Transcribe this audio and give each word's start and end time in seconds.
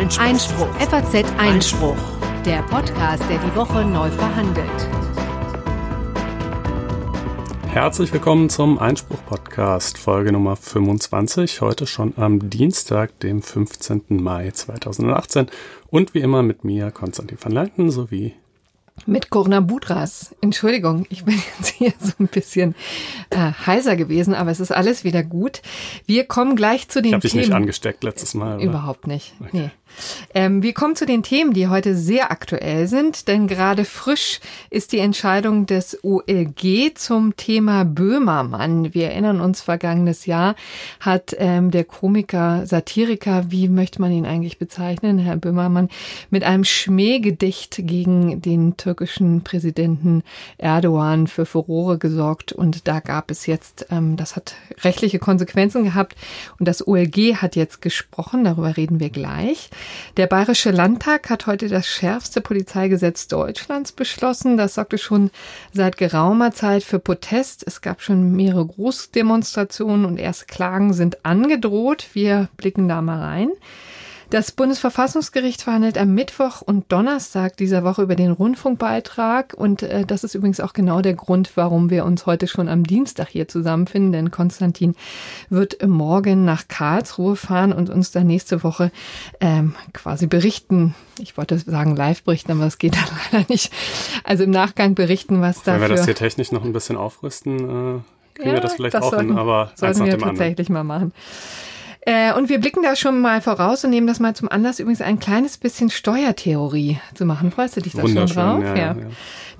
Einspruch. 0.00 0.24
Einspruch. 0.24 0.74
FAZ 0.76 1.24
Einspruch. 1.36 1.96
Der 2.46 2.62
Podcast, 2.62 3.22
der 3.28 3.36
die 3.36 3.54
Woche 3.54 3.84
neu 3.84 4.08
verhandelt. 4.08 4.88
Herzlich 7.68 8.10
willkommen 8.10 8.48
zum 8.48 8.78
Einspruch-Podcast, 8.78 9.98
Folge 9.98 10.32
Nummer 10.32 10.56
25. 10.56 11.60
Heute 11.60 11.86
schon 11.86 12.14
am 12.16 12.48
Dienstag, 12.48 13.20
dem 13.20 13.42
15. 13.42 14.04
Mai 14.08 14.50
2018. 14.50 15.48
Und 15.90 16.14
wie 16.14 16.20
immer 16.20 16.42
mit 16.42 16.64
mir, 16.64 16.90
Konstantin 16.92 17.36
van 17.38 17.52
Leinten, 17.52 17.90
sowie 17.90 18.32
mit 19.06 19.30
Corona 19.30 19.60
Budras. 19.60 20.34
Entschuldigung, 20.40 21.06
ich 21.10 21.24
bin 21.24 21.34
jetzt 21.58 21.68
hier 21.68 21.92
so 21.98 22.12
ein 22.18 22.28
bisschen 22.28 22.74
äh, 23.30 23.52
heiser 23.66 23.96
gewesen, 23.96 24.34
aber 24.34 24.50
es 24.50 24.60
ist 24.60 24.72
alles 24.72 25.04
wieder 25.04 25.22
gut. 25.22 25.62
Wir 26.06 26.24
kommen 26.24 26.56
gleich 26.56 26.88
zu 26.88 27.00
den 27.00 27.10
ich 27.10 27.14
hab 27.14 27.20
Themen. 27.20 27.28
Ich 27.28 27.32
habe 27.32 27.40
dich 27.40 27.48
nicht 27.48 27.56
angesteckt 27.56 28.04
letztes 28.04 28.34
Mal. 28.34 28.56
Oder? 28.56 28.64
Überhaupt 28.64 29.06
nicht. 29.06 29.34
Okay. 29.40 29.50
Nee. 29.52 29.70
Ähm, 30.34 30.62
wir 30.62 30.72
kommen 30.74 30.96
zu 30.96 31.06
den 31.06 31.22
Themen, 31.22 31.52
die 31.52 31.68
heute 31.68 31.96
sehr 31.96 32.30
aktuell 32.30 32.86
sind, 32.86 33.28
denn 33.28 33.46
gerade 33.46 33.84
frisch 33.84 34.40
ist 34.70 34.92
die 34.92 34.98
Entscheidung 34.98 35.66
des 35.66 35.98
OLG 36.02 36.94
zum 36.94 37.36
Thema 37.36 37.84
Böhmermann. 37.84 38.94
Wir 38.94 39.10
erinnern 39.10 39.40
uns, 39.40 39.60
vergangenes 39.60 40.26
Jahr 40.26 40.54
hat 41.00 41.34
ähm, 41.38 41.70
der 41.70 41.84
Komiker, 41.84 42.66
Satiriker, 42.66 43.50
wie 43.50 43.68
möchte 43.68 44.00
man 44.00 44.12
ihn 44.12 44.26
eigentlich 44.26 44.58
bezeichnen, 44.58 45.18
Herr 45.18 45.36
Böhmermann, 45.36 45.88
mit 46.30 46.44
einem 46.44 46.64
Schmähgedicht 46.64 47.80
gegen 47.84 48.40
den 48.40 48.76
türkischen 48.76 49.42
Präsidenten 49.42 50.22
Erdogan 50.58 51.26
für 51.26 51.46
Furore 51.46 51.98
gesorgt. 51.98 52.52
Und 52.52 52.88
da 52.88 53.00
gab 53.00 53.30
es 53.30 53.46
jetzt, 53.46 53.86
ähm, 53.90 54.16
das 54.16 54.36
hat 54.36 54.54
rechtliche 54.82 55.18
Konsequenzen 55.18 55.84
gehabt. 55.84 56.16
Und 56.58 56.66
das 56.66 56.86
OLG 56.86 57.36
hat 57.36 57.56
jetzt 57.56 57.82
gesprochen, 57.82 58.44
darüber 58.44 58.76
reden 58.76 59.00
wir 59.00 59.10
gleich. 59.10 59.70
Der 60.16 60.26
Bayerische 60.26 60.70
Landtag 60.70 61.30
hat 61.30 61.46
heute 61.46 61.68
das 61.68 61.86
schärfste 61.86 62.40
Polizeigesetz 62.40 63.28
Deutschlands 63.28 63.92
beschlossen. 63.92 64.56
Das 64.56 64.74
sorgte 64.74 64.98
schon 64.98 65.30
seit 65.72 65.96
geraumer 65.96 66.52
Zeit 66.52 66.82
für 66.82 66.98
Protest. 66.98 67.64
Es 67.66 67.80
gab 67.80 68.02
schon 68.02 68.32
mehrere 68.32 68.66
Großdemonstrationen 68.66 70.04
und 70.04 70.18
erste 70.18 70.46
Klagen 70.46 70.92
sind 70.92 71.24
angedroht. 71.24 72.08
Wir 72.12 72.48
blicken 72.56 72.88
da 72.88 73.02
mal 73.02 73.20
rein. 73.20 73.50
Das 74.30 74.52
Bundesverfassungsgericht 74.52 75.62
verhandelt 75.62 75.98
am 75.98 76.14
Mittwoch 76.14 76.62
und 76.62 76.92
Donnerstag 76.92 77.56
dieser 77.56 77.82
Woche 77.82 78.02
über 78.02 78.14
den 78.14 78.30
Rundfunkbeitrag. 78.30 79.54
Und 79.54 79.82
äh, 79.82 80.06
das 80.06 80.22
ist 80.22 80.36
übrigens 80.36 80.60
auch 80.60 80.72
genau 80.72 81.00
der 81.00 81.14
Grund, 81.14 81.50
warum 81.56 81.90
wir 81.90 82.04
uns 82.04 82.26
heute 82.26 82.46
schon 82.46 82.68
am 82.68 82.84
Dienstag 82.84 83.26
hier 83.26 83.48
zusammenfinden. 83.48 84.12
Denn 84.12 84.30
Konstantin 84.30 84.94
wird 85.48 85.84
morgen 85.84 86.44
nach 86.44 86.68
Karlsruhe 86.68 87.34
fahren 87.34 87.72
und 87.72 87.90
uns 87.90 88.12
dann 88.12 88.28
nächste 88.28 88.62
Woche 88.62 88.92
ähm, 89.40 89.74
quasi 89.92 90.28
berichten. 90.28 90.94
Ich 91.18 91.36
wollte 91.36 91.58
sagen 91.58 91.96
live 91.96 92.22
berichten, 92.22 92.52
aber 92.52 92.66
das 92.66 92.78
geht 92.78 92.94
dann 92.96 93.08
leider 93.32 93.46
nicht. 93.48 93.72
Also 94.22 94.44
im 94.44 94.50
Nachgang 94.50 94.94
berichten, 94.94 95.40
was 95.40 95.64
da. 95.64 95.72
Wenn 95.72 95.80
wir 95.80 95.88
das 95.88 96.04
hier 96.04 96.14
technisch 96.14 96.52
noch 96.52 96.64
ein 96.64 96.72
bisschen 96.72 96.96
aufrüsten, 96.96 97.58
äh, 97.58 98.00
kriegen 98.34 98.50
ja, 98.50 98.52
wir 98.54 98.60
das 98.60 98.74
vielleicht 98.74 98.94
das 98.94 99.02
auch 99.02 99.10
sollten, 99.10 99.30
hin. 99.30 99.38
Aber 99.38 99.72
sollten 99.74 100.04
wir 100.04 100.16
tatsächlich 100.16 100.68
mal 100.68 100.84
machen. 100.84 101.12
Äh, 102.02 102.32
und 102.32 102.48
wir 102.48 102.60
blicken 102.60 102.82
da 102.82 102.96
schon 102.96 103.20
mal 103.20 103.40
voraus 103.42 103.84
und 103.84 103.90
nehmen 103.90 104.06
das 104.06 104.20
mal 104.20 104.34
zum 104.34 104.48
Anlass, 104.48 104.80
übrigens 104.80 105.02
ein 105.02 105.18
kleines 105.18 105.58
bisschen 105.58 105.90
Steuertheorie 105.90 106.98
zu 107.14 107.26
machen. 107.26 107.50
Freust 107.50 107.76
du 107.76 107.82
dich 107.82 107.92
da 107.92 108.02
schon 108.08 108.26
drauf? 108.26 108.64
Ja, 108.64 108.74
ja. 108.74 108.96
ja. 108.96 108.96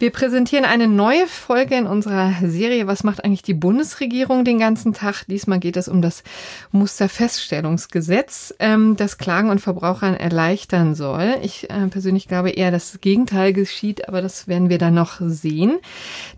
Wir 0.01 0.13
präsentieren 0.13 0.65
eine 0.65 0.89
neue 0.89 1.27
Folge 1.27 1.75
in 1.75 1.87
unserer 1.87 2.33
Serie 2.43 2.87
Was 2.87 3.05
macht 3.05 3.23
eigentlich 3.23 3.43
die 3.43 3.53
Bundesregierung 3.53 4.47
den 4.47 4.59
ganzen 4.59 4.95
Tag? 4.95 5.27
Diesmal 5.27 5.59
geht 5.59 5.77
es 5.77 5.89
um 5.89 6.01
das 6.01 6.25
Musterfeststellungsgesetz, 6.73 8.55
ähm, 8.61 8.97
das 8.97 9.19
Klagen 9.19 9.51
und 9.51 9.61
Verbrauchern 9.61 10.15
erleichtern 10.15 10.95
soll. 10.95 11.35
Ich 11.43 11.69
äh, 11.69 11.87
persönlich 11.89 12.29
glaube 12.29 12.49
eher, 12.49 12.71
dass 12.71 12.93
das 12.93 13.03
Gegenteil 13.03 13.53
geschieht, 13.53 14.09
aber 14.09 14.23
das 14.23 14.49
werden 14.49 14.71
wir 14.71 14.79
dann 14.79 14.95
noch 14.95 15.21
sehen. 15.21 15.77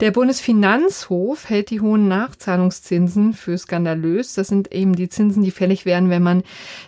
Der 0.01 0.11
Bundesfinanzhof 0.11 1.49
hält 1.49 1.71
die 1.71 1.81
hohen 1.81 2.09
Nachzahlungszinsen 2.09 3.33
für 3.33 3.57
skandalös. 3.57 4.35
Das 4.35 4.49
sind 4.49 4.73
eben 4.73 4.97
die 4.97 5.09
Zinsen, 5.09 5.45
die 5.45 5.53
fällig 5.53 5.85
werden, 5.85 5.92
wenn 5.93 6.23
man 6.23 6.43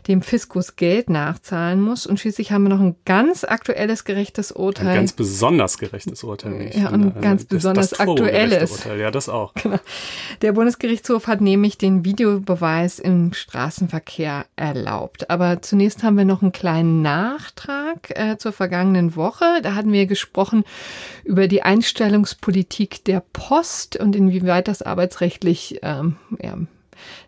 dem 0.09 0.23
Fiskus 0.23 0.77
Geld 0.77 1.11
nachzahlen 1.11 1.81
muss. 1.81 2.07
Und 2.07 2.21
schließlich 2.21 2.53
haben 2.53 2.65
wir 2.65 2.71
noch 2.71 2.81
ein 2.81 2.97
ganz 3.05 3.45
aktuelles 3.45 4.05
gerechtes 4.05 4.53
Urteil. 4.53 4.89
Ein 4.89 4.97
ganz 4.97 5.13
besonders 5.13 5.79
gerechtes 5.79 6.25
Urteil. 6.25 6.71
Ja, 6.75 6.91
und 6.91 7.21
ganz 7.21 7.43
das, 7.43 7.49
besonders 7.49 7.91
das 7.91 8.01
aktuelles. 8.01 8.85
Ja, 8.99 9.11
das 9.11 9.29
auch. 9.29 9.55
Genau. 9.55 9.79
Der 10.43 10.53
Bundesgerichtshof 10.53 11.27
hat 11.27 11.41
nämlich 11.41 11.79
den 11.79 12.05
Videobeweis 12.05 12.99
im 12.99 13.33
Straßenverkehr 13.33 14.47
erlaubt. 14.57 15.31
Aber 15.31 15.63
zunächst 15.63 16.03
haben 16.03 16.17
wir 16.17 16.25
noch 16.25 16.43
einen 16.43 16.53
kleinen 16.53 17.03
Nachtrag 17.03 18.11
äh, 18.11 18.37
zur 18.39 18.53
vergangenen 18.53 19.17
Woche. 19.17 19.45
Da 19.63 19.75
hatten 19.75 19.93
wir 19.93 20.07
gesprochen 20.07 20.65
über 21.25 21.49
die 21.49 21.63
Einstellungspolitik 21.63 23.05
der 23.05 23.23
Post 23.33 23.97
und 23.97 24.17
inwieweit 24.17 24.69
das 24.69 24.83
arbeitsrechtlich 24.83 25.81
ähm, 25.83 26.17
ja, 26.43 26.57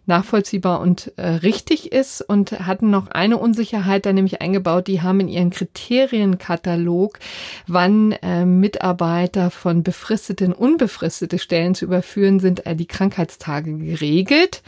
nachvollziehbar 0.07 0.81
und 0.81 1.13
äh, 1.17 1.27
richtig 1.27 1.93
ist 1.93 2.23
und 2.23 2.53
hatten 2.53 2.91
noch 2.91 3.09
eine 3.09 3.39
Unsicherheit 3.39 4.07
da 4.07 4.13
nämlich 4.13 4.41
eingebaut. 4.41 4.87
Die 4.87 5.03
haben 5.03 5.21
in 5.21 5.29
ihren 5.29 5.51
Kriterienkatalog, 5.51 7.19
wann 7.67 8.13
äh, 8.13 8.45
Mitarbeiter 8.45 9.51
von 9.51 9.83
befristeten, 9.83 10.53
unbefristete 10.53 11.39
Stellen 11.39 11.75
zu 11.75 11.85
überführen 11.85 12.41
sind, 12.41 12.67
äh, 12.67 12.77
die 12.77 12.87
Krankheitstage 12.87 13.77
geregelt 13.77 14.63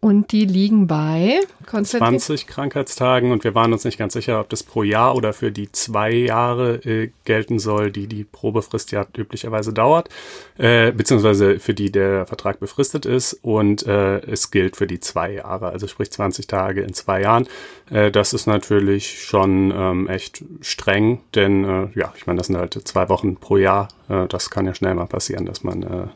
und 0.00 0.30
die 0.30 0.44
liegen 0.44 0.86
bei 0.86 1.40
20 1.66 2.46
Krankheitstagen 2.46 3.32
und 3.32 3.42
wir 3.42 3.56
waren 3.56 3.72
uns 3.72 3.84
nicht 3.84 3.98
ganz 3.98 4.12
sicher, 4.12 4.40
ob 4.40 4.48
das 4.48 4.62
pro 4.62 4.84
Jahr 4.84 5.16
oder 5.16 5.32
für 5.32 5.50
die 5.50 5.72
zwei 5.72 6.12
Jahre 6.12 6.76
äh, 6.84 7.10
gelten 7.24 7.58
soll, 7.58 7.90
die 7.90 8.06
die 8.06 8.22
Probefrist 8.22 8.92
ja 8.92 9.04
üblicherweise 9.16 9.72
dauert, 9.72 10.08
äh, 10.56 10.92
beziehungsweise 10.92 11.58
für 11.58 11.74
die 11.74 11.90
der 11.90 12.26
Vertrag 12.26 12.60
befristet 12.60 13.06
ist 13.06 13.32
und 13.42 13.86
äh, 13.86 14.20
es 14.20 14.52
gilt 14.52 14.76
für 14.76 14.86
die 14.86 15.00
zwei 15.00 15.32
Jahre, 15.32 15.70
also 15.70 15.88
sprich 15.88 16.12
20 16.12 16.46
Tage 16.46 16.82
in 16.82 16.92
zwei 16.92 17.22
Jahren. 17.22 17.48
Äh, 17.90 18.12
das 18.12 18.32
ist 18.32 18.46
natürlich 18.46 19.24
schon 19.24 19.72
ähm, 19.76 20.08
echt 20.08 20.44
streng, 20.60 21.20
denn 21.34 21.64
äh, 21.64 21.88
ja, 21.98 22.12
ich 22.16 22.26
meine, 22.26 22.38
das 22.38 22.46
sind 22.46 22.56
halt 22.56 22.74
zwei 22.86 23.08
Wochen 23.08 23.36
pro 23.36 23.56
Jahr. 23.56 23.88
Äh, 24.08 24.28
das 24.28 24.50
kann 24.50 24.66
ja 24.66 24.74
schnell 24.74 24.94
mal 24.94 25.06
passieren, 25.06 25.44
dass 25.44 25.64
man 25.64 26.10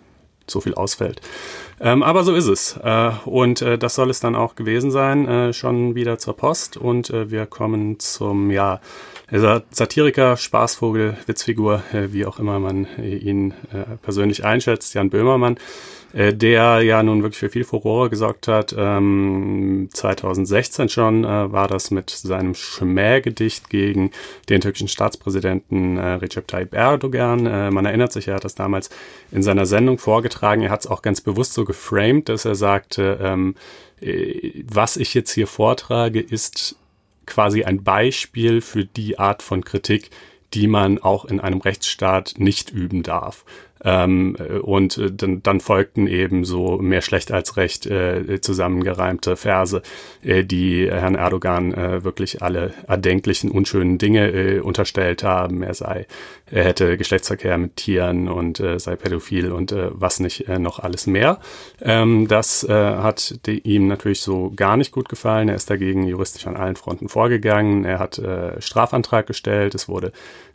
so 0.52 0.60
viel 0.60 0.74
ausfällt. 0.74 1.20
Ähm, 1.80 2.02
aber 2.02 2.22
so 2.22 2.34
ist 2.34 2.46
es. 2.46 2.78
Äh, 2.82 3.10
und 3.24 3.62
äh, 3.62 3.76
das 3.78 3.96
soll 3.96 4.10
es 4.10 4.20
dann 4.20 4.36
auch 4.36 4.54
gewesen 4.54 4.90
sein. 4.90 5.26
Äh, 5.26 5.52
schon 5.52 5.94
wieder 5.94 6.18
zur 6.18 6.36
Post. 6.36 6.76
Und 6.76 7.10
äh, 7.10 7.30
wir 7.30 7.46
kommen 7.46 7.98
zum, 7.98 8.50
ja, 8.50 8.80
Satiriker, 9.70 10.36
Spaßvogel, 10.36 11.16
Witzfigur, 11.26 11.82
äh, 11.92 12.12
wie 12.12 12.26
auch 12.26 12.38
immer 12.38 12.60
man 12.60 12.86
äh, 12.98 13.16
ihn 13.16 13.54
persönlich 14.02 14.44
einschätzt, 14.44 14.94
Jan 14.94 15.08
Böhmermann 15.08 15.56
äh, 16.12 16.34
der 16.34 16.83
ja 16.83 17.03
nun 17.03 17.23
wirklich 17.23 17.39
für 17.39 17.50
viel 17.50 17.65
Furore 17.65 18.11
gesorgt 18.11 18.49
hat. 18.49 18.75
Ähm, 18.77 19.89
2016 19.93 20.89
schon 20.89 21.25
äh, 21.25 21.53
war 21.53 21.69
das 21.69 21.91
mit 21.91 22.11
seinem 22.11 22.55
Schmähgedicht 22.55 23.71
gegen 23.71 24.11
den 24.49 24.61
türkischen 24.61 24.89
Staatspräsidenten 24.89 25.97
äh, 25.97 26.15
Recep 26.15 26.47
Tayyip 26.49 26.75
Erdogan. 26.75 27.47
Äh, 27.47 27.71
man 27.71 27.87
erinnert 27.87 28.12
sich, 28.12 28.28
er 28.28 28.37
hat 28.37 28.45
das 28.45 28.55
damals 28.55 28.91
in 29.31 29.43
seiner 29.43 29.67
Sendung 29.67 29.99
vorgetragen. 29.99 30.62
Er 30.62 30.71
hat 30.71 30.81
es 30.81 30.87
auch 30.87 31.03
ganz 31.03 31.21
bewusst 31.21 31.55
so 31.55 31.65
geframed, 31.65 32.29
dass 32.29 32.44
er 32.44 32.55
sagte, 32.55 33.19
ähm, 33.23 33.55
äh, 34.00 34.65
was 34.67 34.97
ich 34.97 35.15
jetzt 35.15 35.33
hier 35.33 35.47
vortrage, 35.47 36.21
ist 36.21 36.77
quasi 37.27 37.65
ein 37.65 37.83
Beispiel 37.83 38.61
für 38.61 38.84
die 38.84 39.19
Art 39.19 39.43
von 39.43 39.65
Kritik, 39.65 40.11
die 40.55 40.67
man 40.67 40.99
auch 40.99 41.25
in 41.25 41.41
einem 41.41 41.61
Rechtsstaat 41.61 42.34
nicht 42.37 42.71
üben 42.71 43.03
darf. 43.03 43.44
Ähm, 43.84 44.37
und 44.62 44.98
äh, 44.98 45.10
dann, 45.10 45.43
dann 45.43 45.60
folgten 45.60 46.06
eben 46.06 46.44
so 46.44 46.78
mehr 46.78 47.03
schlecht 47.03 47.32
als 47.32 47.56
recht 47.56 47.87
äh, 47.87 48.41
zusammengereimte 48.41 49.37
Verse, 49.37 49.82
äh, 50.22 50.44
die 50.44 50.88
Herrn 50.91 51.15
Erdogan 51.15 51.72
äh, 51.72 52.04
wirklich 52.04 52.43
alle 52.43 52.75
erdenklichen 52.87 53.50
unschönen 53.50 53.99
Dinge 53.99 54.31
äh, 54.31 54.61
unterstellt 54.61 55.23
haben. 55.23 55.62
Er 55.62 55.75
sei, 55.75 56.06
er 56.50 56.64
hätte 56.64 56.96
Geschlechtsverkehr 56.96 57.58
mit 57.58 57.76
Tieren 57.76 58.29
und 58.29 58.61
äh, 58.61 58.79
sei 58.79 58.96
pädophil 58.96 59.52
und 59.52 59.73
äh, 59.73 59.88
was 59.93 60.20
nicht 60.20 60.49
äh, 60.49 60.58
noch 60.58 60.79
alles 60.79 61.06
mehr. 61.06 61.38
Ähm, 61.81 62.29
das 62.29 62.64
äh, 62.64 62.73
hat 62.73 63.46
die, 63.46 63.58
ihm 63.61 63.88
natürlich 63.88 64.20
so 64.20 64.52
gar 64.55 64.76
nicht 64.76 64.93
gut 64.93 65.08
gefallen. 65.08 65.49
Er 65.49 65.56
ist 65.56 65.70
dagegen 65.70 66.06
juristisch 66.06 66.46
an 66.46 66.56
allen 66.56 66.76
Fronten 66.76 67.08
vorgegangen. 67.08 67.84
Er 67.84 67.99
hat 67.99 68.19
äh, 68.19 68.61
Strafantrag 68.61 69.26
gestellt. 69.26 69.75
Es 69.75 69.88
wurde 69.88 70.12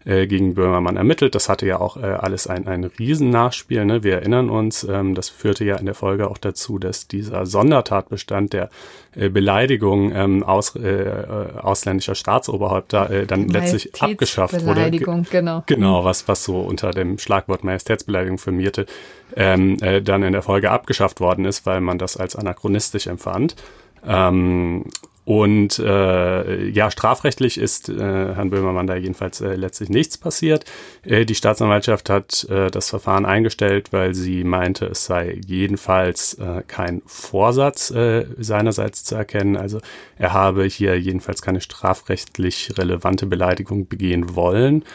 äh, 0.07 0.25
gegen 0.25 0.53
Böhmermann 0.53 0.95
ermittelt. 0.95 1.35
Das 1.35 1.49
hatte 1.49 1.67
ja 1.67 1.79
auch 1.81 1.97
äh, 1.97 2.05
alles 2.05 2.47
ein, 2.47 2.65
ein 2.65 2.85
Riesennachspiel. 2.85 3.83
Ne? 3.83 4.03
Wir 4.03 4.15
erinnern 4.15 4.49
uns, 4.49 4.85
ähm, 4.85 5.15
das 5.15 5.27
führte 5.27 5.65
ja 5.65 5.75
in 5.75 5.85
der 5.85 5.95
Folge 5.95 6.29
auch 6.29 6.37
dazu, 6.37 6.79
dass 6.79 7.07
dieser 7.07 7.45
Sondertatbestand 7.45 8.53
der 8.53 8.69
äh, 9.15 9.27
Beleidigung 9.27 10.13
ähm, 10.15 10.43
aus, 10.43 10.75
äh, 10.75 10.87
äh 10.87 11.57
ausländischer 11.57 12.15
Staatsoberhäupter 12.15 13.09
äh, 13.09 13.25
dann 13.25 13.49
letztlich 13.49 14.01
abgeschafft 14.01 14.53
wurde. 14.53 14.75
Beleidigung, 14.75 15.25
genau. 15.29 15.63
Genau, 15.65 16.05
was, 16.05 16.27
was 16.29 16.43
so 16.43 16.61
unter 16.61 16.91
dem 16.91 17.17
Schlagwort 17.17 17.65
Majestätsbeleidigung 17.65 18.37
firmierte, 18.37 18.85
ähm, 19.35 19.77
äh, 19.81 20.01
dann 20.01 20.23
in 20.23 20.31
der 20.31 20.41
Folge 20.41 20.71
abgeschafft 20.71 21.19
worden 21.19 21.43
ist, 21.43 21.65
weil 21.65 21.81
man 21.81 21.97
das 21.97 22.15
als 22.15 22.35
anachronistisch 22.37 23.07
empfand. 23.07 23.55
Ähm, 24.07 24.85
Und 25.27 25.77
äh, 25.79 26.69
ja, 26.69 26.89
strafrechtlich 26.89 27.57
ist 27.57 27.89
äh, 27.89 27.97
Herrn 27.97 28.49
Böhmermann 28.49 28.87
da 28.87 28.95
jedenfalls 28.95 29.41
äh, 29.41 29.55
letztlich 29.55 29.89
nichts 29.89 30.17
passiert. 30.17 30.63
Äh, 31.03 31.25
die 31.25 31.35
Staatsanwaltschaft 31.35 32.09
hat 32.09 32.45
äh, 32.49 32.71
das 32.71 32.89
Verfahren 32.89 33.25
eingestellt, 33.25 33.91
weil 33.91 34.15
sie 34.15 34.45
meinte, 34.45 34.85
es 34.85 35.03
sei 35.03 35.37
jedenfalls 35.45 36.35
äh, 36.35 36.63
kein 36.65 37.01
Vorsatz 37.07 37.91
äh, 37.91 38.25
seinerseits 38.37 39.03
zu 39.03 39.15
erkennen. 39.15 39.57
Also 39.57 39.81
er 40.17 40.31
habe 40.31 40.63
hier 40.63 40.97
jedenfalls 40.97 41.41
keine 41.41 41.59
strafrechtlich 41.59 42.77
relevante 42.77 43.25
Beleidigung 43.25 43.89
begehen 43.89 44.33
wollen. 44.33 44.85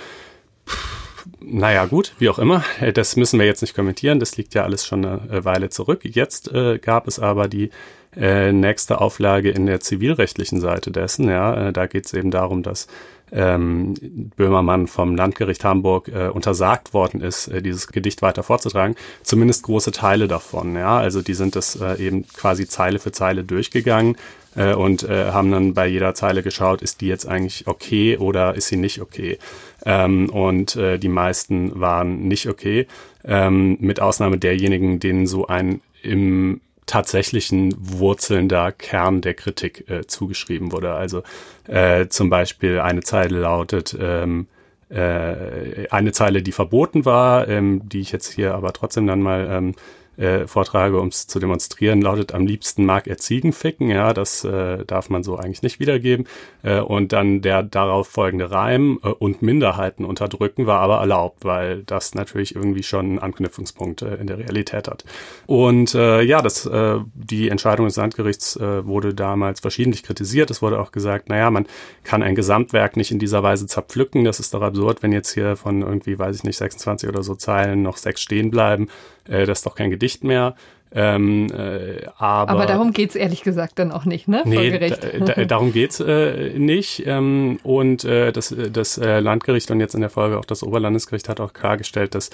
naja, 1.40 1.84
gut, 1.84 2.14
wie 2.18 2.30
auch 2.30 2.38
immer. 2.38 2.64
Äh, 2.80 2.94
das 2.94 3.16
müssen 3.16 3.38
wir 3.38 3.44
jetzt 3.44 3.60
nicht 3.60 3.74
kommentieren. 3.74 4.18
Das 4.18 4.38
liegt 4.38 4.54
ja 4.54 4.62
alles 4.62 4.86
schon 4.86 5.04
eine 5.04 5.44
Weile 5.44 5.68
zurück. 5.68 6.00
Jetzt 6.04 6.50
äh, 6.52 6.78
gab 6.78 7.06
es 7.06 7.18
aber 7.18 7.48
die 7.48 7.68
äh, 8.16 8.52
nächste 8.52 9.00
Auflage 9.00 9.50
in 9.50 9.66
der 9.66 9.80
zivilrechtlichen 9.80 10.60
Seite 10.60 10.90
dessen. 10.90 11.28
Ja, 11.28 11.68
äh, 11.68 11.72
da 11.72 11.86
geht 11.86 12.06
es 12.06 12.14
eben 12.14 12.30
darum, 12.30 12.62
dass 12.62 12.86
ähm, 13.32 13.94
Böhmermann 14.36 14.86
vom 14.86 15.16
Landgericht 15.16 15.64
Hamburg 15.64 16.08
äh, 16.08 16.28
untersagt 16.28 16.92
worden 16.92 17.22
ist, 17.22 17.48
äh, 17.48 17.62
dieses 17.62 17.86
Gedicht 17.88 18.20
weiter 18.20 18.42
vorzutragen. 18.42 18.94
Zumindest 19.22 19.62
große 19.62 19.90
Teile 19.90 20.28
davon. 20.28 20.76
Ja, 20.76 20.98
also 20.98 21.22
die 21.22 21.34
sind 21.34 21.56
das 21.56 21.76
äh, 21.80 21.94
eben 22.04 22.26
quasi 22.28 22.68
Zeile 22.68 22.98
für 22.98 23.12
Zeile 23.12 23.42
durchgegangen 23.42 24.16
äh, 24.54 24.74
und 24.74 25.04
äh, 25.04 25.30
haben 25.30 25.50
dann 25.50 25.72
bei 25.72 25.86
jeder 25.86 26.14
Zeile 26.14 26.42
geschaut, 26.42 26.82
ist 26.82 27.00
die 27.00 27.08
jetzt 27.08 27.26
eigentlich 27.26 27.66
okay 27.66 28.18
oder 28.18 28.54
ist 28.54 28.68
sie 28.68 28.76
nicht 28.76 29.00
okay. 29.00 29.38
Ähm, 29.86 30.28
und 30.28 30.76
äh, 30.76 30.98
die 30.98 31.08
meisten 31.08 31.80
waren 31.80 32.28
nicht 32.28 32.48
okay, 32.48 32.86
ähm, 33.24 33.78
mit 33.80 34.00
Ausnahme 34.00 34.36
derjenigen, 34.36 35.00
denen 35.00 35.26
so 35.26 35.46
ein 35.46 35.80
im 36.02 36.60
tatsächlichen 36.86 37.74
wurzelnder 37.78 38.72
Kern 38.72 39.20
der 39.20 39.34
Kritik 39.34 39.88
äh, 39.88 40.06
zugeschrieben 40.06 40.72
wurde. 40.72 40.92
Also 40.92 41.22
äh, 41.66 42.08
zum 42.08 42.30
Beispiel 42.30 42.80
eine 42.80 43.02
Zeile 43.02 43.40
lautet, 43.40 43.96
ähm, 43.98 44.48
äh, 44.88 45.88
eine 45.90 46.12
Zeile, 46.12 46.42
die 46.42 46.52
verboten 46.52 47.04
war, 47.04 47.48
ähm, 47.48 47.88
die 47.88 48.00
ich 48.00 48.12
jetzt 48.12 48.32
hier 48.32 48.54
aber 48.54 48.72
trotzdem 48.72 49.06
dann 49.06 49.22
mal 49.22 49.48
ähm, 49.50 49.74
äh, 50.16 50.46
vortrage, 50.46 51.00
um 51.00 51.08
es 51.08 51.26
zu 51.26 51.38
demonstrieren, 51.38 52.02
lautet 52.02 52.34
am 52.34 52.46
liebsten 52.46 52.84
mag 52.84 53.06
er 53.06 53.16
Ziegen 53.16 53.52
ficken. 53.52 53.88
Ja, 53.88 54.12
das 54.12 54.44
äh, 54.44 54.84
darf 54.84 55.10
man 55.10 55.22
so 55.22 55.36
eigentlich 55.36 55.62
nicht 55.62 55.80
wiedergeben. 55.80 56.26
Äh, 56.62 56.80
und 56.80 57.12
dann 57.12 57.40
der 57.40 57.62
darauf 57.62 58.08
folgende 58.08 58.50
Reim 58.50 58.98
äh, 59.02 59.08
und 59.08 59.42
Minderheiten 59.42 60.04
unterdrücken 60.04 60.66
war 60.66 60.80
aber 60.80 60.98
erlaubt, 60.98 61.44
weil 61.44 61.82
das 61.84 62.14
natürlich 62.14 62.54
irgendwie 62.54 62.82
schon 62.82 63.06
einen 63.06 63.18
Anknüpfungspunkt 63.18 64.02
äh, 64.02 64.16
in 64.16 64.26
der 64.26 64.38
Realität 64.38 64.88
hat. 64.88 65.04
Und 65.46 65.94
äh, 65.94 66.22
ja, 66.22 66.42
das, 66.42 66.66
äh, 66.66 66.98
die 67.14 67.48
Entscheidung 67.48 67.86
des 67.86 67.96
Landgerichts 67.96 68.56
äh, 68.56 68.86
wurde 68.86 69.14
damals 69.14 69.60
verschiedentlich 69.60 70.02
kritisiert. 70.02 70.50
Es 70.50 70.62
wurde 70.62 70.80
auch 70.80 70.92
gesagt, 70.92 71.28
naja, 71.28 71.50
man 71.50 71.66
kann 72.04 72.22
ein 72.22 72.34
Gesamtwerk 72.34 72.96
nicht 72.96 73.10
in 73.10 73.18
dieser 73.18 73.42
Weise 73.42 73.66
zerpflücken. 73.66 74.24
Das 74.24 74.40
ist 74.40 74.52
doch 74.52 74.62
absurd, 74.62 75.02
wenn 75.02 75.12
jetzt 75.12 75.32
hier 75.32 75.56
von 75.56 75.82
irgendwie, 75.82 76.18
weiß 76.18 76.36
ich 76.36 76.44
nicht, 76.44 76.58
26 76.58 77.08
oder 77.08 77.22
so 77.22 77.34
Zeilen 77.34 77.82
noch 77.82 77.96
sechs 77.96 78.20
stehen 78.20 78.50
bleiben. 78.50 78.88
Äh, 79.28 79.46
das 79.46 79.58
ist 79.58 79.66
doch 79.66 79.74
kein 79.74 79.90
Gedicht 79.90 80.24
mehr. 80.24 80.54
Ähm, 80.94 81.50
äh, 81.50 82.06
aber, 82.18 82.50
aber 82.50 82.66
darum 82.66 82.92
geht's 82.92 83.14
ehrlich 83.14 83.42
gesagt 83.42 83.78
dann 83.78 83.92
auch 83.92 84.04
nicht, 84.04 84.28
ne? 84.28 84.42
Nee, 84.44 84.78
da, 84.78 85.34
da, 85.34 85.44
darum 85.46 85.72
geht's 85.72 86.00
äh, 86.00 86.50
nicht. 86.58 87.06
Ähm, 87.06 87.58
und 87.62 88.04
äh, 88.04 88.30
das, 88.30 88.54
das 88.72 88.98
äh, 88.98 89.20
Landgericht 89.20 89.70
und 89.70 89.80
jetzt 89.80 89.94
in 89.94 90.02
der 90.02 90.10
Folge 90.10 90.38
auch 90.38 90.44
das 90.44 90.62
Oberlandesgericht 90.62 91.28
hat 91.30 91.40
auch 91.40 91.54
klargestellt, 91.54 92.14
dass 92.14 92.30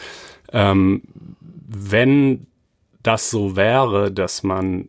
ähm, 0.52 1.02
wenn 1.40 2.46
das 3.02 3.30
so 3.30 3.54
wäre, 3.54 4.10
dass 4.10 4.42
man 4.42 4.88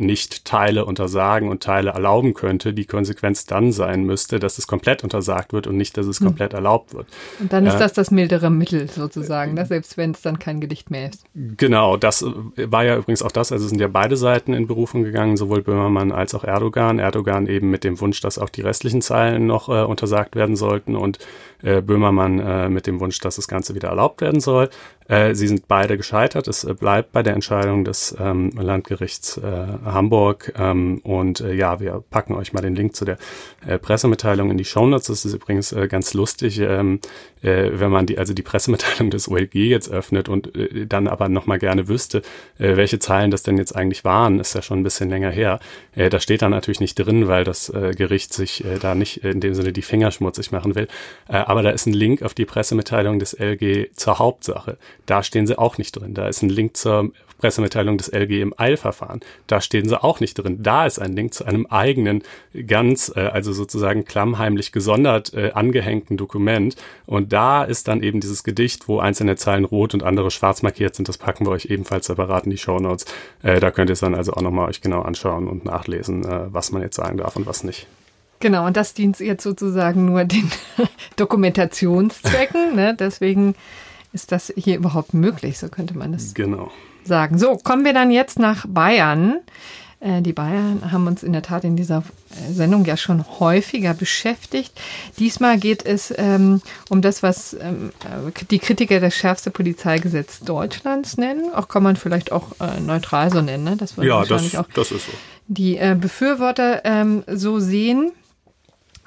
nicht 0.00 0.44
Teile 0.44 0.84
untersagen 0.84 1.48
und 1.48 1.62
Teile 1.62 1.90
erlauben 1.90 2.34
könnte, 2.34 2.72
die 2.72 2.86
Konsequenz 2.86 3.46
dann 3.46 3.72
sein 3.72 4.04
müsste, 4.04 4.38
dass 4.38 4.58
es 4.58 4.66
komplett 4.66 5.04
untersagt 5.04 5.52
wird 5.52 5.66
und 5.66 5.76
nicht, 5.76 5.96
dass 5.96 6.06
es 6.06 6.18
hm. 6.18 6.28
komplett 6.28 6.52
erlaubt 6.52 6.94
wird. 6.94 7.06
Und 7.38 7.52
dann 7.52 7.66
ist 7.66 7.74
äh, 7.74 7.78
das 7.78 7.92
das 7.92 8.10
mildere 8.10 8.50
Mittel 8.50 8.88
sozusagen, 8.88 9.54
ne? 9.54 9.66
selbst 9.66 9.96
wenn 9.96 10.12
es 10.12 10.22
dann 10.22 10.38
kein 10.38 10.60
Gedicht 10.60 10.90
mehr 10.90 11.10
ist. 11.10 11.24
Genau, 11.34 11.96
das 11.96 12.24
war 12.56 12.84
ja 12.84 12.96
übrigens 12.96 13.22
auch 13.22 13.32
das, 13.32 13.52
also 13.52 13.68
sind 13.68 13.80
ja 13.80 13.88
beide 13.88 14.16
Seiten 14.16 14.54
in 14.54 14.66
Berufung 14.66 15.04
gegangen, 15.04 15.36
sowohl 15.36 15.62
Böhmermann 15.62 16.12
als 16.12 16.34
auch 16.34 16.44
Erdogan. 16.44 16.98
Erdogan 16.98 17.46
eben 17.46 17.70
mit 17.70 17.84
dem 17.84 18.00
Wunsch, 18.00 18.20
dass 18.20 18.38
auch 18.38 18.48
die 18.48 18.62
restlichen 18.62 19.02
Zeilen 19.02 19.46
noch 19.46 19.68
äh, 19.68 19.82
untersagt 19.82 20.36
werden 20.36 20.56
sollten 20.56 20.96
und 20.96 21.18
äh, 21.62 21.82
Böhmermann 21.82 22.38
äh, 22.38 22.68
mit 22.68 22.86
dem 22.86 23.00
Wunsch, 23.00 23.18
dass 23.20 23.36
das 23.36 23.48
Ganze 23.48 23.74
wieder 23.74 23.88
erlaubt 23.88 24.20
werden 24.20 24.40
soll. 24.40 24.70
Äh, 25.10 25.34
sie 25.34 25.48
sind 25.48 25.66
beide 25.66 25.96
gescheitert. 25.96 26.46
Es 26.46 26.62
äh, 26.62 26.72
bleibt 26.72 27.10
bei 27.10 27.24
der 27.24 27.34
Entscheidung 27.34 27.84
des 27.84 28.14
ähm, 28.20 28.50
Landgerichts 28.50 29.38
äh, 29.38 29.66
Hamburg. 29.84 30.52
Ähm, 30.56 31.00
und 31.02 31.40
äh, 31.40 31.52
ja, 31.52 31.80
wir 31.80 32.04
packen 32.10 32.34
euch 32.34 32.52
mal 32.52 32.60
den 32.60 32.76
Link 32.76 32.94
zu 32.94 33.04
der 33.04 33.18
Pressemitteilung 33.82 34.50
in 34.50 34.56
die 34.56 34.64
Shownotes. 34.64 35.08
Das 35.08 35.24
ist 35.24 35.34
übrigens 35.34 35.74
ganz 35.88 36.14
lustig, 36.14 36.60
ähm, 36.60 37.00
äh, 37.42 37.70
wenn 37.74 37.90
man 37.90 38.06
die, 38.06 38.18
also 38.18 38.32
die 38.32 38.42
Pressemitteilung 38.42 39.10
des 39.10 39.28
OLG 39.28 39.54
jetzt 39.54 39.90
öffnet 39.90 40.28
und 40.28 40.52
dann 40.88 41.08
aber 41.08 41.28
nochmal 41.28 41.58
gerne 41.58 41.88
wüsste, 41.88 42.22
welche 42.56 42.98
Zeilen 42.98 43.30
das 43.30 43.42
denn 43.42 43.58
jetzt 43.58 43.74
eigentlich 43.74 44.04
waren, 44.04 44.38
ist 44.38 44.54
ja 44.54 44.62
schon 44.62 44.80
ein 44.80 44.82
bisschen 44.82 45.10
länger 45.10 45.30
her. 45.30 45.60
Da 45.94 46.20
steht 46.20 46.42
dann 46.42 46.52
natürlich 46.52 46.80
nicht 46.80 46.94
drin, 46.94 47.28
weil 47.28 47.44
das 47.44 47.72
Gericht 47.96 48.32
sich 48.32 48.64
da 48.80 48.94
nicht 48.94 49.24
in 49.24 49.40
dem 49.40 49.54
Sinne 49.54 49.72
die 49.72 49.82
Finger 49.82 50.10
schmutzig 50.10 50.52
machen 50.52 50.74
will. 50.74 50.88
Aber 51.26 51.62
da 51.62 51.70
ist 51.70 51.86
ein 51.86 51.92
Link 51.92 52.22
auf 52.22 52.34
die 52.34 52.46
Pressemitteilung 52.46 53.18
des 53.18 53.38
LG 53.38 53.90
zur 53.94 54.18
Hauptsache. 54.18 54.78
Da 55.06 55.22
stehen 55.22 55.46
sie 55.46 55.58
auch 55.58 55.78
nicht 55.78 55.92
drin. 55.92 56.14
Da 56.14 56.28
ist 56.28 56.42
ein 56.42 56.48
Link 56.48 56.76
zur 56.76 57.10
Pressemitteilung 57.40 57.96
des 57.98 58.08
LG 58.08 58.42
im 58.42 58.54
Eilverfahren. 58.56 59.20
Da 59.46 59.60
stehen 59.60 59.88
sie 59.88 60.02
auch 60.02 60.20
nicht 60.20 60.34
drin. 60.34 60.62
Da 60.62 60.86
ist 60.86 60.98
ein 60.98 61.14
Link 61.14 61.34
zu 61.34 61.44
einem 61.44 61.66
eigenen, 61.66 62.22
ganz, 62.66 63.12
äh, 63.14 63.20
also 63.20 63.52
sozusagen 63.52 64.04
klammheimlich 64.04 64.72
gesondert 64.72 65.34
äh, 65.34 65.52
angehängten 65.52 66.16
Dokument. 66.16 66.76
Und 67.06 67.32
da 67.32 67.64
ist 67.64 67.88
dann 67.88 68.02
eben 68.02 68.20
dieses 68.20 68.44
Gedicht, 68.44 68.88
wo 68.88 69.00
einzelne 69.00 69.36
Zeilen 69.36 69.64
rot 69.64 69.94
und 69.94 70.02
andere 70.02 70.30
schwarz 70.30 70.62
markiert 70.62 70.94
sind. 70.94 71.08
Das 71.08 71.18
packen 71.18 71.46
wir 71.46 71.50
euch 71.50 71.66
ebenfalls 71.66 72.06
separat 72.06 72.44
in 72.44 72.50
die 72.50 72.58
Show 72.58 72.78
Notes. 72.78 73.06
Äh, 73.42 73.58
da 73.58 73.70
könnt 73.70 73.90
ihr 73.90 73.94
es 73.94 74.00
dann 74.00 74.14
also 74.14 74.32
auch 74.34 74.42
nochmal 74.42 74.68
euch 74.68 74.80
genau 74.80 75.02
anschauen 75.02 75.48
und 75.48 75.64
nachlesen, 75.64 76.24
äh, 76.24 76.52
was 76.52 76.72
man 76.72 76.82
jetzt 76.82 76.96
sagen 76.96 77.16
darf 77.16 77.36
und 77.36 77.46
was 77.46 77.64
nicht. 77.64 77.86
Genau, 78.40 78.66
und 78.66 78.76
das 78.76 78.94
dient 78.94 79.20
jetzt 79.20 79.42
sozusagen 79.42 80.06
nur 80.06 80.24
den 80.24 80.50
Dokumentationszwecken. 81.16 82.74
ne? 82.74 82.96
Deswegen 82.98 83.54
ist 84.12 84.32
das 84.32 84.52
hier 84.56 84.76
überhaupt 84.76 85.14
möglich, 85.14 85.58
so 85.58 85.68
könnte 85.68 85.96
man 85.96 86.12
das 86.12 86.34
genau. 86.34 86.70
sagen. 87.04 87.38
So, 87.38 87.56
kommen 87.56 87.84
wir 87.84 87.92
dann 87.92 88.10
jetzt 88.10 88.38
nach 88.38 88.66
Bayern. 88.68 89.40
Äh, 90.00 90.22
die 90.22 90.32
Bayern 90.32 90.90
haben 90.90 91.06
uns 91.06 91.22
in 91.22 91.32
der 91.32 91.42
Tat 91.42 91.64
in 91.64 91.76
dieser 91.76 91.98
äh, 92.30 92.52
Sendung 92.52 92.84
ja 92.84 92.96
schon 92.96 93.24
häufiger 93.38 93.94
beschäftigt. 93.94 94.72
Diesmal 95.18 95.58
geht 95.58 95.84
es 95.84 96.12
ähm, 96.16 96.62
um 96.88 97.02
das, 97.02 97.22
was 97.22 97.54
ähm, 97.54 97.92
äh, 98.04 98.44
die 98.50 98.58
Kritiker 98.58 98.98
das 98.98 99.14
schärfste 99.14 99.50
Polizeigesetz 99.50 100.40
Deutschlands 100.40 101.18
nennen. 101.18 101.52
Auch 101.54 101.68
kann 101.68 101.82
man 101.82 101.96
vielleicht 101.96 102.32
auch 102.32 102.52
äh, 102.60 102.80
neutral 102.80 103.30
so 103.30 103.42
nennen. 103.42 103.64
Ne? 103.64 103.76
Das 103.76 103.94
ja, 103.96 104.24
das, 104.24 104.56
auch 104.56 104.66
das 104.74 104.90
ist 104.90 105.06
so. 105.06 105.12
Die 105.48 105.76
äh, 105.76 105.96
Befürworter 106.00 106.84
ähm, 106.84 107.22
so 107.28 107.60
sehen. 107.60 108.12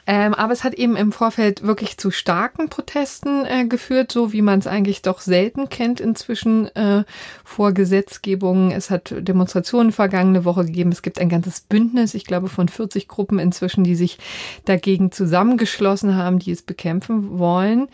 Ähm, 0.06 0.34
aber 0.34 0.52
es 0.52 0.64
hat 0.64 0.74
eben 0.74 0.96
im 0.96 1.12
Vorfeld 1.12 1.64
wirklich 1.64 1.98
zu 1.98 2.12
starken 2.12 2.68
Protesten 2.68 3.46
äh, 3.46 3.66
geführt, 3.66 4.12
so 4.12 4.34
wie 4.34 4.42
man 4.42 4.60
es 4.60 4.68
eigentlich 4.68 5.02
doch 5.02 5.22
selten 5.22 5.70
kennt 5.70 6.02
inzwischen 6.02 6.68
äh, 6.76 7.04
vor 7.46 7.72
Gesetzgebungen. 7.72 8.72
Es 8.72 8.90
hat 8.90 9.14
Demonstrationen 9.18 9.92
vergangene 9.94 10.44
Woche 10.44 10.66
gegeben. 10.66 10.92
Es 10.92 11.02
gibt 11.02 11.20
ein 11.20 11.30
ganzes 11.30 11.62
Bündnis, 11.62 12.14
ich 12.14 12.26
glaube 12.26 12.50
von 12.50 12.68
40 12.68 13.08
Gruppen 13.08 13.40
inzwischen, 13.40 13.84
die 13.84 13.96
sich 13.96 14.18
dagegen 14.66 15.12
zusammengeschlossen 15.12 16.16
haben, 16.16 16.40
die 16.40 16.52
es 16.52 16.62
bekämpfen 16.62 17.40
wollen. 17.40 17.88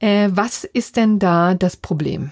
Äh, 0.00 0.30
was 0.32 0.64
ist 0.64 0.96
denn 0.96 1.18
da 1.18 1.54
das 1.54 1.76
Problem? 1.76 2.30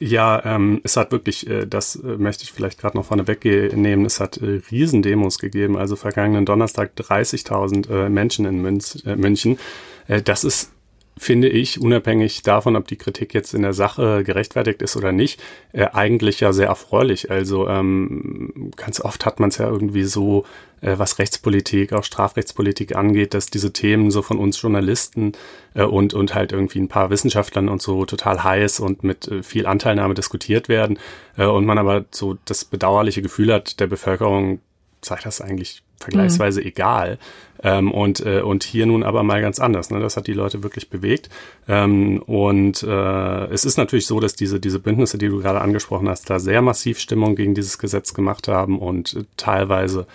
Ja, 0.00 0.42
ähm, 0.44 0.80
es 0.84 0.96
hat 0.96 1.10
wirklich, 1.10 1.48
äh, 1.48 1.66
das 1.66 1.96
äh, 1.96 2.16
möchte 2.16 2.44
ich 2.44 2.52
vielleicht 2.52 2.80
gerade 2.80 2.96
noch 2.96 3.06
vorne 3.06 3.26
wegnehmen, 3.26 4.06
es 4.06 4.20
hat 4.20 4.36
äh, 4.36 4.60
Riesendemos 4.70 5.38
gegeben, 5.38 5.76
also 5.76 5.96
vergangenen 5.96 6.46
Donnerstag 6.46 6.92
30.000 6.96 7.90
äh, 7.90 8.08
Menschen 8.08 8.44
in 8.46 8.62
Münz, 8.62 9.02
äh, 9.04 9.16
München. 9.16 9.58
Äh, 10.06 10.22
das 10.22 10.44
ist 10.44 10.70
finde 11.18 11.48
ich, 11.48 11.80
unabhängig 11.80 12.42
davon, 12.42 12.76
ob 12.76 12.88
die 12.88 12.96
Kritik 12.96 13.34
jetzt 13.34 13.54
in 13.54 13.62
der 13.62 13.72
Sache 13.72 14.24
gerechtfertigt 14.24 14.82
ist 14.82 14.96
oder 14.96 15.12
nicht, 15.12 15.40
äh, 15.72 15.86
eigentlich 15.92 16.40
ja 16.40 16.52
sehr 16.52 16.68
erfreulich. 16.68 17.30
Also 17.30 17.68
ähm, 17.68 18.70
ganz 18.76 19.00
oft 19.00 19.26
hat 19.26 19.40
man 19.40 19.50
es 19.50 19.58
ja 19.58 19.68
irgendwie 19.68 20.04
so, 20.04 20.44
äh, 20.80 20.98
was 20.98 21.18
Rechtspolitik, 21.18 21.92
auch 21.92 22.04
Strafrechtspolitik 22.04 22.96
angeht, 22.96 23.34
dass 23.34 23.46
diese 23.50 23.72
Themen 23.72 24.10
so 24.10 24.22
von 24.22 24.38
uns 24.38 24.60
Journalisten 24.60 25.32
äh, 25.74 25.82
und, 25.82 26.14
und 26.14 26.34
halt 26.34 26.52
irgendwie 26.52 26.80
ein 26.80 26.88
paar 26.88 27.10
Wissenschaftlern 27.10 27.68
und 27.68 27.82
so 27.82 28.04
total 28.04 28.44
heiß 28.44 28.80
und 28.80 29.02
mit 29.04 29.28
äh, 29.28 29.42
viel 29.42 29.66
Anteilnahme 29.66 30.14
diskutiert 30.14 30.68
werden 30.68 30.98
äh, 31.36 31.46
und 31.46 31.66
man 31.66 31.78
aber 31.78 32.04
so 32.10 32.36
das 32.44 32.64
bedauerliche 32.64 33.22
Gefühl 33.22 33.52
hat, 33.52 33.80
der 33.80 33.86
Bevölkerung 33.86 34.60
sei 35.02 35.18
das 35.22 35.40
eigentlich 35.40 35.82
vergleichsweise 35.98 36.60
mhm. 36.60 36.66
egal. 36.66 37.18
Ähm, 37.62 37.90
und, 37.90 38.24
äh, 38.24 38.40
und 38.40 38.62
hier 38.62 38.86
nun 38.86 39.02
aber 39.02 39.22
mal 39.24 39.40
ganz 39.40 39.58
anders. 39.58 39.90
Ne? 39.90 39.98
Das 39.98 40.16
hat 40.16 40.28
die 40.28 40.32
Leute 40.32 40.62
wirklich 40.62 40.90
bewegt. 40.90 41.28
Ähm, 41.66 42.22
und 42.22 42.82
äh, 42.84 43.46
es 43.46 43.64
ist 43.64 43.78
natürlich 43.78 44.06
so, 44.06 44.20
dass 44.20 44.34
diese, 44.34 44.60
diese 44.60 44.78
Bündnisse, 44.78 45.18
die 45.18 45.28
du 45.28 45.38
gerade 45.38 45.60
angesprochen 45.60 46.08
hast, 46.08 46.30
da 46.30 46.38
sehr 46.38 46.62
massiv 46.62 47.00
Stimmung 47.00 47.34
gegen 47.34 47.54
dieses 47.54 47.78
Gesetz 47.78 48.14
gemacht 48.14 48.46
haben 48.46 48.78
und 48.78 49.14
äh, 49.14 49.24
teilweise 49.36 50.06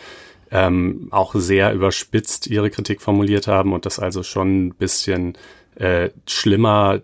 ähm, 0.52 1.08
auch 1.12 1.36
sehr 1.36 1.74
überspitzt 1.74 2.48
ihre 2.48 2.70
Kritik 2.70 3.02
formuliert 3.02 3.48
haben 3.48 3.74
und 3.74 3.86
das 3.86 4.00
also 4.00 4.24
schon 4.24 4.68
ein 4.68 4.74
bisschen 4.76 5.34
äh, 5.76 6.12
schlimmer 6.28 7.02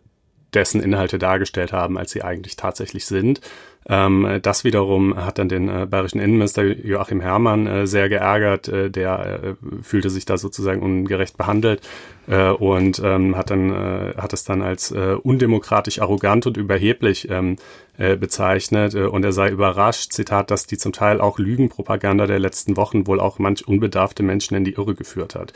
dessen 0.54 0.82
Inhalte 0.82 1.20
dargestellt 1.20 1.74
haben, 1.74 1.98
als 1.98 2.12
sie 2.12 2.24
eigentlich 2.24 2.56
tatsächlich 2.56 3.06
sind. 3.06 3.42
Ähm, 3.88 4.40
das 4.42 4.64
wiederum 4.64 5.16
hat 5.16 5.40
dann 5.40 5.50
den 5.50 5.70
äh, 5.70 5.86
bayerischen 5.86 6.20
Innenminister 6.20 6.64
Joachim 6.64 7.22
Herrmann 7.22 7.66
äh, 7.66 7.88
sehr 7.88 8.10
geärgert. 8.10 8.68
Äh, 8.68 8.90
der 8.92 9.42
äh, 9.44 9.82
fühlte 9.82 10.10
sich 10.10 10.26
da 10.26 10.38
sozusagen 10.38 10.82
ungerecht 10.82 11.38
behandelt 11.38 11.82
äh, 12.30 12.50
und 12.50 13.02
ähm, 13.04 13.36
hat 13.36 13.50
dann 13.50 13.72
äh, 13.72 14.14
hat 14.16 14.34
es 14.34 14.44
dann 14.44 14.62
als 14.62 14.92
äh, 14.92 15.16
undemokratisch, 15.22 16.02
arrogant 16.02 16.46
und 16.46 16.58
überheblich 16.58 17.30
ähm, 17.30 17.58
äh, 17.98 18.16
bezeichnet 18.16 18.96
äh, 18.96 19.04
und 19.04 19.26
er 19.26 19.34
sei 19.34 19.50
überrascht, 19.50 20.14
Zitat, 20.14 20.52
dass 20.52 20.66
die 20.66 20.78
zum 20.78 20.94
Teil 20.94 21.20
auch 21.20 21.38
Lügenpropaganda 21.38 22.28
der 22.28 22.40
letzten 22.40 22.78
Wochen 22.78 23.08
wohl 23.08 23.20
auch 23.20 23.40
manch 23.40 23.68
unbedarfte 23.68 24.24
Menschen 24.24 24.56
in 24.56 24.64
die 24.64 24.76
Irre 24.76 24.96
geführt 24.96 25.36
hat. 25.36 25.52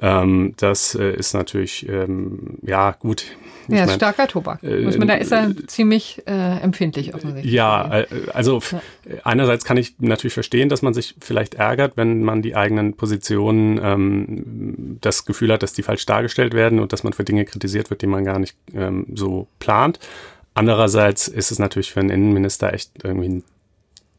Ähm, 0.00 0.54
das 0.56 0.94
äh, 0.94 1.12
ist 1.12 1.34
natürlich, 1.34 1.86
ähm, 1.88 2.56
ja 2.62 2.92
gut. 2.92 3.26
Ja, 3.68 3.84
mein, 3.86 3.96
starker 3.96 4.26
Tobak. 4.26 4.62
Äh, 4.62 4.80
Muss 4.80 4.96
man, 4.96 5.06
da 5.06 5.14
ist 5.14 5.32
er 5.32 5.54
ziemlich 5.66 6.22
äh, 6.26 6.60
empfindlich 6.60 7.14
offensichtlich. 7.14 7.52
Ja, 7.52 8.00
äh, 8.00 8.06
also 8.32 8.62
ja. 8.72 8.80
einerseits 9.24 9.64
kann 9.64 9.76
ich 9.76 9.94
natürlich 9.98 10.34
verstehen, 10.34 10.68
dass 10.68 10.80
man 10.80 10.94
sich 10.94 11.14
vielleicht 11.20 11.54
ärgert, 11.54 11.96
wenn 11.96 12.22
man 12.22 12.40
die 12.40 12.56
eigenen 12.56 12.94
Positionen 12.94 13.78
ähm, 13.82 14.98
das 15.00 15.26
Gefühl 15.26 15.52
hat, 15.52 15.62
dass 15.62 15.74
die 15.74 15.82
falsch 15.82 16.06
dargestellt 16.12 16.54
werden 16.54 16.78
und 16.78 16.92
dass 16.92 17.04
man 17.04 17.12
für 17.12 17.24
Dinge 17.24 17.44
kritisiert 17.44 17.90
wird, 17.90 18.02
die 18.02 18.06
man 18.06 18.24
gar 18.24 18.38
nicht 18.38 18.56
ähm, 18.74 19.06
so 19.14 19.48
plant. 19.58 19.98
Andererseits 20.54 21.28
ist 21.28 21.50
es 21.50 21.58
natürlich 21.58 21.92
für 21.92 22.00
einen 22.00 22.10
Innenminister 22.10 22.72
echt 22.74 22.90
irgendwie 23.02 23.28
ein 23.28 23.44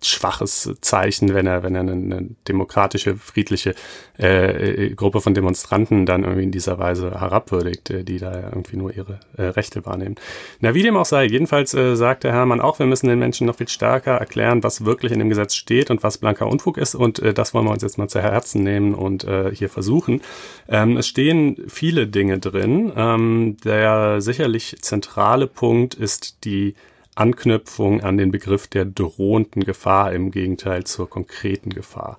schwaches 0.03 0.71
Zeichen, 0.81 1.33
wenn 1.33 1.47
er, 1.47 1.63
wenn 1.63 1.75
er 1.75 1.81
eine, 1.81 1.91
eine 1.91 2.29
demokratische, 2.47 3.15
friedliche 3.15 3.75
äh, 4.17 4.89
Gruppe 4.95 5.21
von 5.21 5.33
Demonstranten 5.33 6.05
dann 6.05 6.23
irgendwie 6.23 6.43
in 6.43 6.51
dieser 6.51 6.79
Weise 6.79 7.11
herabwürdigt, 7.19 7.89
äh, 7.89 8.03
die 8.03 8.19
da 8.19 8.49
irgendwie 8.49 8.77
nur 8.77 8.93
ihre 8.93 9.19
äh, 9.37 9.43
Rechte 9.43 9.85
wahrnehmen. 9.85 10.15
Na, 10.59 10.73
wie 10.73 10.83
dem 10.83 10.97
auch 10.97 11.05
sei, 11.05 11.25
jedenfalls 11.25 11.73
äh, 11.73 11.95
sagt 11.95 12.23
der 12.23 12.33
Hermann 12.33 12.61
auch, 12.61 12.79
wir 12.79 12.85
müssen 12.85 13.07
den 13.07 13.19
Menschen 13.19 13.47
noch 13.47 13.55
viel 13.55 13.67
stärker 13.67 14.13
erklären, 14.13 14.63
was 14.63 14.85
wirklich 14.85 15.11
in 15.11 15.19
dem 15.19 15.29
Gesetz 15.29 15.55
steht 15.55 15.89
und 15.89 16.03
was 16.03 16.17
blanker 16.17 16.47
Unfug 16.47 16.77
ist 16.77 16.95
und 16.95 17.19
äh, 17.19 17.33
das 17.33 17.53
wollen 17.53 17.65
wir 17.65 17.71
uns 17.71 17.83
jetzt 17.83 17.97
mal 17.97 18.07
zu 18.07 18.21
Herzen 18.21 18.63
nehmen 18.63 18.93
und 18.93 19.23
äh, 19.23 19.51
hier 19.53 19.69
versuchen. 19.69 20.21
Ähm, 20.67 20.97
es 20.97 21.07
stehen 21.07 21.57
viele 21.67 22.07
Dinge 22.07 22.39
drin. 22.39 22.91
Ähm, 22.95 23.57
der 23.63 24.21
sicherlich 24.21 24.77
zentrale 24.81 25.47
Punkt 25.47 25.93
ist 25.93 26.45
die 26.45 26.75
Anknüpfung 27.15 28.01
an 28.01 28.17
den 28.17 28.31
Begriff 28.31 28.67
der 28.67 28.85
drohenden 28.85 29.63
Gefahr 29.63 30.13
im 30.13 30.31
Gegenteil 30.31 30.83
zur 30.83 31.09
konkreten 31.09 31.69
Gefahr. 31.69 32.17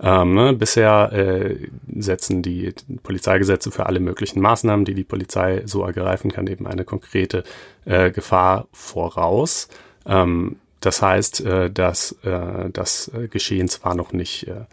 Ähm, 0.00 0.34
ne, 0.34 0.52
bisher 0.54 1.12
äh, 1.12 1.68
setzen 1.98 2.42
die 2.42 2.72
Polizeigesetze 3.02 3.70
für 3.70 3.86
alle 3.86 4.00
möglichen 4.00 4.40
Maßnahmen, 4.40 4.84
die 4.84 4.94
die 4.94 5.04
Polizei 5.04 5.62
so 5.66 5.84
ergreifen 5.84 6.30
kann, 6.30 6.46
eben 6.46 6.66
eine 6.66 6.84
konkrete 6.84 7.44
äh, 7.84 8.10
Gefahr 8.10 8.66
voraus. 8.72 9.68
Ähm, 10.06 10.56
das 10.80 11.02
heißt, 11.02 11.44
äh, 11.44 11.70
dass 11.70 12.12
äh, 12.22 12.70
das 12.72 13.10
Geschehen 13.30 13.68
zwar 13.68 13.94
noch 13.94 14.12
nicht 14.12 14.48
äh, 14.48 14.64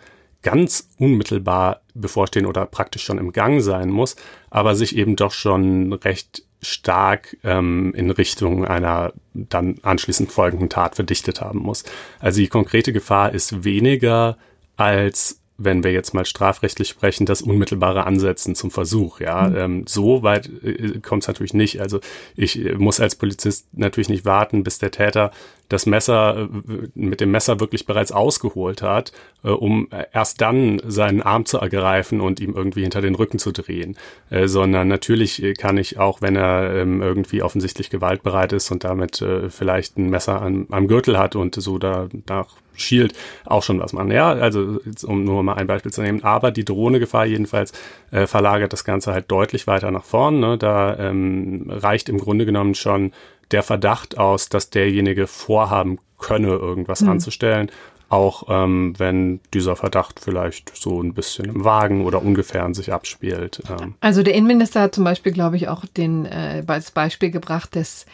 ganz 0.43 0.89
unmittelbar 0.97 1.81
bevorstehen 1.93 2.45
oder 2.45 2.65
praktisch 2.65 3.03
schon 3.03 3.17
im 3.17 3.31
Gang 3.31 3.61
sein 3.61 3.89
muss, 3.89 4.15
aber 4.49 4.75
sich 4.75 4.95
eben 4.95 5.15
doch 5.15 5.31
schon 5.31 5.93
recht 5.93 6.43
stark 6.61 7.37
ähm, 7.43 7.93
in 7.95 8.09
Richtung 8.09 8.65
einer 8.65 9.13
dann 9.33 9.75
anschließend 9.83 10.31
folgenden 10.31 10.69
Tat 10.69 10.95
verdichtet 10.95 11.41
haben 11.41 11.59
muss. 11.59 11.83
Also 12.19 12.39
die 12.39 12.47
konkrete 12.47 12.93
Gefahr 12.93 13.33
ist 13.33 13.63
weniger 13.63 14.37
als 14.77 15.41
wenn 15.59 15.83
wir 15.83 15.91
jetzt 15.91 16.13
mal 16.13 16.25
strafrechtlich 16.25 16.87
sprechen, 16.87 17.25
das 17.25 17.41
unmittelbare 17.41 18.05
Ansetzen 18.05 18.53
zum 18.53 18.69
Versuch. 18.69 19.19
Ja, 19.19 19.49
mhm. 19.49 19.55
ähm, 19.55 19.83
so 19.87 20.21
weit 20.21 20.49
äh, 20.63 20.99
kommt 20.99 21.23
es 21.23 21.27
natürlich 21.27 21.55
nicht. 21.55 21.81
Also 21.81 21.99
ich 22.35 22.63
äh, 22.63 22.75
muss 22.75 22.99
als 22.99 23.15
Polizist 23.15 23.67
natürlich 23.73 24.09
nicht 24.09 24.23
warten, 24.23 24.63
bis 24.63 24.77
der 24.77 24.91
Täter 24.91 25.31
das 25.69 25.85
Messer 25.85 26.47
äh, 26.47 26.87
mit 26.95 27.21
dem 27.21 27.31
Messer 27.31 27.59
wirklich 27.59 27.85
bereits 27.85 28.11
ausgeholt 28.11 28.81
hat, 28.81 29.11
äh, 29.43 29.49
um 29.49 29.89
erst 30.13 30.41
dann 30.41 30.81
seinen 30.85 31.21
Arm 31.21 31.45
zu 31.45 31.57
ergreifen 31.57 32.21
und 32.21 32.39
ihm 32.39 32.53
irgendwie 32.55 32.81
hinter 32.81 33.01
den 33.01 33.15
Rücken 33.15 33.39
zu 33.39 33.51
drehen, 33.51 33.97
äh, 34.29 34.47
sondern 34.47 34.87
natürlich 34.87 35.43
kann 35.57 35.77
ich 35.77 35.99
auch, 35.99 36.21
wenn 36.21 36.35
er 36.35 36.73
ähm, 36.75 37.01
irgendwie 37.01 37.41
offensichtlich 37.41 37.89
gewaltbereit 37.89 38.53
ist 38.53 38.71
und 38.71 38.83
damit 38.83 39.23
vielleicht 39.49 39.97
ein 39.97 40.09
Messer 40.09 40.41
an, 40.41 40.67
am 40.69 40.87
Gürtel 40.87 41.17
hat 41.17 41.35
und 41.35 41.55
so 41.55 41.77
da 41.77 42.07
nach 42.27 42.47
schielt, 42.79 43.13
auch 43.45 43.63
schon 43.63 43.79
was 43.79 43.93
machen. 43.93 44.11
Ja, 44.11 44.29
also 44.29 44.79
um 45.05 45.23
nur 45.23 45.43
mal 45.43 45.55
ein 45.55 45.67
Beispiel 45.67 45.91
zu 45.91 46.01
nehmen, 46.01 46.23
aber 46.23 46.51
die 46.51 46.65
Drohnegefahr 46.65 47.25
jedenfalls 47.25 47.73
äh, 48.11 48.27
verlagert 48.27 48.73
das 48.73 48.83
Ganze 48.83 49.13
halt 49.13 49.29
deutlich 49.31 49.67
weiter 49.67 49.91
nach 49.91 50.03
vorn. 50.03 50.39
Ne? 50.39 50.57
Da 50.57 50.97
ähm, 50.97 51.65
reicht 51.69 52.09
im 52.09 52.19
Grunde 52.19 52.45
genommen 52.45 52.75
schon 52.75 53.11
der 53.51 53.63
Verdacht 53.63 54.17
aus, 54.17 54.49
dass 54.49 54.69
derjenige 54.69 55.27
vorhaben 55.27 55.99
könne, 56.17 56.49
irgendwas 56.49 57.01
mhm. 57.01 57.09
anzustellen. 57.09 57.71
Auch 58.09 58.43
ähm, 58.47 58.93
wenn 58.97 59.41
dieser 59.53 59.75
Verdacht 59.75 60.21
vielleicht 60.21 60.71
so 60.75 61.01
ein 61.01 61.13
bisschen 61.13 61.45
im 61.45 61.65
Wagen 61.65 62.05
oder 62.05 62.21
ungefähr 62.21 62.63
an 62.63 62.73
sich 62.73 62.93
abspielt. 62.93 63.61
Ähm. 63.69 63.95
Also 63.99 64.23
der 64.23 64.33
Innenminister 64.33 64.81
hat 64.81 64.95
zum 64.95 65.03
Beispiel, 65.03 65.33
glaube 65.33 65.57
ich, 65.57 65.67
auch 65.67 65.83
den 65.85 66.25
äh, 66.25 66.63
als 66.67 66.91
Beispiel 66.91 67.31
gebracht 67.31 67.75
des 67.75 68.05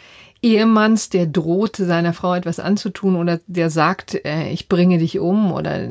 Ehemanns, 0.42 1.10
der 1.10 1.26
droht, 1.26 1.76
seiner 1.76 2.12
Frau 2.12 2.34
etwas 2.34 2.58
anzutun 2.58 3.16
oder 3.16 3.40
der 3.46 3.70
sagt, 3.70 4.24
äh, 4.26 4.50
ich 4.50 4.68
bringe 4.68 4.98
dich 4.98 5.20
um 5.20 5.52
oder 5.52 5.88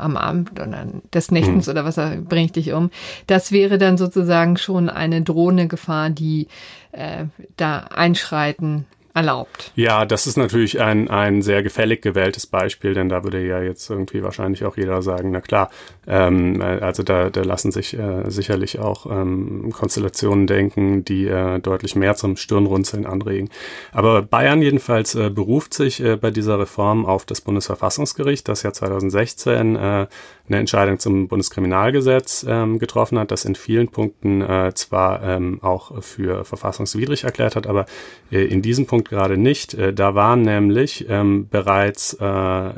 am 0.00 0.16
Abend 0.16 0.52
oder 0.52 0.86
des 1.12 1.30
Nächtens 1.30 1.66
mhm. 1.66 1.72
oder 1.72 1.84
was 1.84 1.96
bringe 1.96 2.46
ich 2.46 2.52
dich 2.52 2.72
um. 2.72 2.90
Das 3.26 3.52
wäre 3.52 3.78
dann 3.78 3.98
sozusagen 3.98 4.56
schon 4.56 4.88
eine 4.88 5.22
drohende 5.22 5.68
Gefahr, 5.68 6.10
die 6.10 6.48
äh, 6.92 7.24
da 7.56 7.78
einschreiten 7.78 8.86
erlaubt. 9.14 9.72
Ja, 9.74 10.04
das 10.04 10.26
ist 10.26 10.36
natürlich 10.36 10.80
ein, 10.80 11.08
ein 11.08 11.42
sehr 11.42 11.62
gefällig 11.62 12.02
gewähltes 12.02 12.46
Beispiel, 12.46 12.94
denn 12.94 13.08
da 13.08 13.24
würde 13.24 13.44
ja 13.44 13.60
jetzt 13.60 13.90
irgendwie 13.90 14.22
wahrscheinlich 14.22 14.64
auch 14.64 14.76
jeder 14.76 15.02
sagen, 15.02 15.32
na 15.32 15.40
klar, 15.40 15.70
ähm, 16.06 16.60
äh, 16.60 16.64
also 16.80 17.02
da, 17.02 17.28
da 17.30 17.42
lassen 17.42 17.72
sich 17.72 17.98
äh, 17.98 18.30
sicherlich 18.30 18.78
auch 18.78 19.06
ähm, 19.06 19.72
Konstellationen 19.72 20.46
denken, 20.46 21.04
die 21.04 21.26
äh, 21.26 21.58
deutlich 21.58 21.96
mehr 21.96 22.14
zum 22.14 22.36
Stirnrunzeln 22.36 23.04
anregen. 23.04 23.50
Aber 23.92 24.22
Bayern 24.22 24.62
jedenfalls 24.62 25.14
äh, 25.16 25.30
beruft 25.30 25.74
sich 25.74 26.02
äh, 26.02 26.16
bei 26.16 26.30
dieser 26.30 26.60
Reform 26.60 27.04
auf 27.04 27.24
das 27.24 27.40
Bundesverfassungsgericht, 27.40 28.46
das 28.48 28.62
ja 28.62 28.72
2016 28.72 29.76
äh, 29.76 30.06
eine 30.50 30.58
Entscheidung 30.58 30.98
zum 30.98 31.28
Bundeskriminalgesetz 31.28 32.44
ähm, 32.48 32.78
getroffen 32.78 33.18
hat, 33.18 33.30
das 33.30 33.44
in 33.44 33.54
vielen 33.54 33.88
Punkten 33.88 34.42
äh, 34.42 34.72
zwar 34.74 35.22
ähm, 35.22 35.60
auch 35.62 36.02
für 36.02 36.44
verfassungswidrig 36.44 37.24
erklärt 37.24 37.56
hat, 37.56 37.66
aber 37.66 37.86
äh, 38.30 38.44
in 38.44 38.60
diesem 38.60 38.86
Punkt 38.86 39.08
gerade 39.08 39.36
nicht. 39.36 39.74
Äh, 39.74 39.94
da 39.94 40.14
waren 40.14 40.42
nämlich 40.42 41.06
ähm, 41.08 41.48
bereits 41.48 42.14
äh, 42.14 42.72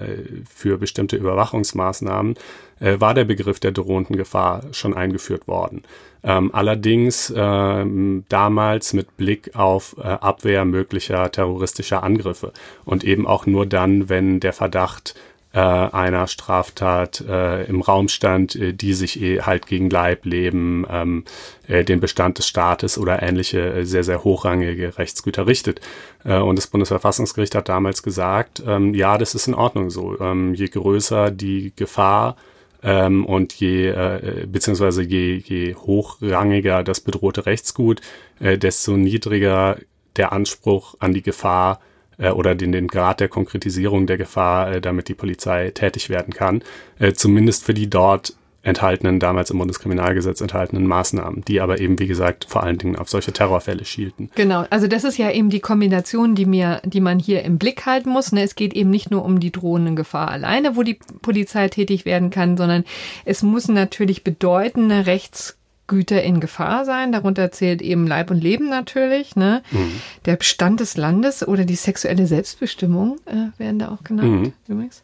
für 0.48 0.78
bestimmte 0.78 1.16
Überwachungsmaßnahmen 1.16 2.34
äh, 2.80 3.00
war 3.00 3.14
der 3.14 3.24
Begriff 3.24 3.58
der 3.60 3.72
drohenden 3.72 4.16
Gefahr 4.16 4.62
schon 4.72 4.94
eingeführt 4.94 5.48
worden. 5.48 5.82
Ähm, 6.24 6.54
allerdings 6.54 7.32
ähm, 7.34 8.24
damals 8.28 8.92
mit 8.92 9.16
Blick 9.16 9.56
auf 9.56 9.96
äh, 9.98 10.02
Abwehr 10.02 10.64
möglicher 10.64 11.30
terroristischer 11.32 12.02
Angriffe 12.02 12.52
und 12.84 13.02
eben 13.02 13.26
auch 13.26 13.46
nur 13.46 13.66
dann, 13.66 14.08
wenn 14.08 14.38
der 14.38 14.52
Verdacht 14.52 15.14
äh, 15.52 15.58
einer 15.58 16.26
Straftat 16.26 17.20
äh, 17.20 17.64
im 17.64 17.82
Raum 17.82 18.08
stand, 18.08 18.56
äh, 18.56 18.72
die 18.72 18.94
sich 18.94 19.20
eh 19.20 19.42
halt 19.42 19.66
gegen 19.66 19.90
Leib, 19.90 20.24
Leben, 20.24 20.86
ähm, 20.90 21.24
äh, 21.68 21.84
den 21.84 22.00
Bestand 22.00 22.38
des 22.38 22.46
Staates 22.46 22.98
oder 22.98 23.22
ähnliche 23.22 23.72
äh, 23.72 23.84
sehr, 23.84 24.04
sehr 24.04 24.24
hochrangige 24.24 24.98
Rechtsgüter 24.98 25.46
richtet. 25.46 25.80
Äh, 26.24 26.38
und 26.38 26.56
das 26.56 26.66
Bundesverfassungsgericht 26.66 27.54
hat 27.54 27.68
damals 27.68 28.02
gesagt, 28.02 28.62
ähm, 28.66 28.94
ja, 28.94 29.18
das 29.18 29.34
ist 29.34 29.46
in 29.46 29.54
Ordnung 29.54 29.90
so. 29.90 30.18
Ähm, 30.20 30.54
je 30.54 30.68
größer 30.68 31.30
die 31.30 31.72
Gefahr, 31.76 32.36
ähm, 32.82 33.24
und 33.24 33.52
je 33.54 33.88
äh, 33.90 34.46
beziehungsweise 34.46 35.02
je, 35.02 35.36
je 35.36 35.74
hochrangiger 35.74 36.82
das 36.82 37.00
bedrohte 37.00 37.46
Rechtsgut, 37.46 38.00
äh, 38.40 38.58
desto 38.58 38.96
niedriger 38.96 39.76
der 40.16 40.32
Anspruch 40.32 40.96
an 40.98 41.14
die 41.14 41.22
Gefahr 41.22 41.80
äh, 42.22 42.30
oder 42.30 42.54
den, 42.54 42.72
den 42.72 42.88
Grad 42.88 43.20
der 43.20 43.28
Konkretisierung 43.28 44.06
der 44.06 44.16
Gefahr, 44.16 44.72
äh, 44.72 44.80
damit 44.80 45.08
die 45.08 45.14
Polizei 45.14 45.70
tätig 45.70 46.08
werden 46.08 46.32
kann, 46.32 46.62
äh, 46.98 47.12
zumindest 47.12 47.64
für 47.64 47.74
die 47.74 47.90
dort 47.90 48.34
enthaltenen, 48.64 49.18
damals 49.18 49.50
im 49.50 49.58
Bundeskriminalgesetz 49.58 50.40
enthaltenen 50.40 50.86
Maßnahmen, 50.86 51.44
die 51.44 51.60
aber 51.60 51.80
eben, 51.80 51.98
wie 51.98 52.06
gesagt, 52.06 52.46
vor 52.48 52.62
allen 52.62 52.78
Dingen 52.78 52.94
auf 52.94 53.08
solche 53.08 53.32
Terrorfälle 53.32 53.84
schielten. 53.84 54.30
Genau, 54.36 54.64
also 54.70 54.86
das 54.86 55.02
ist 55.02 55.18
ja 55.18 55.32
eben 55.32 55.50
die 55.50 55.58
Kombination, 55.58 56.36
die 56.36 56.46
mir, 56.46 56.80
die 56.84 57.00
man 57.00 57.18
hier 57.18 57.42
im 57.42 57.58
Blick 57.58 57.86
halten 57.86 58.10
muss. 58.10 58.30
Ne? 58.30 58.42
Es 58.44 58.54
geht 58.54 58.72
eben 58.74 58.90
nicht 58.90 59.10
nur 59.10 59.24
um 59.24 59.40
die 59.40 59.50
drohende 59.50 59.94
Gefahr 59.94 60.30
alleine, 60.30 60.76
wo 60.76 60.84
die 60.84 61.00
Polizei 61.22 61.66
tätig 61.68 62.04
werden 62.04 62.30
kann, 62.30 62.56
sondern 62.56 62.84
es 63.24 63.42
muss 63.42 63.66
natürlich 63.66 64.22
bedeutende 64.22 65.06
Rechts 65.06 65.58
Güter 65.92 66.22
in 66.22 66.40
Gefahr 66.40 66.86
sein. 66.86 67.12
Darunter 67.12 67.52
zählt 67.52 67.82
eben 67.82 68.06
Leib 68.06 68.30
und 68.30 68.42
Leben 68.42 68.70
natürlich, 68.70 69.36
ne? 69.36 69.62
Mhm. 69.70 70.00
Der 70.24 70.36
Bestand 70.36 70.80
des 70.80 70.96
Landes 70.96 71.46
oder 71.46 71.66
die 71.66 71.74
sexuelle 71.74 72.26
Selbstbestimmung 72.26 73.18
äh, 73.26 73.58
werden 73.58 73.78
da 73.78 73.88
auch 73.90 74.02
genannt 74.02 74.30
mhm. 74.30 74.52
übrigens. 74.66 75.02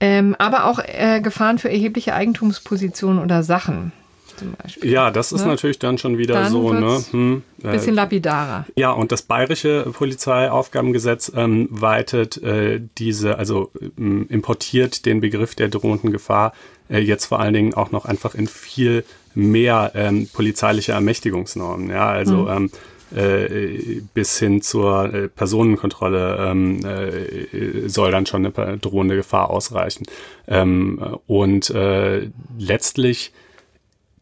Ähm, 0.00 0.34
aber 0.38 0.64
auch 0.64 0.78
äh, 0.78 1.20
Gefahren 1.20 1.58
für 1.58 1.70
erhebliche 1.70 2.14
Eigentumspositionen 2.14 3.22
oder 3.22 3.42
Sachen. 3.42 3.92
Zum 4.36 4.54
Beispiel. 4.62 4.90
Ja, 4.90 5.10
das 5.10 5.32
ist 5.32 5.42
Ne? 5.42 5.48
natürlich 5.48 5.78
dann 5.78 5.98
schon 5.98 6.16
wieder 6.16 6.34
Dann 6.34 6.52
so, 6.52 6.72
ne? 6.72 7.04
Hm, 7.10 7.42
äh, 7.62 7.72
Bisschen 7.72 7.94
lapidarer. 7.94 8.64
Ja, 8.76 8.92
und 8.92 9.12
das 9.12 9.22
bayerische 9.22 9.86
Polizeiaufgabengesetz 9.92 11.32
ähm, 11.34 11.68
weitet 11.70 12.40
äh, 12.42 12.80
diese, 12.98 13.36
also 13.36 13.72
ähm, 13.98 14.26
importiert 14.30 15.04
den 15.04 15.20
Begriff 15.20 15.54
der 15.54 15.68
drohenden 15.68 16.12
Gefahr 16.12 16.52
äh, 16.88 16.98
jetzt 16.98 17.26
vor 17.26 17.40
allen 17.40 17.54
Dingen 17.54 17.74
auch 17.74 17.90
noch 17.90 18.04
einfach 18.04 18.34
in 18.34 18.46
viel 18.46 19.04
mehr 19.34 19.92
ähm, 19.94 20.28
polizeiliche 20.32 20.92
Ermächtigungsnormen. 20.92 21.90
Ja, 21.90 22.08
also 22.08 22.48
ähm, 22.48 22.70
äh, 23.14 24.02
bis 24.14 24.38
hin 24.38 24.60
zur 24.60 25.14
äh, 25.14 25.28
Personenkontrolle 25.28 26.36
ähm, 26.50 26.80
äh, 26.84 27.88
soll 27.88 28.10
dann 28.10 28.26
schon 28.26 28.44
eine 28.44 28.78
drohende 28.78 29.16
Gefahr 29.16 29.50
ausreichen. 29.50 30.04
Ähm, 30.46 31.16
und 31.26 31.70
äh, 31.70 32.28
letztlich 32.58 33.32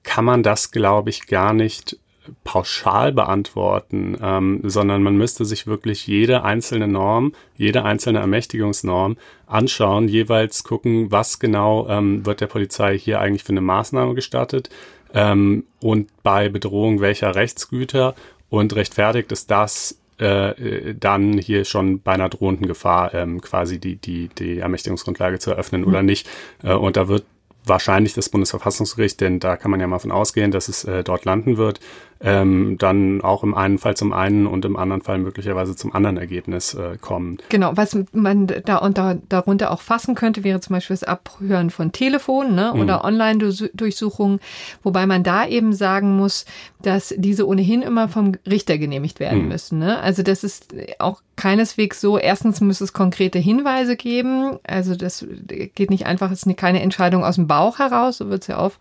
kann 0.03 0.25
man 0.25 0.43
das, 0.43 0.71
glaube 0.71 1.11
ich, 1.11 1.27
gar 1.27 1.53
nicht 1.53 1.99
pauschal 2.45 3.13
beantworten, 3.13 4.17
ähm, 4.21 4.61
sondern 4.65 5.03
man 5.03 5.17
müsste 5.17 5.45
sich 5.45 5.67
wirklich 5.67 6.07
jede 6.07 6.43
einzelne 6.43 6.89
Norm, 6.89 7.33
jede 7.57 7.85
einzelne 7.85 8.21
Ermächtigungsnorm 8.21 9.17
anschauen, 9.47 10.09
jeweils 10.09 10.65
gucken, 10.65 11.11
was 11.11 11.39
genau 11.39 11.89
ähm, 11.89 12.27
wird 12.27 12.41
der 12.41 12.47
Polizei 12.47 12.99
hier 12.99 13.21
eigentlich 13.21 13.45
für 13.45 13.53
eine 13.53 13.61
Maßnahme 13.61 14.15
gestattet 14.15 14.71
ähm, 15.17 15.65
und 15.81 16.11
bei 16.23 16.49
Bedrohung 16.49 17.01
welcher 17.01 17.35
Rechtsgüter 17.35 18.15
und 18.51 18.77
rechtfertigt 18.77 19.33
es 19.33 19.47
das 19.47 19.99
äh, 20.21 20.51
äh, 20.51 20.95
dann 20.95 21.39
hier 21.39 21.65
schon 21.65 22.01
bei 22.01 22.13
einer 22.13 22.29
drohenden 22.29 22.67
Gefahr 22.67 23.13
ähm, 23.15 23.41
quasi 23.41 23.79
die, 23.79 23.97
die, 23.97 24.29
die 24.29 24.59
Ermächtigungsgrundlage 24.59 25.39
zu 25.39 25.51
eröffnen 25.51 25.85
oder 25.85 26.03
nicht. 26.03 26.29
Äh, 26.63 26.75
und 26.75 26.97
da 26.97 27.09
wird 27.09 27.25
wahrscheinlich 27.65 28.15
das 28.15 28.29
Bundesverfassungsgericht, 28.29 29.21
denn 29.21 29.41
da 29.41 29.57
kann 29.57 29.71
man 29.71 29.81
ja 29.81 29.87
mal 29.87 29.99
von 29.99 30.13
ausgehen, 30.13 30.53
dass 30.53 30.69
es 30.69 30.85
äh, 30.85 31.03
dort 31.03 31.25
landen 31.25 31.57
wird, 31.57 31.81
ähm, 32.21 32.77
dann 32.79 33.21
auch 33.21 33.43
im 33.43 33.55
einen 33.55 33.79
Fall 33.79 33.97
zum 33.97 34.13
einen 34.13 34.47
und 34.47 34.65
im 34.65 34.77
anderen 34.77 35.03
Fall 35.03 35.19
möglicherweise 35.19 35.77
zum 35.77 35.95
anderen 35.95 36.17
Ergebnis 36.17 36.75
äh, 36.75 36.97
kommen. 37.01 37.39
Genau, 37.49 37.73
was 37.75 37.97
man 38.13 38.47
da 38.47 38.77
unter, 38.79 39.19
darunter 39.29 39.71
auch 39.71 39.81
fassen 39.81 40.15
könnte, 40.15 40.43
wäre 40.45 40.61
zum 40.61 40.75
Beispiel 40.75 40.95
das 40.95 41.05
Abhören 41.05 41.71
von 41.71 41.93
Telefonen 41.93 42.55
ne, 42.55 42.73
oder 42.73 43.05
Online-Durchsuchungen, 43.05 44.41
wobei 44.83 45.07
man 45.07 45.23
da 45.23 45.47
eben 45.47 45.73
sagen 45.73 46.17
muss, 46.17 46.47
dass 46.83 47.15
diese 47.17 47.47
ohnehin 47.47 47.83
immer 47.83 48.09
vom 48.09 48.33
Richter 48.49 48.79
genehmigt 48.79 49.21
werden 49.21 49.43
Mhm. 49.43 49.49
müssen. 49.49 49.79
Ne? 49.79 49.99
Also 50.01 50.23
das 50.23 50.45
ist 50.45 50.75
auch 50.99 51.21
keineswegs 51.37 52.01
so. 52.01 52.19
Erstens 52.19 52.61
muss 52.61 52.81
es 52.81 52.93
konkrete 52.93 53.39
Hinweise 53.39 53.97
geben. 53.97 54.59
Also 54.65 54.97
das 54.97 55.27
geht 55.75 55.91
nicht 55.91 56.07
einfach, 56.07 56.31
es 56.31 56.45
ist 56.45 56.57
keine 56.57 56.81
Entscheidung 56.81 57.25
aus 57.25 57.35
dem 57.37 57.47
Bauch 57.47 57.79
heraus, 57.79 58.19
so 58.19 58.29
wird 58.31 58.43
es 58.43 58.49
ja 58.49 58.59
oft, 58.59 58.79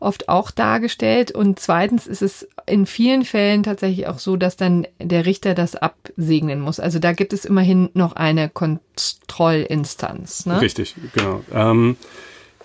oft 0.00 0.28
auch 0.28 0.50
dargestellt. 0.50 1.30
Und 1.30 1.58
zweitens 1.58 2.06
ist 2.06 2.22
es 2.22 2.48
in 2.66 2.86
vielen 2.86 3.24
Fällen 3.24 3.62
tatsächlich 3.62 4.06
auch 4.06 4.18
so, 4.18 4.36
dass 4.36 4.56
dann 4.56 4.86
der 5.00 5.26
Richter 5.26 5.54
das 5.54 5.76
absegnen 5.76 6.60
muss. 6.60 6.80
Also 6.80 6.98
da 6.98 7.12
gibt 7.12 7.32
es 7.32 7.44
immerhin 7.44 7.90
noch 7.94 8.14
eine 8.14 8.48
Kontrollinstanz. 8.48 10.46
Ne? 10.46 10.60
Richtig, 10.60 10.94
genau. 11.12 11.42
Ähm, 11.52 11.96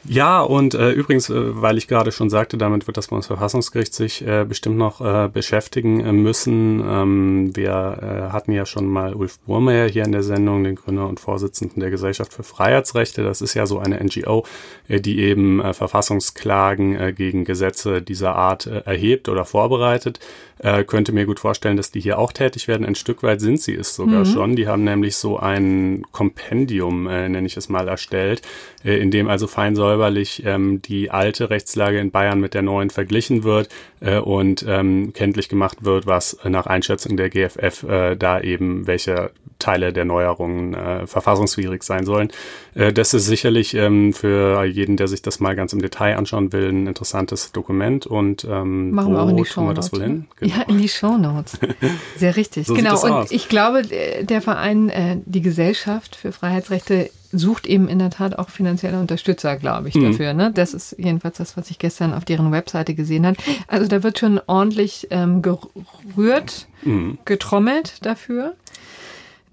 ja, 0.04 0.42
und 0.42 0.74
äh, 0.74 0.92
übrigens, 0.92 1.30
äh, 1.30 1.62
weil 1.62 1.78
ich 1.78 1.88
gerade 1.88 2.12
schon 2.12 2.30
sagte, 2.30 2.58
damit 2.58 2.88
wird 2.88 2.98
das 2.98 3.08
Bundesverfassungsgericht 3.10 3.94
sich 3.94 4.26
äh, 4.26 4.46
bestimmt 4.48 4.78
noch 4.78 5.00
äh, 5.00 5.30
beschäftigen 5.32 6.00
äh, 6.00 6.12
müssen. 6.12 6.84
Ähm, 6.84 7.56
wir 7.56 7.70
äh, 8.02 8.32
hatten 8.32 8.52
ja 8.52 8.66
schon 8.66 8.88
mal 8.88 9.14
Ulf 9.14 9.40
Burmeier 9.40 9.88
hier 9.88 10.04
in 10.04 10.12
der 10.12 10.24
Sendung, 10.24 10.64
den 10.64 10.76
Gründer 10.76 11.08
und 11.08 11.20
Vorsitzenden 11.20 11.82
der 11.82 11.92
Gesellschaft 11.92 12.34
für 12.34 12.44
Freiheitsrechte. 12.44 13.24
Das 13.24 13.42
ist 13.42 13.54
ja 13.54 13.68
so 13.68 13.78
eine 13.78 14.04
NGO, 14.04 14.46
äh, 14.88 15.00
die 15.00 15.20
eben 15.20 15.62
äh, 15.62 15.74
Verfassungsklagen 15.74 16.96
äh, 17.00 17.14
gegen 17.14 17.46
Gesetze 17.46 18.02
dieser 18.02 18.36
Art 18.36 18.66
äh, 18.66 18.82
erhebt 18.86 19.30
oder 19.30 19.46
vorbereitet. 19.46 20.20
Äh, 20.64 20.84
könnte 20.84 21.12
mir 21.12 21.26
gut 21.26 21.40
vorstellen, 21.40 21.76
dass 21.76 21.90
die 21.90 22.02
hier 22.02 22.20
auch 22.20 22.32
tätig 22.32 22.68
werden. 22.68 22.86
Ein 22.86 22.94
Stück 22.94 23.24
weit 23.24 23.42
sind 23.42 23.60
sie 23.60 23.74
es 23.74 23.96
sogar 23.96 24.26
schon. 24.26 24.56
Die 24.56 24.68
haben 24.68 24.84
nämlich 24.84 25.16
so 25.16 25.40
ein 25.40 26.04
Kompendium, 26.12 27.08
äh, 27.08 27.28
nenne 27.30 27.48
ich 27.48 27.58
es 27.58 27.68
mal, 27.68 27.88
erstellt, 27.88 28.44
äh, 28.84 28.98
in 28.98 29.10
dem 29.10 29.28
also 29.28 29.48
fein 29.48 29.76
säuberlich 29.92 30.44
ähm, 30.46 30.82
die 30.82 31.12
alte 31.12 31.50
Rechtslage 31.50 32.00
in 32.00 32.12
Bayern 32.12 32.40
mit 32.40 32.54
der 32.54 32.62
neuen 32.62 32.90
verglichen 32.90 33.44
wird 33.44 33.70
äh, 34.00 34.20
und 34.20 34.66
ähm, 34.68 35.12
kenntlich 35.14 35.50
gemacht 35.50 35.84
wird, 35.84 36.08
was 36.08 36.38
nach 36.44 36.66
Einschätzung 36.66 37.18
der 37.18 37.30
GFF 37.30 37.84
äh, 37.84 38.16
da 38.16 38.40
eben 38.40 38.88
welche 38.88 39.32
Teile 39.60 39.94
der 39.94 40.06
Neuerungen 40.06 40.74
äh, 40.74 41.06
verfassungswidrig 41.08 41.84
sein 41.84 42.06
sollen. 42.06 42.32
Äh, 42.74 42.94
das 42.94 43.14
ist 43.14 43.26
sicherlich 43.26 43.74
ähm, 43.74 44.14
für 44.14 44.64
jeden, 44.64 44.98
der 44.98 45.08
sich 45.08 45.22
das 45.22 45.40
mal 45.40 45.56
ganz 45.56 45.74
im 45.74 45.82
Detail 45.82 46.18
anschauen 46.18 46.52
will, 46.54 46.70
ein 46.70 46.88
interessantes 46.88 47.52
Dokument 47.52 48.08
und 48.08 48.46
ähm, 48.50 48.92
Machen 48.92 49.14
wir 49.14 49.22
auch 49.22 49.30
in 49.30 49.38
die 49.38 49.56
wohl 49.56 50.02
hin? 50.02 50.28
ne? 50.40 50.48
Ja, 50.48 50.62
in 50.64 50.78
die 50.78 50.90
Shownotes. 50.90 51.60
Sehr 52.16 52.36
richtig. 52.38 52.68
So 52.68 52.74
genau. 52.74 53.02
Und 53.04 53.12
aus. 53.12 53.32
ich 53.32 53.50
glaube, 53.50 53.84
der 53.84 54.42
Verein, 54.42 54.90
äh, 54.90 55.18
die 55.26 55.42
Gesellschaft 55.42 56.16
für 56.16 56.32
Freiheitsrechte 56.32 57.10
sucht 57.32 57.66
eben 57.68 57.88
in 57.88 58.00
der 58.00 58.10
Tat 58.10 58.38
auch 58.38 58.50
finanzielle 58.50 59.00
Unterstützer, 59.00 59.56
glaube 59.58 59.90
ich, 59.90 59.96
Mhm. 59.96 60.12
dafür. 60.12 60.34
Ne? 60.34 60.52
Das 60.54 60.74
ist 60.74 60.96
jedenfalls 60.98 61.38
das, 61.38 61.58
was 61.58 61.70
ich 61.72 61.80
gestern 61.80 62.14
auf 62.14 62.26
deren 62.26 62.52
Webseite 62.52 62.94
gesehen 62.94 63.26
habe. 63.26 63.38
Also 63.68 63.88
da 63.88 64.04
wird 64.04 64.20
schon 64.20 64.40
ordentlich 64.48 65.08
ähm, 65.12 65.42
gerührt, 65.42 66.68
Mhm. 66.84 67.18
getrommelt 67.26 68.06
dafür. 68.06 68.54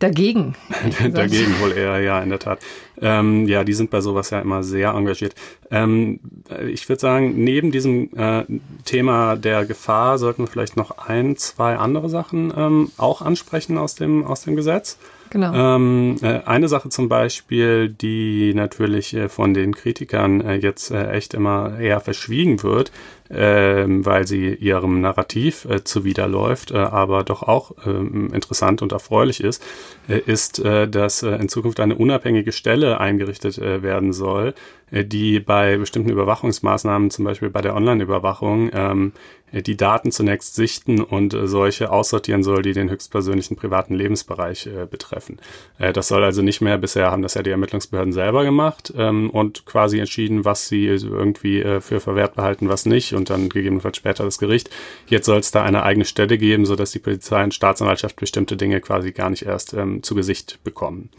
Dagegen. 0.01 0.55
Dagegen 1.13 1.59
wohl 1.61 1.73
eher, 1.73 1.99
ja, 2.01 2.23
in 2.23 2.29
der 2.31 2.39
Tat. 2.39 2.61
Ähm, 3.01 3.49
ja, 3.49 3.65
die 3.65 3.73
sind 3.73 3.91
bei 3.91 4.01
sowas 4.01 4.31
ja 4.31 4.39
immer 4.41 4.63
sehr 4.63 4.91
engagiert. 4.91 5.35
Ähm, 5.73 6.21
ich 6.69 6.89
würde 6.89 7.01
sagen, 7.01 7.43
neben 7.43 7.73
diesem 7.73 8.17
äh, 8.17 8.45
Thema 8.85 9.35
der 9.35 9.65
Gefahr 9.67 10.19
sollten 10.19 10.45
wir 10.45 10.47
vielleicht 10.47 10.77
noch 10.77 10.99
ein, 11.09 11.37
zwei 11.37 11.77
andere 11.77 12.09
Sachen 12.09 12.53
ähm, 12.57 12.93
auch 12.97 13.23
ansprechen 13.23 13.77
aus 13.77 13.97
dem, 13.97 14.25
aus 14.25 14.43
dem 14.43 14.55
Gesetz. 14.55 14.99
Genau. 15.31 15.53
Ähm, 15.55 16.17
äh, 16.23 16.41
eine 16.45 16.69
Sache 16.69 16.89
zum 16.89 17.09
Beispiel, 17.09 17.89
die 17.89 18.53
natürlich 18.55 19.15
äh, 19.15 19.29
von 19.29 19.55
den 19.55 19.75
Kritikern 19.75 20.41
äh, 20.41 20.55
jetzt 20.55 20.91
echt 20.91 21.35
immer 21.35 21.79
eher 21.79 22.01
verschwiegen 22.01 22.63
wird, 22.63 22.93
weil 23.31 24.27
sie 24.27 24.55
ihrem 24.55 25.01
Narrativ 25.01 25.67
äh, 25.67 25.85
zuwiderläuft, 25.85 26.71
äh, 26.71 26.79
aber 26.79 27.25
doch 27.25 27.43
auch 27.43 27.73
ähm, 27.85 28.33
interessant 28.33 28.81
und 28.83 28.93
erfreulich 28.93 29.43
ist, 29.43 29.63
äh, 30.09 30.19
ist, 30.19 30.59
dass 30.65 31.23
in 31.23 31.49
Zukunft 31.49 31.81
eine 31.81 31.95
unabhängige 31.95 32.53
Stelle 32.53 33.01
eingerichtet 33.01 33.59
werden 33.59 34.13
soll, 34.13 34.55
die 34.91 35.41
bei 35.41 35.77
bestimmten 35.77 36.11
Überwachungsmaßnahmen, 36.11 37.11
zum 37.11 37.25
Beispiel 37.25 37.51
bei 37.51 37.61
der 37.61 37.77
Online-Überwachung, 37.77 38.71
ähm, 38.73 39.13
äh, 39.53 39.63
die 39.63 39.77
Daten 39.77 40.11
zunächst 40.13 40.55
sichten 40.55 41.01
und 41.01 41.35
äh, 41.35 41.47
solche 41.47 41.91
aussortieren 41.91 42.43
soll, 42.43 42.63
die 42.63 42.73
den 42.73 42.91
höchstpersönlichen 42.91 43.57
privaten 43.57 43.95
Lebensbereich 43.95 44.67
äh, 44.67 44.87
betreffen. 44.87 45.39
Äh, 45.79 45.93
das 45.93 46.09
soll 46.09 46.23
also 46.23 46.43
nicht 46.43 46.61
mehr, 46.61 46.79
bisher 46.79 47.11
haben 47.11 47.23
das 47.23 47.35
ja 47.35 47.43
die 47.43 47.51
Ermittlungsbehörden 47.51 48.13
selber 48.13 48.45
gemacht 48.45 48.93
ähm, 48.97 49.31
und 49.31 49.67
quasi 49.67 49.99
entschieden, 49.99 50.45
was 50.45 50.69
sie 50.69 50.87
irgendwie 50.87 51.63
für 51.81 52.01
verwertbar 52.01 52.45
halten, 52.45 52.69
was 52.69 52.87
nicht 52.87 53.13
und 53.19 53.29
dann 53.31 53.51
gegebenenfalls 53.51 53.99
später 53.99 54.25
das 54.25 54.39
Gericht. 54.39 54.71
Jetzt 55.07 55.27
soll 55.27 55.39
es 55.39 55.51
da 55.51 55.63
eine 55.63 55.83
eigene 55.83 56.07
Stelle 56.07 56.39
geben, 56.39 56.65
sodass 56.65 56.93
die 56.93 56.99
Polizei 56.99 57.45
und 57.45 57.53
Staatsanwaltschaft 57.53 58.17
bestimmte 58.17 58.57
Dinge 58.57 58.81
quasi 58.81 59.13
gar 59.13 59.29
nicht 59.29 59.43
erst 59.43 59.75
ähm, 59.75 60.03
zu 60.03 60.15
Gesicht 60.15 60.59
bekommen. 60.65 61.11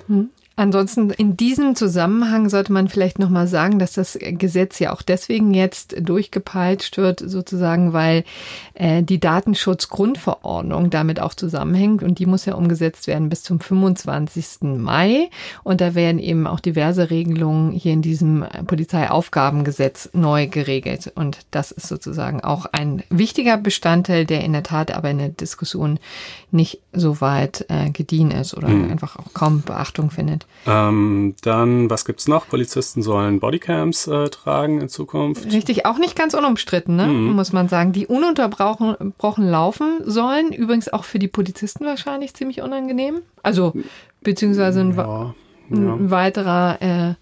Ansonsten 0.60 1.10
in 1.12 1.38
diesem 1.38 1.74
Zusammenhang 1.78 2.50
sollte 2.50 2.74
man 2.74 2.90
vielleicht 2.90 3.18
nochmal 3.18 3.48
sagen, 3.48 3.80
dass 3.80 3.94
das 3.94 4.20
Gesetz 4.20 4.78
ja 4.80 4.92
auch 4.92 5.02
deswegen 5.02 5.54
jetzt 5.54 5.96
durchgepeitscht 5.98 6.98
wird, 6.98 7.22
sozusagen, 7.26 7.94
weil 7.94 8.26
äh, 8.74 9.02
die 9.02 9.22
Datenschutzgrundverordnung 9.22 10.90
damit 10.90 11.22
auch 11.22 11.34
zusammenhängt 11.34 12.04
und 12.04 12.20
die 12.20 12.26
muss 12.26 12.44
ja 12.44 12.56
umgesetzt 12.56 13.08
werden 13.08 13.30
bis 13.30 13.42
zum 13.44 13.62
25. 13.62 14.64
Mai. 14.64 15.30
Und 15.64 15.80
da 15.80 15.96
werden 15.96 16.20
eben 16.20 16.46
auch 16.46 16.60
diverse 16.60 17.10
Regelungen 17.10 17.72
hier 17.72 17.94
in 17.94 18.02
diesem 18.02 18.44
Polizeiaufgabengesetz 18.68 20.10
neu 20.12 20.48
geregelt. 20.48 21.10
Und 21.16 21.38
das 21.52 21.72
ist 21.72 21.88
sozusagen 21.88 22.42
auch 22.42 22.66
ein 22.66 23.04
wichtiger 23.10 23.56
Bestandteil, 23.56 24.26
der 24.26 24.44
in 24.44 24.52
der 24.52 24.64
Tat 24.64 24.92
aber 24.92 25.10
in 25.10 25.20
der 25.20 25.30
Diskussion 25.30 26.00
nicht 26.52 26.80
so 26.92 27.22
weit 27.22 27.66
äh, 27.70 27.92
gediehen 27.92 28.32
ist 28.32 28.58
oder 28.58 28.68
einfach 28.68 29.16
auch 29.16 29.34
kaum 29.34 29.62
Beachtung 29.62 30.12
findet. 30.12 30.48
Ähm, 30.68 31.36
dann, 31.42 31.90
was 31.90 32.06
gibt's 32.06 32.28
noch? 32.28 32.48
Polizisten 32.48 33.02
sollen 33.02 33.40
Bodycams 33.40 34.08
äh, 34.08 34.30
tragen 34.30 34.82
in 34.82 34.90
Zukunft. 34.90 35.46
Richtig, 35.46 35.86
auch 35.86 35.98
nicht 35.98 36.16
ganz 36.16 36.34
unumstritten, 36.34 36.96
ne? 36.96 37.08
muss 37.08 37.54
man 37.54 37.70
sagen, 37.70 37.94
die 37.94 38.08
ununterbrochen 38.08 39.14
brochen 39.18 39.50
laufen 39.50 40.00
sollen. 40.06 40.52
Übrigens 40.52 40.92
auch 40.92 41.06
für 41.06 41.20
die 41.20 41.28
Polizisten 41.28 41.86
wahrscheinlich 41.86 42.34
ziemlich 42.34 42.62
unangenehm. 42.62 43.22
Also, 43.42 43.74
beziehungsweise 44.22 44.82
ein, 44.82 44.96
Ja, 44.96 45.34
ja. 45.70 45.94
ein 45.94 46.12
weiterer, 46.12 46.78
äh, 46.82 47.14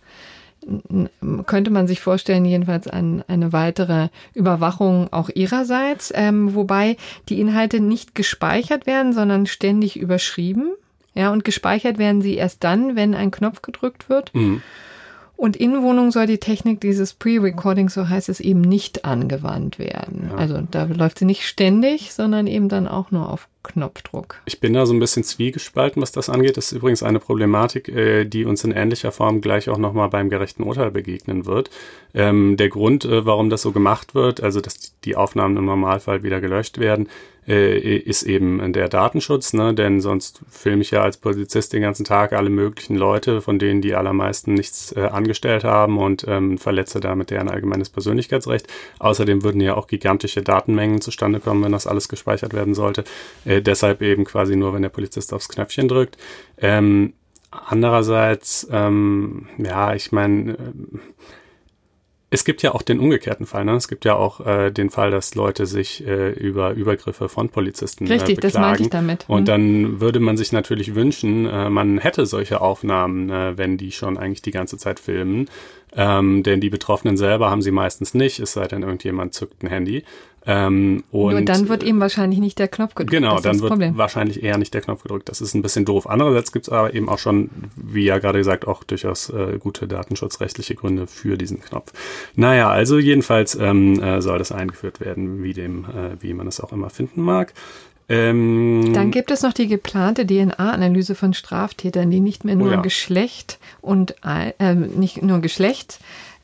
könnte 1.46 1.72
man 1.72 1.88
sich 1.88 2.02
vorstellen, 2.02 2.44
jedenfalls 2.44 2.88
ein, 2.88 3.24
eine 3.28 3.54
weitere 3.54 4.10
Überwachung 4.34 5.08
auch 5.12 5.30
ihrerseits, 5.34 6.12
ähm, 6.14 6.56
wobei 6.56 6.98
die 7.30 7.40
Inhalte 7.40 7.80
nicht 7.80 8.16
gespeichert 8.16 8.86
werden, 8.86 9.14
sondern 9.14 9.46
ständig 9.46 9.98
überschrieben. 9.98 10.72
Ja, 11.18 11.32
und 11.32 11.44
gespeichert 11.44 11.98
werden 11.98 12.22
sie 12.22 12.36
erst 12.36 12.64
dann, 12.64 12.96
wenn 12.96 13.16
ein 13.16 13.32
Knopf 13.32 13.64
gedrückt 13.64 14.08
wird. 14.08 14.34
Mhm. 14.36 14.62
Und 15.38 15.56
in 15.56 15.84
Wohnungen 15.84 16.10
soll 16.12 16.26
die 16.26 16.40
Technik 16.40 16.82
dieses 16.82 17.14
Pre-Recording, 17.14 17.90
so 17.90 18.10
heißt 18.10 18.28
es, 18.28 18.40
eben 18.40 18.62
nicht 18.62 19.06
angewandt 19.06 19.78
werden. 19.78 20.32
Ja. 20.32 20.36
Also 20.36 20.62
da 20.70 20.86
läuft 20.86 21.20
sie 21.20 21.26
nicht 21.26 21.48
ständig, 21.48 22.12
sondern 22.12 22.48
eben 22.48 22.70
dann 22.70 22.88
auch 22.88 23.12
nur 23.12 23.32
auf 23.32 23.48
Knopfdruck. 23.62 24.42
Ich 24.46 24.60
bin 24.60 24.74
da 24.74 24.88
so 24.88 24.94
ein 24.94 25.00
bisschen 25.00 25.24
zwiegespalten, 25.24 26.02
was 26.02 26.12
das 26.12 26.30
angeht. 26.30 26.58
Das 26.58 26.72
ist 26.72 26.78
übrigens 26.78 27.04
eine 27.04 27.20
Problematik, 27.20 27.88
äh, 27.88 28.26
die 28.26 28.46
uns 28.46 28.64
in 28.64 28.72
ähnlicher 28.72 29.12
Form 29.12 29.42
gleich 29.42 29.70
auch 29.70 29.78
nochmal 29.78 30.10
beim 30.10 30.32
gerechten 30.32 30.64
Urteil 30.64 30.90
begegnen 30.90 31.46
wird. 31.46 31.70
Ähm, 32.16 32.58
der 32.58 32.70
Grund, 32.70 33.06
äh, 33.06 33.26
warum 33.26 33.52
das 33.52 33.62
so 33.62 33.72
gemacht 33.72 34.16
wird, 34.16 34.42
also 34.42 34.60
dass 34.60 35.00
die 35.04 35.16
Aufnahmen 35.16 35.58
im 35.58 35.66
Normalfall 35.66 36.24
wieder 36.24 36.42
gelöscht 36.42 36.80
werden, 36.80 37.10
äh, 37.48 37.98
ist 37.98 38.24
eben 38.24 38.74
der 38.74 38.90
Datenschutz, 38.90 39.54
ne? 39.54 39.74
denn 39.74 40.02
sonst 40.02 40.42
filme 40.50 40.82
ich 40.82 40.92
ja 40.92 41.02
als 41.02 41.18
Polizist 41.18 41.74
den 41.74 41.82
ganzen 41.82 42.04
Tag 42.04 42.34
alle 42.34 42.50
möglichen 42.50 42.96
Leute, 42.96 43.42
von 43.42 43.58
denen 43.58 43.82
die 43.82 43.96
allermeisten 43.96 44.54
nichts 44.54 44.92
äh, 44.92 45.02
angestellt 45.02 45.64
haben 45.64 45.98
und 45.98 46.26
ähm, 46.28 46.58
verletze 46.58 47.00
damit 47.00 47.30
deren 47.30 47.50
allgemeines 47.50 47.90
Persönlichkeitsrecht. 47.90 48.68
Außerdem 49.00 49.44
würden 49.44 49.62
ja 49.62 49.76
auch 49.76 49.88
gigantische 49.88 50.42
Datenmengen 50.42 51.02
zustande 51.02 51.40
kommen, 51.40 51.64
wenn 51.64 51.72
das 51.72 51.88
alles 51.88 52.10
gespeichert 52.10 52.54
werden 52.54 52.74
sollte. 52.74 53.04
Äh, 53.46 53.62
deshalb 53.62 54.02
eben 54.02 54.26
quasi 54.26 54.56
nur, 54.56 54.74
wenn 54.74 54.82
der 54.82 54.90
Polizist 54.90 55.34
aufs 55.34 55.50
Knöpfchen 55.50 55.88
drückt. 55.88 56.18
Ähm, 56.58 57.14
andererseits, 57.52 58.68
ähm, 58.72 59.48
ja, 59.58 59.94
ich 59.94 60.12
meine, 60.12 60.54
äh, 60.54 60.98
es 62.30 62.44
gibt 62.44 62.62
ja 62.62 62.74
auch 62.74 62.82
den 62.82 63.00
umgekehrten 63.00 63.46
Fall. 63.46 63.64
Ne? 63.64 63.74
Es 63.74 63.88
gibt 63.88 64.04
ja 64.04 64.16
auch 64.16 64.46
äh, 64.46 64.70
den 64.70 64.90
Fall, 64.90 65.12
dass 65.12 65.36
Leute 65.36 65.66
sich 65.66 66.06
äh, 66.06 66.32
über 66.32 66.72
Übergriffe 66.72 67.30
von 67.30 67.50
Polizisten 67.50 68.06
Richtig, 68.06 68.38
äh, 68.38 68.42
beklagen. 68.42 68.54
das 68.54 68.62
meinte 68.62 68.84
ich 68.84 68.90
damit. 68.90 69.26
Und 69.30 69.40
hm. 69.40 69.46
dann 69.46 70.02
würde 70.02 70.20
man 70.20 70.36
sich 70.36 70.52
natürlich 70.52 70.94
wünschen, 70.94 71.46
äh, 71.46 71.70
man 71.70 72.00
hätte 72.00 72.26
solche 72.26 72.60
Aufnahmen, 72.60 73.30
äh, 73.30 73.58
wenn 73.58 73.78
die 73.78 73.94
schon 73.94 74.18
eigentlich 74.18 74.42
die 74.42 74.52
ganze 74.52 74.78
Zeit 74.78 75.00
filmen. 75.00 75.48
Ähm, 75.96 76.44
denn 76.44 76.60
die 76.60 76.70
Betroffenen 76.70 77.16
selber 77.16 77.50
haben 77.50 77.62
sie 77.62 77.72
meistens 77.72 78.14
nicht, 78.14 78.40
es 78.40 78.52
sei 78.52 78.68
denn, 78.68 78.84
irgendjemand 78.84 79.34
zückt 79.34 79.64
ein 79.64 79.68
Handy. 79.68 80.04
Ähm, 80.50 81.04
und 81.12 81.34
Nur 81.34 81.42
dann 81.42 81.68
wird 81.68 81.84
eben 81.84 82.00
wahrscheinlich 82.00 82.40
nicht 82.40 82.58
der 82.58 82.70
Knopf 82.70 82.96
gedrückt. 82.96 83.12
Genau, 83.12 83.42
dann 83.42 83.60
wird 83.60 83.70
Problem. 83.70 83.98
wahrscheinlich 83.98 84.42
eher 84.42 84.58
nicht 84.58 84.74
der 84.74 84.80
Knopf 84.80 85.04
gedrückt. 85.04 85.28
Das 85.28 85.42
ist 85.42 85.54
ein 85.54 85.62
bisschen 85.62 85.84
doof. 85.84 86.10
Andererseits 86.10 86.54
gibt 86.54 86.68
es 86.68 86.74
aber 86.74 86.94
eben 86.94 87.10
auch 87.10 87.20
schon, 87.20 87.50
wie 87.76 88.06
ja 88.06 88.18
gerade 88.18 88.38
gesagt, 88.38 88.66
auch 88.66 88.86
durchaus 88.86 89.30
äh, 89.30 89.58
gute 89.60 89.88
datenschutzrechtliche 89.88 90.76
Gründe 90.76 91.06
für 91.06 91.38
diesen 91.38 91.60
Knopf. 91.60 91.92
Naja, 92.36 92.70
also 92.70 92.98
jedenfalls 92.98 93.56
ähm, 93.56 94.02
äh, 94.02 94.22
soll 94.22 94.38
das 94.40 94.54
eingeführt 94.54 95.02
werden, 95.02 95.44
wie 95.44 95.52
dem, 95.52 95.84
äh, 95.84 96.22
wie 96.22 96.34
man 96.34 96.48
es 96.48 96.62
auch 96.62 96.72
immer 96.72 96.90
finden 96.90 97.22
mag. 97.24 97.54
Ähm, 98.08 98.94
Dann 98.94 99.12
gibt 99.12 99.32
es 99.32 99.42
noch 99.42 99.52
die 99.52 99.68
geplante 99.68 100.26
DNA-Analyse 100.26 101.14
von 101.14 101.34
Straftätern, 101.34 102.10
die 102.10 102.22
nicht 102.22 102.46
mehr 102.46 102.56
nur 102.56 102.70
oh 102.70 102.76
ja. 102.76 102.82
Geschlecht 102.82 103.60
und 103.82 104.16
äh, 104.24 104.76
nicht 104.76 105.22
nur 105.22 105.40
Geschlecht 105.40 106.00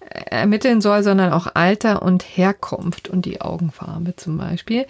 ermitteln 0.10 0.82
soll, 0.82 1.04
sondern 1.04 1.32
auch 1.32 1.48
Alter 1.54 2.02
und 2.02 2.24
Herkunft 2.24 3.10
und 3.10 3.26
die 3.26 3.42
Augenfarbe 3.42 4.16
zum 4.16 4.38
Beispiel. 4.38 4.86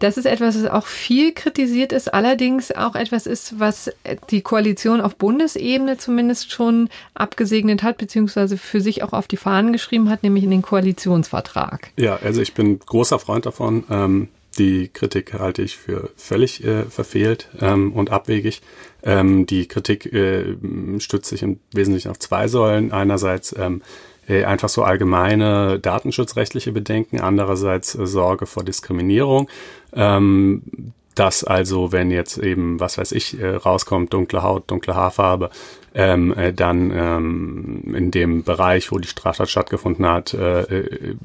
Das 0.00 0.16
ist 0.16 0.26
etwas, 0.26 0.62
was 0.62 0.70
auch 0.70 0.86
viel 0.86 1.32
kritisiert 1.32 1.92
ist, 1.92 2.12
allerdings 2.12 2.72
auch 2.72 2.94
etwas 2.94 3.26
ist, 3.26 3.58
was 3.58 3.90
die 4.30 4.42
Koalition 4.42 5.00
auf 5.00 5.16
Bundesebene 5.16 5.98
zumindest 5.98 6.50
schon 6.52 6.88
abgesegnet 7.14 7.82
hat, 7.82 7.98
beziehungsweise 7.98 8.56
für 8.56 8.80
sich 8.80 9.02
auch 9.02 9.12
auf 9.12 9.26
die 9.26 9.36
Fahnen 9.36 9.72
geschrieben 9.72 10.10
hat, 10.10 10.22
nämlich 10.22 10.44
in 10.44 10.50
den 10.50 10.62
Koalitionsvertrag. 10.62 11.90
Ja, 11.96 12.18
also 12.22 12.40
ich 12.40 12.54
bin 12.54 12.78
großer 12.78 13.18
Freund 13.18 13.46
davon. 13.46 13.84
Ähm, 13.90 14.28
die 14.58 14.88
Kritik 14.88 15.34
halte 15.34 15.62
ich 15.62 15.76
für 15.76 16.10
völlig 16.16 16.64
äh, 16.64 16.84
verfehlt 16.84 17.48
ähm, 17.60 17.92
und 17.92 18.10
abwegig. 18.10 18.60
Ähm, 19.02 19.46
die 19.46 19.68
Kritik 19.68 20.12
äh, 20.12 20.56
stützt 20.98 21.28
sich 21.28 21.42
im 21.42 21.60
Wesentlichen 21.72 22.10
auf 22.10 22.18
zwei 22.18 22.48
Säulen. 22.48 22.90
Einerseits 22.90 23.54
ähm, 23.56 23.82
äh, 23.82 23.84
einfach 24.28 24.68
so 24.68 24.82
allgemeine 24.82 25.78
datenschutzrechtliche 25.78 26.72
Bedenken, 26.72 27.20
andererseits 27.20 27.94
äh, 27.94 28.06
Sorge 28.06 28.46
vor 28.46 28.64
Diskriminierung. 28.64 29.48
Ähm, 29.94 30.92
dass 31.18 31.42
also, 31.42 31.90
wenn 31.90 32.12
jetzt 32.12 32.38
eben, 32.38 32.78
was 32.78 32.96
weiß 32.96 33.10
ich, 33.12 33.40
äh, 33.40 33.56
rauskommt, 33.56 34.12
dunkle 34.12 34.44
Haut, 34.44 34.70
dunkle 34.70 34.94
Haarfarbe, 34.94 35.50
ähm, 35.94 36.32
äh, 36.34 36.52
dann 36.52 36.92
ähm, 36.92 37.94
in 37.94 38.12
dem 38.12 38.44
Bereich, 38.44 38.92
wo 38.92 38.98
die 38.98 39.08
Straftat 39.08 39.48
stattgefunden 39.48 40.06
hat, 40.06 40.32
äh, 40.34 40.60
äh, 40.60 41.16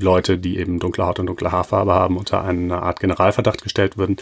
Leute, 0.00 0.38
die 0.38 0.58
eben 0.58 0.78
dunkle 0.78 1.04
Haut 1.04 1.18
und 1.18 1.26
dunkle 1.26 1.52
Haarfarbe 1.52 1.92
haben, 1.92 2.16
unter 2.16 2.42
eine 2.42 2.80
Art 2.80 3.00
Generalverdacht 3.00 3.62
gestellt 3.62 3.98
würden. 3.98 4.16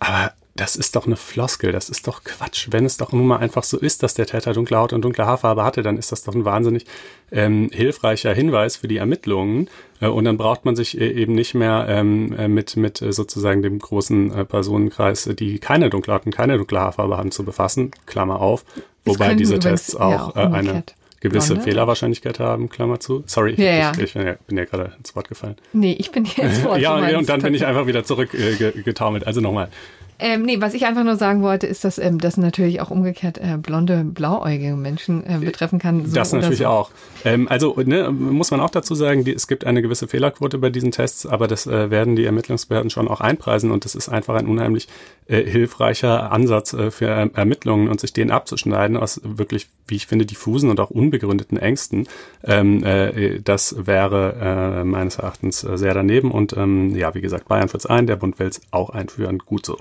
Aber 0.00 0.32
das 0.56 0.76
ist 0.76 0.94
doch 0.94 1.06
eine 1.06 1.16
Floskel, 1.16 1.72
das 1.72 1.88
ist 1.88 2.06
doch 2.06 2.22
Quatsch. 2.22 2.68
Wenn 2.70 2.84
es 2.84 2.96
doch 2.96 3.10
nun 3.10 3.26
mal 3.26 3.38
einfach 3.38 3.64
so 3.64 3.76
ist, 3.76 4.04
dass 4.04 4.14
der 4.14 4.26
Täter 4.26 4.52
dunkle 4.52 4.76
Haut 4.76 4.92
und 4.92 5.02
dunkle 5.02 5.26
Haarfarbe 5.26 5.64
hatte, 5.64 5.82
dann 5.82 5.96
ist 5.96 6.12
das 6.12 6.22
doch 6.22 6.34
ein 6.34 6.44
wahnsinnig 6.44 6.86
ähm, 7.32 7.70
hilfreicher 7.72 8.32
Hinweis 8.32 8.76
für 8.76 8.86
die 8.86 8.98
Ermittlungen. 8.98 9.68
Äh, 10.00 10.06
und 10.06 10.24
dann 10.24 10.36
braucht 10.36 10.64
man 10.64 10.76
sich 10.76 11.00
äh, 11.00 11.10
eben 11.10 11.34
nicht 11.34 11.54
mehr 11.54 11.86
ähm, 11.88 12.32
äh, 12.38 12.46
mit, 12.46 12.76
mit 12.76 13.02
äh, 13.02 13.12
sozusagen 13.12 13.62
dem 13.62 13.80
großen 13.80 14.32
äh, 14.32 14.44
Personenkreis, 14.44 15.28
die 15.36 15.58
keine 15.58 15.90
dunkle 15.90 16.14
Haut 16.14 16.24
und 16.24 16.34
keine 16.34 16.56
dunkle 16.56 16.78
Haarfarbe 16.80 17.16
haben, 17.16 17.32
zu 17.32 17.44
befassen, 17.44 17.90
Klammer 18.06 18.40
auf. 18.40 18.64
Wobei 19.04 19.34
diese 19.34 19.58
Tests 19.58 19.96
auch 19.96 20.36
ja, 20.36 20.46
auch 20.46 20.52
eine 20.52 20.84
gewisse 21.24 21.54
Blonde. 21.54 21.70
Fehlerwahrscheinlichkeit 21.70 22.38
haben, 22.38 22.68
Klammer 22.68 23.00
zu. 23.00 23.24
Sorry, 23.26 23.54
ja, 23.56 23.72
ja. 23.72 23.92
Ich, 23.96 24.14
ich, 24.14 24.36
bin 24.46 24.56
ja, 24.56 24.64
gerade 24.66 24.92
ins 24.98 25.16
Wort 25.16 25.28
gefallen. 25.28 25.56
Nee, 25.72 25.96
ich 25.98 26.12
bin 26.12 26.24
hier 26.24 26.44
ins 26.44 26.62
Wort 26.64 26.80
Ja, 26.80 26.96
und 27.18 27.28
dann 27.28 27.42
bin 27.42 27.54
ich 27.54 27.66
einfach 27.66 27.86
wieder 27.86 28.04
zurückgetaumelt. 28.04 29.24
Äh, 29.24 29.26
also 29.26 29.40
nochmal. 29.40 29.68
Ähm, 30.18 30.42
nee, 30.42 30.60
was 30.60 30.74
ich 30.74 30.86
einfach 30.86 31.02
nur 31.04 31.16
sagen 31.16 31.42
wollte, 31.42 31.66
ist, 31.66 31.84
dass 31.84 31.98
ähm, 31.98 32.18
das 32.18 32.36
natürlich 32.36 32.80
auch 32.80 32.90
umgekehrt 32.90 33.38
äh, 33.38 33.56
blonde, 33.58 34.04
blauäugige 34.04 34.76
Menschen 34.76 35.24
äh, 35.26 35.38
betreffen 35.38 35.78
kann. 35.78 36.06
So 36.06 36.14
das 36.14 36.32
natürlich 36.32 36.60
so. 36.60 36.66
auch. 36.66 36.90
Ähm, 37.24 37.48
also 37.48 37.74
ne, 37.84 38.10
muss 38.10 38.50
man 38.50 38.60
auch 38.60 38.70
dazu 38.70 38.94
sagen, 38.94 39.24
die, 39.24 39.32
es 39.32 39.48
gibt 39.48 39.64
eine 39.64 39.82
gewisse 39.82 40.06
Fehlerquote 40.06 40.58
bei 40.58 40.70
diesen 40.70 40.92
Tests, 40.92 41.26
aber 41.26 41.48
das 41.48 41.66
äh, 41.66 41.90
werden 41.90 42.14
die 42.14 42.24
Ermittlungsbehörden 42.24 42.90
schon 42.90 43.08
auch 43.08 43.20
einpreisen 43.20 43.70
und 43.70 43.84
das 43.84 43.94
ist 43.94 44.08
einfach 44.08 44.34
ein 44.36 44.46
unheimlich 44.46 44.88
äh, 45.26 45.42
hilfreicher 45.42 46.30
Ansatz 46.30 46.72
äh, 46.74 46.90
für 46.90 47.06
er 47.06 47.30
Ermittlungen 47.34 47.88
und 47.88 48.00
sich 48.00 48.12
den 48.12 48.30
abzuschneiden 48.30 48.96
aus 48.96 49.20
wirklich, 49.24 49.68
wie 49.88 49.96
ich 49.96 50.06
finde, 50.06 50.26
diffusen 50.26 50.70
und 50.70 50.80
auch 50.80 50.90
unbegründeten 50.90 51.58
Ängsten. 51.58 52.06
Ähm, 52.44 52.84
äh, 52.84 53.40
das 53.40 53.74
wäre 53.86 54.80
äh, 54.80 54.84
meines 54.84 55.16
Erachtens 55.16 55.64
äh, 55.64 55.76
sehr 55.76 55.94
daneben 55.94 56.30
und 56.30 56.56
ähm, 56.56 56.94
ja, 56.94 57.14
wie 57.14 57.20
gesagt, 57.20 57.48
Bayern 57.48 57.68
führt 57.68 57.84
es 57.84 57.90
ein, 57.90 58.06
der 58.06 58.16
Bund 58.16 58.38
will 58.38 58.48
es 58.48 58.60
auch 58.70 58.90
einführen, 58.90 59.38
gut 59.38 59.66
so. 59.66 59.78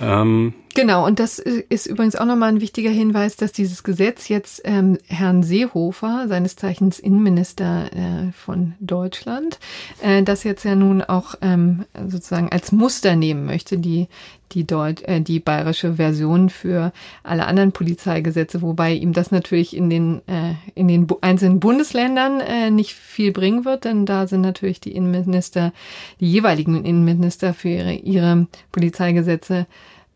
Ähm, 0.00 0.54
genau, 0.74 1.06
und 1.06 1.20
das 1.20 1.38
ist 1.38 1.86
übrigens 1.86 2.16
auch 2.16 2.24
nochmal 2.24 2.50
ein 2.50 2.60
wichtiger 2.60 2.90
Hinweis, 2.90 3.36
dass 3.36 3.52
dieses 3.52 3.82
Gesetz 3.82 4.28
jetzt 4.28 4.62
ähm, 4.64 4.98
Herrn 5.06 5.42
Seehofer, 5.42 6.26
seines 6.28 6.56
Zeichens 6.56 6.98
Innenminister 6.98 7.90
äh, 7.92 8.32
von 8.32 8.74
Deutschland, 8.80 9.58
äh, 10.02 10.22
das 10.22 10.44
jetzt 10.44 10.64
ja 10.64 10.74
nun 10.74 11.02
auch 11.02 11.34
ähm, 11.40 11.84
sozusagen 12.06 12.50
als 12.50 12.72
Muster 12.72 13.16
nehmen 13.16 13.46
möchte, 13.46 13.78
die, 13.78 14.08
die, 14.52 14.66
Deut 14.66 15.02
äh, 15.02 15.20
die 15.20 15.40
bayerische 15.40 15.94
Version 15.94 16.50
für 16.50 16.92
alle 17.22 17.46
anderen 17.46 17.72
Polizeigesetze, 17.72 18.62
wobei 18.62 18.92
ihm 18.92 19.12
das 19.12 19.30
natürlich 19.30 19.76
in 19.76 19.90
den, 19.90 20.22
äh, 20.26 20.54
in 20.74 20.88
den 20.88 21.06
einzelnen 21.20 21.60
Bundesländern 21.60 22.40
äh, 22.40 22.70
nicht 22.70 22.94
viel 22.94 23.32
bringen 23.32 23.64
wird, 23.64 23.84
denn 23.84 24.06
da 24.06 24.26
sind 24.26 24.40
natürlich 24.40 24.80
die 24.80 24.92
Innenminister, 24.92 25.72
die 26.20 26.30
jeweiligen 26.30 26.84
Innenminister 26.84 27.54
für 27.54 27.68
ihre, 27.68 27.94
ihre 27.94 28.46
Polizeigesetze 28.72 29.66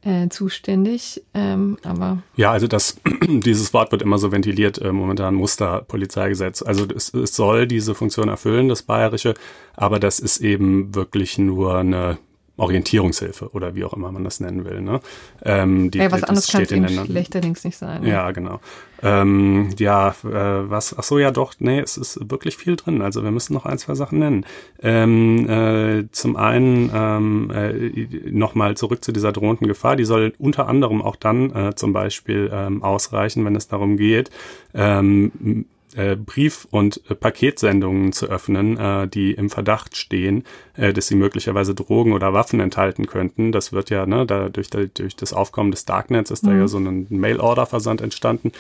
äh, 0.05 0.29
zuständig. 0.29 1.23
Ähm, 1.35 1.79
aber 1.83 2.23
ja, 2.37 2.51
also 2.53 2.67
das 2.67 3.01
dieses 3.29 3.73
Wort 3.73 3.93
wird 3.93 4.03
immer 4.03 4.19
so 4.19 4.33
ventiliert 4.33 4.79
äh, 4.79 4.93
momentan 4.93 5.35
Musterpolizeigesetz. 5.35 6.63
Also 6.63 6.87
es, 6.95 7.13
es 7.15 7.35
soll 7.35 7.67
diese 7.67 7.95
Funktion 7.95 8.29
erfüllen, 8.29 8.69
das 8.69 8.83
bayerische, 8.83 9.35
aber 9.75 9.99
das 9.99 10.21
ist 10.21 10.41
eben 10.41 10.95
wirklich 10.95 11.39
nur 11.39 11.77
eine 11.77 12.19
Orientierungshilfe 12.57 13.51
oder 13.53 13.75
wie 13.75 13.85
auch 13.85 13.95
immer 13.95 14.13
man 14.13 14.23
das 14.23 14.39
nennen 14.39 14.65
will. 14.65 14.81
Ne? 14.81 15.01
Ähm, 15.43 15.91
die, 15.91 15.99
ja, 15.99 16.13
was 16.13 16.23
anderes 16.23 16.47
kann 16.51 16.63
es 16.63 16.71
eben 16.71 16.89
schlechterdings 16.89 17.65
nicht 17.65 17.77
sein. 17.77 18.03
Ne? 18.03 18.11
Ja, 18.11 18.31
genau. 18.31 18.61
Ähm, 19.03 19.71
ja, 19.79 20.11
äh, 20.23 20.71
was, 20.71 20.97
ach 20.97 21.03
so, 21.03 21.19
ja 21.19 21.33
doch, 21.33 21.55
nee, 21.59 21.81
es 21.81 21.97
ist 21.97 22.31
wirklich 22.31 22.57
viel 22.57 22.77
drin. 22.77 23.03
Also 23.03 23.25
wir 23.25 23.33
müssen 23.33 23.55
noch 23.55 23.67
ein, 23.67 23.79
zwei 23.79 23.95
Sachen 23.95 24.21
nennen. 24.21 24.47
Ähm, 24.81 25.49
äh, 25.49 26.05
zum 26.13 26.37
einen 26.37 26.91
ähm, 26.95 27.51
äh, 27.51 28.31
nochmal 28.31 28.77
zurück 28.77 29.05
zu 29.05 29.11
dieser 29.11 29.33
drohenden 29.33 29.67
Gefahr. 29.67 29.97
Die 29.97 30.05
soll 30.05 30.33
unter 30.39 30.69
anderem 30.69 31.03
auch 31.03 31.17
dann 31.17 31.51
äh, 31.55 31.75
zum 31.75 31.93
Beispiel 31.93 32.51
ähm, 32.53 32.85
ausreichen, 32.85 33.45
wenn 33.45 33.57
es 33.57 33.67
darum 33.67 33.97
geht, 33.97 34.31
ähm, 34.75 35.67
äh, 35.95 36.17
Brief- 36.17 36.67
und 36.71 37.01
äh, 37.09 37.15
Paketsendungen 37.15 38.13
zu 38.13 38.27
öffnen, 38.27 38.77
äh, 38.79 39.09
die 39.09 39.33
im 39.33 39.51
Verdacht 39.51 39.97
stehen, 39.97 40.45
äh, 40.77 40.93
dass 40.93 41.07
sie 41.07 41.15
möglicherweise 41.15 41.75
Drogen 41.75 42.13
oder 42.13 42.33
Waffen 42.33 42.61
enthalten 42.61 43.07
könnten. 43.07 43.53
Das 43.53 43.73
wird 43.73 43.91
ja, 43.91 44.07
ne, 44.07 44.27
da 44.27 44.49
durch, 44.49 44.71
durch 44.71 45.17
das 45.17 45.33
Aufkommen 45.33 45.71
des 45.71 45.85
Darknets 45.85 46.31
ist 46.31 46.45
mhm. 46.45 46.49
da 46.49 46.57
ja 46.57 46.69
so 46.69 46.79
ein 46.79 47.07
Mail-Order-Versand 47.11 48.01
entstanden. 48.01 48.53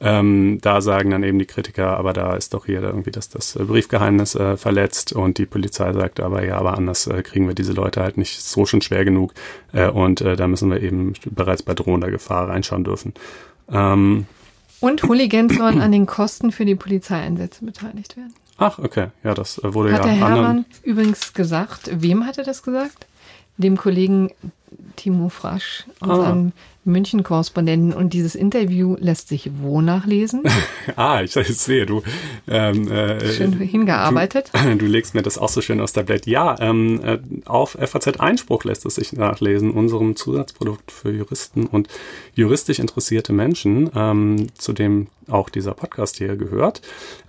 Ähm, 0.00 0.58
da 0.62 0.80
sagen 0.80 1.10
dann 1.10 1.24
eben 1.24 1.40
die 1.40 1.46
Kritiker, 1.46 1.96
aber 1.96 2.12
da 2.12 2.34
ist 2.34 2.54
doch 2.54 2.66
hier 2.66 2.82
irgendwie 2.82 3.10
das, 3.10 3.28
das 3.30 3.58
Briefgeheimnis 3.60 4.36
äh, 4.36 4.56
verletzt 4.56 5.12
und 5.12 5.38
die 5.38 5.46
Polizei 5.46 5.92
sagt 5.92 6.20
aber, 6.20 6.44
ja, 6.44 6.56
aber 6.56 6.78
anders 6.78 7.08
äh, 7.08 7.20
kriegen 7.22 7.48
wir 7.48 7.54
diese 7.54 7.72
Leute 7.72 8.00
halt 8.00 8.16
nicht 8.16 8.40
so 8.40 8.64
schon 8.64 8.80
schwer 8.80 9.04
genug 9.04 9.34
äh, 9.72 9.88
und 9.88 10.20
da 10.20 10.46
müssen 10.46 10.70
wir 10.70 10.80
eben 10.82 11.14
bereits 11.24 11.64
bei 11.64 11.74
drohender 11.74 12.12
Gefahr 12.12 12.48
reinschauen 12.48 12.84
dürfen. 12.84 13.12
Ähm, 13.70 14.26
Und 14.80 15.02
Hooligans 15.04 15.56
sollen 15.56 15.80
an 15.80 15.92
den 15.92 16.06
Kosten 16.06 16.52
für 16.52 16.64
die 16.64 16.74
Polizeieinsätze 16.76 17.64
beteiligt 17.64 18.16
werden. 18.16 18.34
Ach, 18.58 18.78
okay. 18.78 19.08
Ja, 19.24 19.34
das 19.34 19.58
äh, 19.58 19.74
wurde 19.74 19.92
Hat 19.92 20.00
ja 20.00 20.04
der 20.06 20.14
Hermann 20.14 20.44
anderen. 20.44 20.64
übrigens 20.82 21.32
gesagt. 21.32 21.90
Wem 21.92 22.26
hat 22.26 22.38
er 22.38 22.44
das 22.44 22.62
gesagt? 22.62 23.06
Dem 23.56 23.76
Kollegen 23.76 24.30
Timo 24.96 25.28
Frasch, 25.28 25.84
unserem 26.00 26.52
München-Korrespondenten. 26.88 27.92
Und 27.92 28.12
dieses 28.12 28.34
Interview 28.34 28.96
lässt 28.98 29.28
sich 29.28 29.50
wo 29.60 29.80
nachlesen? 29.80 30.42
Ah, 30.96 31.20
ich, 31.22 31.36
ich 31.36 31.46
sehe, 31.58 31.84
du. 31.84 32.02
Ähm, 32.48 32.90
äh, 32.90 33.20
Schön 33.34 33.52
hingearbeitet. 33.52 34.50
Du, 34.54 34.74
du 34.78 34.86
legst 34.86 35.14
mir 35.14 35.20
das 35.20 35.36
auch 35.36 35.50
so 35.50 35.60
schön 35.60 35.82
aus 35.82 35.92
der 35.92 36.02
Blatt. 36.02 36.26
Ja, 36.26 36.56
ähm, 36.60 37.00
äh, 37.04 37.18
auf 37.44 37.76
FAZ 37.78 38.18
Einspruch 38.18 38.64
lässt 38.64 38.86
es 38.86 38.94
sich 38.94 39.12
nachlesen, 39.12 39.70
unserem 39.70 40.16
Zusatzprodukt 40.16 40.90
für 40.90 41.10
Juristen 41.12 41.66
und 41.66 41.88
juristisch 42.34 42.78
interessierte 42.78 43.34
Menschen, 43.34 43.90
ähm, 43.94 44.46
zu 44.54 44.72
dem 44.72 45.08
auch 45.28 45.50
dieser 45.50 45.74
Podcast 45.74 46.16
hier 46.16 46.36
gehört. 46.36 46.80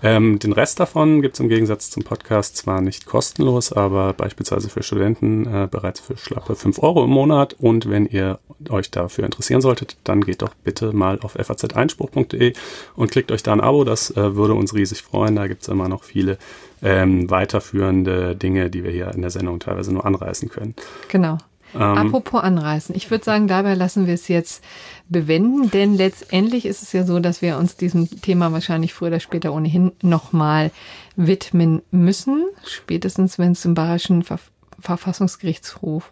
Ähm, 0.01 0.39
den 0.39 0.53
Rest 0.53 0.79
davon 0.79 1.21
gibt 1.21 1.35
es 1.35 1.39
im 1.41 1.49
Gegensatz 1.49 1.89
zum 1.89 2.03
Podcast 2.03 2.55
zwar 2.55 2.79
nicht 2.81 3.05
kostenlos, 3.05 3.73
aber 3.73 4.13
beispielsweise 4.13 4.69
für 4.69 4.83
Studenten 4.83 5.45
äh, 5.45 5.67
bereits 5.69 5.99
für 5.99 6.15
schlappe 6.15 6.55
5 6.55 6.79
Euro 6.79 7.03
im 7.03 7.09
Monat. 7.09 7.28
Und 7.31 7.89
wenn 7.89 8.05
ihr 8.05 8.39
euch 8.69 8.91
dafür 8.91 9.25
interessieren 9.25 9.61
solltet, 9.61 9.97
dann 10.03 10.21
geht 10.21 10.41
doch 10.41 10.53
bitte 10.63 10.91
mal 10.91 11.19
auf 11.21 11.33
faz-einspruch.de 11.33 12.53
und 12.95 13.11
klickt 13.11 13.31
euch 13.31 13.43
da 13.43 13.53
ein 13.53 13.61
Abo. 13.61 13.83
Das 13.83 14.11
äh, 14.11 14.35
würde 14.35 14.53
uns 14.53 14.73
riesig 14.73 15.01
freuen. 15.01 15.35
Da 15.35 15.47
gibt 15.47 15.61
es 15.61 15.67
immer 15.67 15.87
noch 15.87 16.03
viele 16.03 16.37
ähm, 16.81 17.29
weiterführende 17.29 18.35
Dinge, 18.35 18.69
die 18.69 18.83
wir 18.83 18.91
hier 18.91 19.13
in 19.13 19.21
der 19.21 19.31
Sendung 19.31 19.59
teilweise 19.59 19.93
nur 19.93 20.05
anreißen 20.05 20.49
können. 20.49 20.75
Genau. 21.07 21.37
Ähm, 21.75 21.81
Apropos 21.81 22.41
anreißen. 22.41 22.95
Ich 22.95 23.11
würde 23.11 23.23
sagen, 23.23 23.47
dabei 23.47 23.75
lassen 23.75 24.07
wir 24.07 24.13
es 24.13 24.27
jetzt 24.27 24.63
bewenden, 25.07 25.69
denn 25.71 25.95
letztendlich 25.95 26.65
ist 26.65 26.81
es 26.81 26.93
ja 26.93 27.03
so, 27.03 27.19
dass 27.19 27.41
wir 27.41 27.57
uns 27.57 27.75
diesem 27.75 28.09
Thema 28.21 28.51
wahrscheinlich 28.51 28.93
früher 28.93 29.09
oder 29.09 29.19
später 29.19 29.53
ohnehin 29.53 29.91
nochmal 30.01 30.71
widmen 31.15 31.81
müssen. 31.91 32.45
Spätestens, 32.65 33.37
wenn 33.37 33.51
es 33.51 33.61
zum 33.61 33.73
Bayerischen 33.73 34.23
Ver 34.23 34.39
Verfassungsgerichtshof 34.81 36.09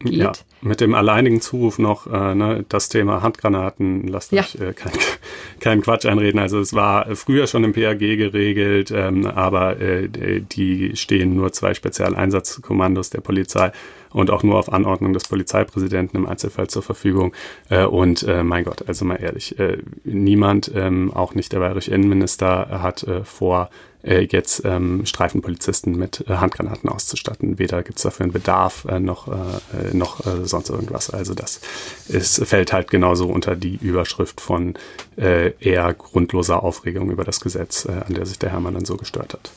geht. 0.00 0.14
Ja, 0.14 0.32
mit 0.60 0.80
dem 0.80 0.94
alleinigen 0.94 1.40
Zuruf 1.40 1.78
noch 1.78 2.06
äh, 2.06 2.34
ne, 2.34 2.64
das 2.68 2.88
Thema 2.88 3.22
Handgranaten, 3.22 4.06
lasst 4.08 4.32
Ja. 4.32 4.42
euch 4.42 4.54
äh, 4.56 4.72
kein, 4.72 4.92
kein 5.60 5.82
Quatsch 5.82 6.06
einreden. 6.06 6.38
Also 6.40 6.58
es 6.60 6.74
war 6.74 7.14
früher 7.16 7.46
schon 7.46 7.64
im 7.64 7.72
PAG 7.72 7.98
geregelt, 7.98 8.90
ähm, 8.94 9.26
aber 9.26 9.80
äh, 9.80 10.08
die 10.40 10.96
stehen 10.96 11.34
nur 11.34 11.52
zwei 11.52 11.74
Spezialeinsatzkommandos 11.74 13.10
der 13.10 13.20
Polizei 13.20 13.72
und 14.10 14.30
auch 14.30 14.42
nur 14.42 14.58
auf 14.58 14.72
Anordnung 14.72 15.12
des 15.12 15.28
Polizeipräsidenten 15.28 16.16
im 16.16 16.26
Einzelfall 16.26 16.68
zur 16.68 16.82
Verfügung. 16.82 17.32
Äh, 17.68 17.84
und 17.84 18.22
äh, 18.22 18.42
mein 18.42 18.64
Gott, 18.64 18.88
also 18.88 19.04
mal 19.04 19.16
ehrlich, 19.16 19.58
äh, 19.58 19.78
niemand, 20.04 20.70
ähm, 20.74 21.12
auch 21.12 21.34
nicht 21.34 21.52
der 21.52 21.58
bayerische 21.60 21.92
Innenminister, 21.92 22.82
hat 22.82 23.02
äh, 23.04 23.24
vor, 23.24 23.70
äh, 24.02 24.26
jetzt 24.30 24.62
ähm, 24.64 25.04
Streifenpolizisten 25.06 25.96
mit 25.96 26.24
äh, 26.28 26.34
Handgranaten 26.34 26.88
auszustatten. 26.88 27.58
Weder 27.58 27.82
gibt's 27.82 28.02
dafür 28.02 28.24
einen 28.24 28.32
Bedarf 28.32 28.84
äh, 28.86 29.00
noch, 29.00 29.28
äh, 29.28 29.94
noch 29.94 30.24
äh, 30.26 30.46
sonst 30.46 30.70
irgendwas. 30.70 31.10
Also 31.10 31.34
das 31.34 31.60
ist, 32.08 32.44
fällt 32.46 32.72
halt 32.72 32.90
genauso 32.90 33.28
unter 33.28 33.56
die 33.56 33.76
Überschrift 33.76 34.40
von 34.40 34.74
äh, 35.16 35.52
eher 35.60 35.92
grundloser 35.94 36.62
Aufregung 36.62 37.10
über 37.10 37.24
das 37.24 37.40
Gesetz, 37.40 37.84
äh, 37.84 37.92
an 38.06 38.14
der 38.14 38.26
sich 38.26 38.38
der 38.38 38.50
Hermann 38.50 38.74
dann 38.74 38.84
so 38.84 38.96
gestört 38.96 39.34
hat. 39.34 39.50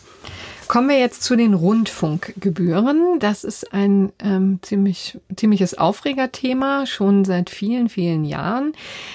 Kommen 0.72 0.88
wir 0.88 1.00
jetzt 1.00 1.24
zu 1.24 1.36
den 1.36 1.54
Rundfunkgebühren. 1.54 3.20
Das 3.20 3.44
ist 3.44 3.74
ein 3.74 4.14
ähm, 4.24 4.60
ziemlich, 4.62 5.20
ziemliches 5.36 5.78
Aufregerthema, 5.78 6.86
schon 6.86 7.26
seit 7.26 7.50
vielen, 7.50 7.90
vielen 7.90 8.24
Jahren. 8.24 8.72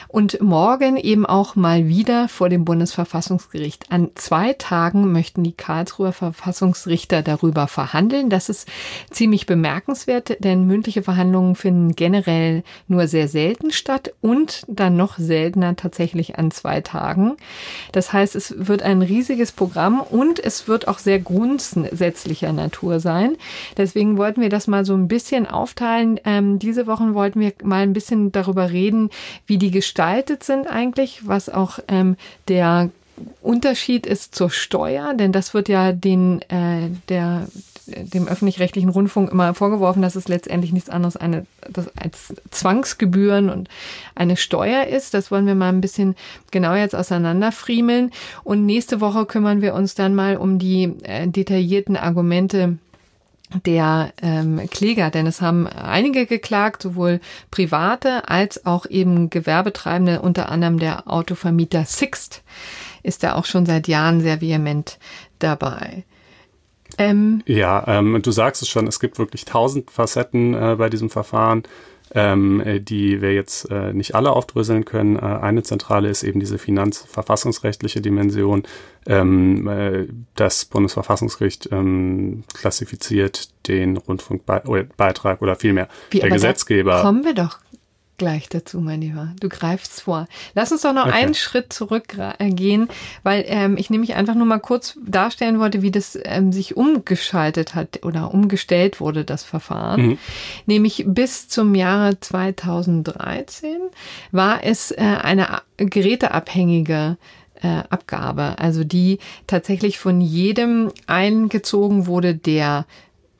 Und 0.08 0.42
morgen 0.42 0.98
eben 0.98 1.24
auch 1.24 1.56
mal 1.56 1.88
wieder 1.88 2.28
vor 2.28 2.50
dem 2.50 2.66
Bundesverfassungsgericht. 2.66 3.90
An 3.90 4.10
zwei 4.16 4.52
Tagen 4.52 5.10
möchten 5.12 5.44
die 5.44 5.54
Karlsruher 5.54 6.12
Verfassungsrichter 6.12 7.22
darüber 7.22 7.68
verhandeln. 7.68 8.28
Das 8.28 8.50
ist 8.50 8.68
ziemlich 9.10 9.46
bemerkenswert, 9.46 10.44
denn 10.44 10.66
mündliche 10.66 11.02
Verhandlungen 11.02 11.54
finden 11.54 11.96
generell 11.96 12.64
nur 12.86 13.08
sehr 13.08 13.28
selten 13.28 13.70
statt 13.70 14.12
und 14.20 14.66
dann 14.68 14.98
noch 14.98 15.16
seltener 15.16 15.74
tatsächlich 15.74 16.38
an 16.38 16.50
zwei 16.50 16.82
Tagen. 16.82 17.38
Das 17.92 18.12
heißt, 18.12 18.36
es 18.36 18.54
wird 18.58 18.82
ein 18.82 19.00
riesiges 19.00 19.52
Programm 19.52 20.02
und 20.02 20.38
es 20.38 20.68
wird 20.68 20.86
auch 20.86 20.98
sehr 20.98 21.18
grundsätzlicher 21.46 22.52
Natur 22.52 23.00
sein. 23.00 23.36
Deswegen 23.76 24.16
wollten 24.16 24.40
wir 24.40 24.48
das 24.48 24.66
mal 24.66 24.84
so 24.84 24.94
ein 24.94 25.08
bisschen 25.08 25.46
aufteilen. 25.46 26.18
Ähm, 26.24 26.58
diese 26.58 26.86
Wochen 26.86 27.14
wollten 27.14 27.40
wir 27.40 27.52
mal 27.62 27.82
ein 27.82 27.92
bisschen 27.92 28.32
darüber 28.32 28.70
reden, 28.70 29.10
wie 29.46 29.58
die 29.58 29.70
gestaltet 29.70 30.42
sind 30.42 30.66
eigentlich, 30.66 31.26
was 31.26 31.48
auch 31.48 31.78
ähm, 31.88 32.16
der 32.48 32.90
Unterschied 33.42 34.06
ist 34.06 34.34
zur 34.34 34.50
Steuer, 34.50 35.14
denn 35.14 35.32
das 35.32 35.54
wird 35.54 35.68
ja 35.68 35.92
den 35.92 36.42
äh, 36.50 36.90
der 37.08 37.46
dem 37.86 38.28
öffentlich-rechtlichen 38.28 38.90
Rundfunk 38.90 39.30
immer 39.30 39.54
vorgeworfen, 39.54 40.02
dass 40.02 40.16
es 40.16 40.28
letztendlich 40.28 40.72
nichts 40.72 40.90
anderes 40.90 41.16
eine, 41.16 41.46
als 41.96 42.34
Zwangsgebühren 42.50 43.50
und 43.50 43.68
eine 44.14 44.36
Steuer 44.36 44.86
ist. 44.86 45.14
Das 45.14 45.30
wollen 45.30 45.46
wir 45.46 45.54
mal 45.54 45.68
ein 45.68 45.80
bisschen 45.80 46.16
genau 46.50 46.74
jetzt 46.74 46.94
auseinanderfriemeln. 46.94 48.12
Und 48.44 48.66
nächste 48.66 49.00
Woche 49.00 49.26
kümmern 49.26 49.62
wir 49.62 49.74
uns 49.74 49.94
dann 49.94 50.14
mal 50.14 50.36
um 50.36 50.58
die 50.58 50.94
äh, 51.02 51.28
detaillierten 51.28 51.96
Argumente 51.96 52.78
der 53.64 54.12
ähm, 54.22 54.68
Kläger, 54.70 55.10
denn 55.10 55.26
es 55.26 55.40
haben 55.40 55.68
einige 55.68 56.26
geklagt, 56.26 56.82
sowohl 56.82 57.20
private 57.52 58.28
als 58.28 58.66
auch 58.66 58.86
eben 58.86 59.30
Gewerbetreibende, 59.30 60.20
unter 60.20 60.48
anderem 60.48 60.80
der 60.80 61.08
Autovermieter 61.08 61.84
Sixt 61.84 62.42
ist 63.04 63.22
da 63.22 63.34
auch 63.34 63.44
schon 63.44 63.66
seit 63.66 63.86
Jahren 63.86 64.20
sehr 64.20 64.40
vehement 64.40 64.98
dabei. 65.38 66.02
Ähm, 66.98 67.42
Ja, 67.46 67.84
ähm, 67.86 68.20
du 68.22 68.30
sagst 68.30 68.62
es 68.62 68.68
schon, 68.68 68.86
es 68.86 69.00
gibt 69.00 69.18
wirklich 69.18 69.44
tausend 69.44 69.90
Facetten 69.90 70.54
äh, 70.54 70.76
bei 70.78 70.88
diesem 70.88 71.10
Verfahren, 71.10 71.64
ähm, 72.14 72.60
äh, 72.60 72.80
die 72.80 73.20
wir 73.20 73.34
jetzt 73.34 73.70
äh, 73.70 73.92
nicht 73.92 74.14
alle 74.14 74.32
aufdröseln 74.32 74.84
können. 74.84 75.16
Äh, 75.16 75.20
eine 75.20 75.62
zentrale 75.62 76.08
ist 76.08 76.22
eben 76.22 76.40
diese 76.40 76.58
finanzverfassungsrechtliche 76.58 78.00
Dimension. 78.00 78.62
Ähm, 79.06 79.68
äh, 79.68 80.06
das 80.34 80.64
Bundesverfassungsgericht 80.64 81.68
ähm, 81.72 82.44
klassifiziert 82.54 83.50
den 83.68 83.96
Rundfunkbeitrag 83.96 85.42
oder 85.42 85.56
vielmehr 85.56 85.88
wie, 86.10 86.20
der 86.20 86.30
Gesetzgeber. 86.30 87.02
Kommen 87.02 87.24
wir 87.24 87.34
doch 87.34 87.58
gleich 88.18 88.48
dazu, 88.48 88.80
mein 88.80 89.00
Lieber. 89.00 89.32
Du 89.40 89.48
greifst 89.48 90.02
vor. 90.02 90.26
Lass 90.54 90.72
uns 90.72 90.82
doch 90.82 90.92
noch 90.92 91.06
Okay. 91.06 91.14
einen 91.16 91.34
Schritt 91.34 91.72
zurückgehen, 91.72 92.88
weil 93.22 93.44
ähm, 93.48 93.76
ich 93.76 93.90
nämlich 93.90 94.14
einfach 94.14 94.34
nur 94.34 94.46
mal 94.46 94.58
kurz 94.60 94.98
darstellen 95.06 95.58
wollte, 95.58 95.82
wie 95.82 95.90
das 95.90 96.18
ähm, 96.24 96.52
sich 96.52 96.76
umgeschaltet 96.76 97.74
hat 97.74 98.04
oder 98.04 98.32
umgestellt 98.32 99.00
wurde, 99.00 99.24
das 99.24 99.44
Verfahren. 99.44 100.00
Mhm. 100.06 100.18
Nämlich 100.66 101.04
bis 101.06 101.48
zum 101.48 101.74
Jahre 101.74 102.18
2013 102.18 103.76
war 104.32 104.64
es 104.64 104.90
äh, 104.90 104.96
eine 105.00 105.50
a- 105.54 105.62
geräteabhängige 105.76 107.16
äh, 107.62 107.82
Abgabe, 107.90 108.56
also 108.58 108.84
die 108.84 109.18
tatsächlich 109.46 109.98
von 109.98 110.20
jedem 110.20 110.90
eingezogen 111.06 112.06
wurde, 112.06 112.34
der 112.34 112.86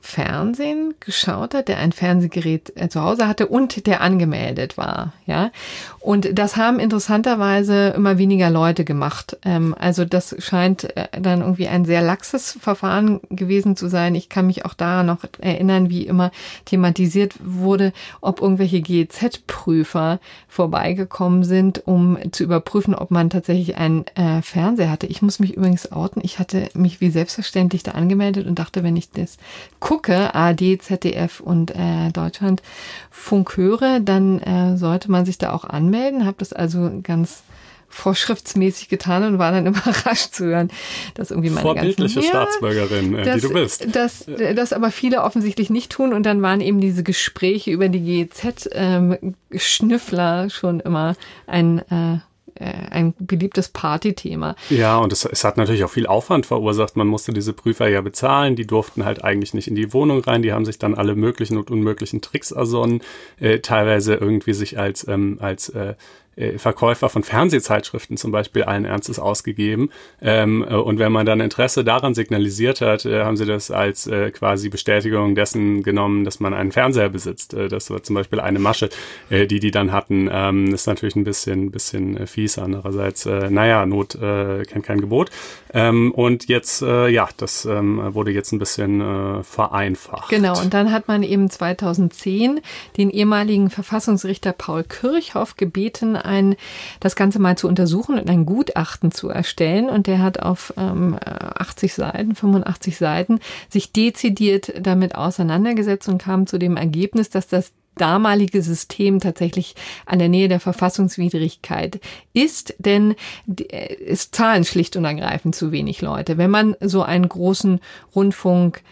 Fernsehen 0.06 0.94
geschaut 1.00 1.52
hat, 1.52 1.66
der 1.66 1.78
ein 1.78 1.90
Fernsehgerät 1.90 2.72
äh, 2.76 2.88
zu 2.88 3.02
Hause 3.02 3.26
hatte 3.26 3.48
und 3.48 3.86
der 3.86 4.00
angemeldet 4.00 4.78
war, 4.78 5.12
ja. 5.26 5.50
Und 5.98 6.38
das 6.38 6.56
haben 6.56 6.78
interessanterweise 6.78 7.88
immer 7.88 8.16
weniger 8.16 8.48
Leute 8.48 8.84
gemacht. 8.84 9.36
Ähm, 9.44 9.74
also 9.76 10.04
das 10.04 10.36
scheint 10.38 10.96
äh, 10.96 11.08
dann 11.20 11.40
irgendwie 11.40 11.66
ein 11.66 11.84
sehr 11.84 12.02
laxes 12.02 12.56
Verfahren 12.60 13.20
gewesen 13.30 13.76
zu 13.76 13.88
sein. 13.88 14.14
Ich 14.14 14.28
kann 14.28 14.46
mich 14.46 14.64
auch 14.64 14.74
da 14.74 15.02
noch 15.02 15.24
erinnern, 15.40 15.90
wie 15.90 16.06
immer 16.06 16.30
thematisiert 16.64 17.34
wurde, 17.42 17.92
ob 18.20 18.40
irgendwelche 18.40 18.80
GEZ-Prüfer 18.80 20.20
vorbeigekommen 20.46 21.42
sind, 21.42 21.82
um 21.84 22.16
zu 22.30 22.44
überprüfen, 22.44 22.94
ob 22.94 23.10
man 23.10 23.28
tatsächlich 23.28 23.76
einen 23.76 24.06
äh, 24.14 24.40
Fernseher 24.42 24.90
hatte. 24.90 25.08
Ich 25.08 25.20
muss 25.20 25.40
mich 25.40 25.54
übrigens 25.54 25.90
outen. 25.90 26.22
Ich 26.24 26.38
hatte 26.38 26.68
mich 26.74 27.00
wie 27.00 27.10
selbstverständlich 27.10 27.82
da 27.82 27.92
angemeldet 27.92 28.46
und 28.46 28.60
dachte, 28.60 28.84
wenn 28.84 28.96
ich 28.96 29.10
das 29.10 29.38
gucke, 29.80 29.95
ARD, 30.04 30.82
ZDF 30.82 31.40
und 31.40 31.70
äh, 31.70 32.10
Deutschlandfunk 32.12 33.56
höre, 33.56 34.00
dann 34.00 34.40
äh, 34.40 34.76
sollte 34.76 35.10
man 35.10 35.24
sich 35.26 35.38
da 35.38 35.52
auch 35.52 35.64
anmelden. 35.64 36.26
Habe 36.26 36.36
das 36.38 36.52
also 36.52 36.90
ganz 37.02 37.42
vorschriftsmäßig 37.88 38.88
getan 38.88 39.22
und 39.24 39.38
war 39.38 39.52
dann 39.52 39.66
überrascht 39.66 40.34
zu 40.34 40.46
hören, 40.46 40.70
dass 41.14 41.30
irgendwie 41.30 41.50
meine 41.50 41.62
Vorbildliche 41.62 42.16
ganzen, 42.16 42.28
Staatsbürgerin, 42.28 43.14
äh, 43.16 43.34
die 43.34 43.40
du 43.40 43.52
bist. 43.52 43.86
Das, 43.94 44.26
das 44.26 44.72
aber 44.72 44.90
viele 44.90 45.22
offensichtlich 45.22 45.70
nicht 45.70 45.92
tun 45.92 46.12
und 46.12 46.24
dann 46.24 46.42
waren 46.42 46.60
eben 46.60 46.80
diese 46.80 47.02
Gespräche 47.02 47.70
über 47.70 47.88
die 47.88 48.00
GEZ-Schnüffler 48.00 50.50
schon 50.50 50.80
immer 50.80 51.16
ein 51.46 51.78
äh, 51.90 52.18
äh, 52.58 52.88
ein 52.90 53.14
beliebtes 53.18 53.68
Partythema. 53.68 54.56
Ja, 54.70 54.98
und 54.98 55.12
es, 55.12 55.24
es 55.24 55.44
hat 55.44 55.56
natürlich 55.56 55.84
auch 55.84 55.90
viel 55.90 56.06
Aufwand 56.06 56.46
verursacht. 56.46 56.96
Man 56.96 57.06
musste 57.06 57.32
diese 57.32 57.52
Prüfer 57.52 57.88
ja 57.88 58.00
bezahlen. 58.00 58.56
Die 58.56 58.66
durften 58.66 59.04
halt 59.04 59.24
eigentlich 59.24 59.54
nicht 59.54 59.68
in 59.68 59.74
die 59.74 59.92
Wohnung 59.92 60.20
rein. 60.20 60.42
Die 60.42 60.52
haben 60.52 60.64
sich 60.64 60.78
dann 60.78 60.94
alle 60.94 61.14
möglichen 61.14 61.56
und 61.56 61.70
unmöglichen 61.70 62.20
Tricks 62.20 62.50
ersonnen. 62.50 63.00
Äh, 63.38 63.60
teilweise 63.60 64.14
irgendwie 64.14 64.54
sich 64.54 64.78
als, 64.78 65.06
ähm, 65.08 65.38
als 65.40 65.68
äh, 65.70 65.94
äh, 66.36 66.58
Verkäufer 66.58 67.08
von 67.08 67.22
Fernsehzeitschriften 67.22 68.16
zum 68.16 68.30
Beispiel 68.30 68.62
allen 68.64 68.84
Ernstes 68.84 69.18
ausgegeben. 69.18 69.90
Ähm, 70.20 70.64
äh, 70.68 70.74
und 70.74 70.98
wenn 70.98 71.10
man 71.10 71.24
dann 71.24 71.40
Interesse 71.40 71.82
daran 71.82 72.14
signalisiert 72.14 72.82
hat, 72.82 73.06
äh, 73.06 73.24
haben 73.24 73.36
sie 73.36 73.46
das 73.46 73.70
als 73.70 74.06
äh, 74.06 74.30
quasi 74.30 74.68
Bestätigung 74.68 75.34
dessen 75.34 75.82
genommen, 75.82 76.24
dass 76.24 76.38
man 76.38 76.52
einen 76.52 76.72
Fernseher 76.72 77.08
besitzt. 77.08 77.54
Äh, 77.54 77.68
das 77.68 77.90
war 77.90 78.02
zum 78.02 78.14
Beispiel 78.14 78.40
eine 78.40 78.58
Masche, 78.58 78.90
die 79.30 79.60
die 79.60 79.70
dann 79.70 79.92
hatten. 79.92 80.28
Ähm, 80.30 80.74
ist 80.74 80.86
natürlich 80.86 81.16
ein 81.16 81.24
bisschen, 81.24 81.70
bisschen 81.70 82.26
fies. 82.26 82.58
Andererseits, 82.58 83.26
naja, 83.26 83.86
Not 83.86 84.18
kennt 84.18 84.84
kein 84.84 85.00
Gebot. 85.00 85.30
Ähm, 85.72 86.12
und 86.12 86.48
jetzt, 86.48 86.82
ja, 86.82 87.28
das 87.36 87.64
ähm, 87.64 88.14
wurde 88.14 88.30
jetzt 88.30 88.52
ein 88.52 88.58
bisschen 88.58 89.42
vereinfacht. 89.42 90.28
Genau, 90.28 90.60
und 90.60 90.74
dann 90.74 90.92
hat 90.92 91.08
man 91.08 91.22
eben 91.22 91.50
2010 91.50 92.60
den 92.96 93.10
ehemaligen 93.10 93.70
Verfassungsrichter 93.70 94.52
Paul 94.52 94.84
Kirchhoff 94.84 95.56
gebeten, 95.56 96.16
ein, 96.26 96.56
das 97.00 97.16
Ganze 97.16 97.38
mal 97.38 97.56
zu 97.56 97.68
untersuchen 97.68 98.18
und 98.18 98.28
ein 98.28 98.44
Gutachten 98.44 99.12
zu 99.12 99.28
erstellen. 99.28 99.88
Und 99.88 100.06
der 100.06 100.20
hat 100.20 100.40
auf 100.40 100.74
ähm, 100.76 101.18
80 101.22 101.94
Seiten, 101.94 102.34
85 102.34 102.96
Seiten, 102.96 103.40
sich 103.68 103.92
dezidiert 103.92 104.72
damit 104.80 105.14
auseinandergesetzt 105.14 106.08
und 106.08 106.18
kam 106.18 106.46
zu 106.46 106.58
dem 106.58 106.76
Ergebnis, 106.76 107.30
dass 107.30 107.48
das 107.48 107.72
damalige 107.96 108.62
System 108.62 109.20
tatsächlich 109.20 109.74
an 110.04 110.18
der 110.18 110.28
Nähe 110.28 110.48
der 110.48 110.60
Verfassungswidrigkeit 110.60 112.00
ist, 112.32 112.74
denn 112.78 113.16
äh, 113.48 113.96
es 114.06 114.30
zahlen 114.30 114.64
schlicht 114.64 114.96
und 114.96 115.04
ergreifend 115.04 115.54
zu 115.54 115.72
wenig 115.72 116.02
Leute. 116.02 116.38
Wenn 116.38 116.50
man 116.50 116.76
so 116.80 117.02
einen 117.02 117.28
großen 117.28 117.80
Rundfunk 118.14 118.82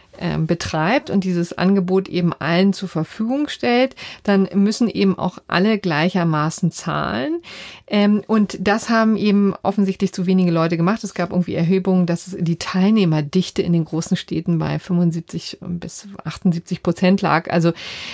betreibt 0.46 1.11
und 1.11 1.24
dieses 1.24 1.57
Angebot 1.57 2.09
eben 2.09 2.33
allen 2.33 2.72
zur 2.72 2.88
Verfügung 2.88 3.48
stellt, 3.48 3.96
dann 4.22 4.48
müssen 4.55 4.88
eben 4.88 5.18
auch 5.18 5.38
alle 5.48 5.79
gleichermaßen 5.79 6.70
zahlen. 6.70 7.42
Ähm, 7.87 8.22
und 8.27 8.59
das 8.61 8.88
haben 8.88 9.16
eben 9.16 9.55
offensichtlich 9.62 10.12
zu 10.12 10.27
wenige 10.27 10.50
Leute 10.50 10.77
gemacht. 10.77 11.05
Es 11.05 11.14
gab 11.14 11.31
irgendwie 11.31 11.55
Erhebungen, 11.55 12.07
dass 12.07 12.37
die 12.38 12.57
Teilnehmerdichte 12.57 13.62
in 13.62 13.72
den 13.72 13.85
großen 13.85 14.16
Städten 14.16 14.59
bei 14.59 14.79
75 14.79 15.59
bis 15.61 16.09
78 16.24 16.83
Prozent 16.83 17.22
lag. 17.22 17.50
Also 17.50 17.72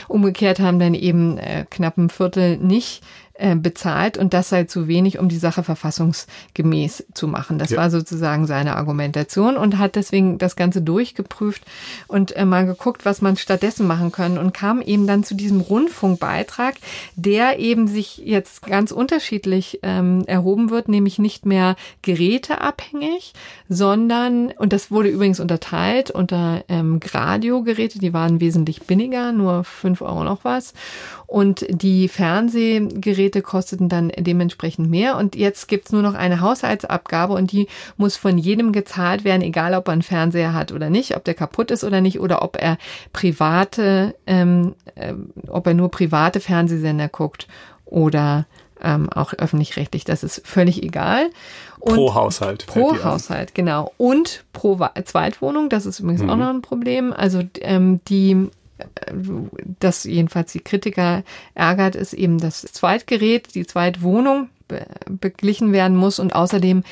umgekehrt 0.08 0.60
haben 0.60 0.78
dann 0.78 0.94
eben 0.94 1.38
äh, 1.38 1.66
knapp 1.70 1.98
ein 1.98 2.10
Viertel 2.10 2.56
nicht 2.58 3.02
äh, 3.40 3.57
bezahlt 3.57 4.18
und 4.18 4.35
das 4.35 4.50
sei 4.50 4.64
zu 4.64 4.87
wenig, 4.87 5.18
um 5.18 5.29
die 5.29 5.38
Sache 5.38 5.62
verfassungsgemäß 5.62 7.07
zu 7.14 7.26
machen. 7.26 7.59
Das 7.59 7.70
ja. 7.70 7.79
war 7.79 7.90
sozusagen 7.90 8.46
seine 8.46 8.76
Argumentation 8.76 9.57
und 9.57 9.79
hat 9.79 9.96
deswegen 9.96 10.38
das 10.38 10.57
Ganze 10.57 10.83
durchgeprüft 10.83 11.62
und 12.07 12.37
äh, 12.37 12.44
mal 12.44 12.66
geguckt, 12.66 13.05
was 13.05 13.22
man 13.22 13.37
stattdessen 13.37 13.87
machen 13.87 14.12
können 14.12 14.37
und 14.37 14.53
kam 14.53 14.83
eben 14.83 15.07
dann 15.07 15.24
zu 15.24 15.35
diesem 15.35 15.61
Rundfunkbeitrag, 15.61 16.74
der 17.16 17.59
eben 17.59 17.88
sich 17.88 18.18
jetzt 18.18 18.62
ganz 18.62 18.92
unterschiedlich 18.92 19.81
ähm, 19.83 20.24
erhoben 20.26 20.70
wird, 20.70 20.88
nämlich 20.88 21.18
nicht 21.18 21.46
mehr 21.46 21.76
geräteabhängig, 22.03 23.33
sondern, 23.68 24.53
und 24.59 24.72
das 24.72 24.90
wurde 24.90 25.09
übrigens 25.09 25.40
unterteilt 25.40 26.11
unter 26.11 26.62
ähm, 26.68 27.00
Radiogeräte, 27.03 27.98
die 27.98 28.12
waren 28.12 28.40
wesentlich 28.40 28.83
billiger, 28.83 29.33
nur 29.33 29.64
fünf 29.64 30.03
Euro 30.03 30.24
noch 30.24 30.44
was 30.44 30.74
und 31.30 31.64
die 31.68 32.08
Fernsehgeräte 32.08 33.40
kosteten 33.40 33.88
dann 33.88 34.10
dementsprechend 34.18 34.90
mehr. 34.90 35.16
Und 35.16 35.36
jetzt 35.36 35.68
gibt's 35.68 35.92
nur 35.92 36.02
noch 36.02 36.14
eine 36.14 36.40
Haushaltsabgabe 36.40 37.34
und 37.34 37.52
die 37.52 37.68
muss 37.96 38.16
von 38.16 38.36
jedem 38.36 38.72
gezahlt 38.72 39.22
werden, 39.22 39.42
egal 39.42 39.74
ob 39.74 39.86
er 39.86 39.92
einen 39.92 40.02
Fernseher 40.02 40.54
hat 40.54 40.72
oder 40.72 40.90
nicht, 40.90 41.16
ob 41.16 41.22
der 41.22 41.34
kaputt 41.34 41.70
ist 41.70 41.84
oder 41.84 42.00
nicht 42.00 42.18
oder 42.18 42.42
ob 42.42 42.60
er 42.60 42.78
private, 43.12 44.16
ähm, 44.26 44.74
äh, 44.96 45.14
ob 45.46 45.68
er 45.68 45.74
nur 45.74 45.92
private 45.92 46.40
Fernsehsender 46.40 47.06
guckt 47.06 47.46
oder 47.84 48.46
ähm, 48.82 49.08
auch 49.08 49.32
öffentlich-rechtlich. 49.32 50.02
Das 50.02 50.24
ist 50.24 50.44
völlig 50.44 50.82
egal. 50.82 51.30
Und 51.78 51.94
pro 51.94 52.12
Haushalt. 52.12 52.66
Pro 52.66 53.04
Haushalt, 53.04 53.54
genau. 53.54 53.92
Und 53.98 54.42
pro 54.52 54.80
Zweitwohnung, 55.04 55.68
das 55.68 55.86
ist 55.86 56.00
übrigens 56.00 56.22
mhm. 56.22 56.30
auch 56.30 56.36
noch 56.36 56.50
ein 56.50 56.62
Problem. 56.62 57.12
Also 57.12 57.40
ähm, 57.60 58.00
die 58.08 58.50
das 59.80 60.04
jedenfalls 60.04 60.52
die 60.52 60.60
Kritiker 60.60 61.22
ärgert, 61.54 61.96
ist 61.96 62.12
eben 62.12 62.38
das 62.38 62.62
Zweitgerät, 62.62 63.54
die 63.54 63.66
Zweitwohnung 63.66 64.48
beglichen 65.08 65.72
werden 65.72 65.96
muss 65.96 66.18
und 66.18 66.34
außerdem 66.34 66.82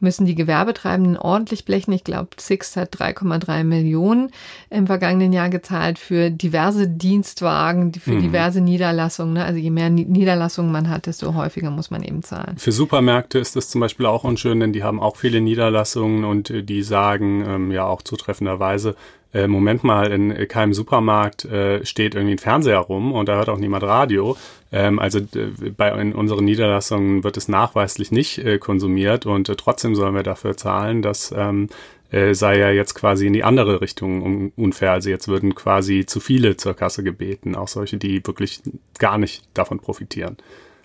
müssen 0.00 0.26
die 0.26 0.34
Gewerbetreibenden 0.34 1.16
ordentlich 1.16 1.64
blechen. 1.64 1.92
Ich 1.92 2.04
glaube, 2.04 2.28
Six 2.38 2.76
hat 2.76 2.96
3,3 2.96 3.64
Millionen 3.64 4.30
im 4.70 4.86
vergangenen 4.86 5.32
Jahr 5.32 5.48
gezahlt 5.48 5.98
für 5.98 6.30
diverse 6.30 6.88
Dienstwagen, 6.88 7.92
für 7.94 8.12
mhm. 8.12 8.22
diverse 8.22 8.60
Niederlassungen. 8.60 9.34
Ne? 9.34 9.44
Also 9.44 9.58
je 9.58 9.70
mehr 9.70 9.90
Niederlassungen 9.90 10.72
man 10.72 10.88
hat, 10.88 11.06
desto 11.06 11.34
häufiger 11.34 11.70
muss 11.70 11.90
man 11.90 12.02
eben 12.02 12.22
zahlen. 12.22 12.56
Für 12.58 12.72
Supermärkte 12.72 13.38
ist 13.38 13.56
das 13.56 13.68
zum 13.68 13.80
Beispiel 13.80 14.06
auch 14.06 14.24
unschön, 14.24 14.60
denn 14.60 14.72
die 14.72 14.82
haben 14.82 15.00
auch 15.00 15.16
viele 15.16 15.40
Niederlassungen 15.40 16.24
und 16.24 16.52
die 16.68 16.82
sagen 16.82 17.44
ähm, 17.46 17.70
ja 17.70 17.84
auch 17.84 18.02
zutreffenderweise, 18.02 18.96
äh, 19.36 19.48
Moment 19.48 19.84
mal, 19.84 20.10
in 20.10 20.48
keinem 20.48 20.72
Supermarkt 20.72 21.44
äh, 21.44 21.84
steht 21.84 22.14
irgendwie 22.14 22.34
ein 22.34 22.38
Fernseher 22.38 22.78
rum 22.78 23.12
und 23.12 23.28
da 23.28 23.36
hört 23.36 23.48
auch 23.48 23.58
niemand 23.58 23.84
Radio. 23.84 24.36
Ähm, 24.72 24.98
also 24.98 25.18
äh, 25.18 25.70
bei 25.76 25.90
in 26.00 26.14
unseren 26.14 26.44
Niederlassungen 26.44 27.22
wird 27.22 27.36
es 27.36 27.48
nachweislich 27.48 28.10
nicht 28.10 28.38
äh, 28.38 28.58
konsumiert 28.58 29.26
und 29.26 29.48
äh, 29.48 29.56
trotzdem 29.56 29.94
sollen 29.94 30.14
wir 30.14 30.22
dafür 30.22 30.56
zahlen, 30.56 31.02
dass 31.02 31.34
ähm, 31.36 31.68
äh, 32.10 32.34
sei 32.34 32.58
ja 32.58 32.70
jetzt 32.70 32.94
quasi 32.94 33.26
in 33.26 33.32
die 33.32 33.44
andere 33.44 33.80
Richtung 33.80 34.52
unfair. 34.56 34.92
Also 34.92 35.10
jetzt 35.10 35.28
würden 35.28 35.54
quasi 35.54 36.06
zu 36.06 36.20
viele 36.20 36.56
zur 36.56 36.74
Kasse 36.74 37.02
gebeten, 37.02 37.54
auch 37.54 37.68
solche, 37.68 37.98
die 37.98 38.26
wirklich 38.26 38.62
gar 38.98 39.18
nicht 39.18 39.44
davon 39.54 39.80
profitieren. 39.80 40.36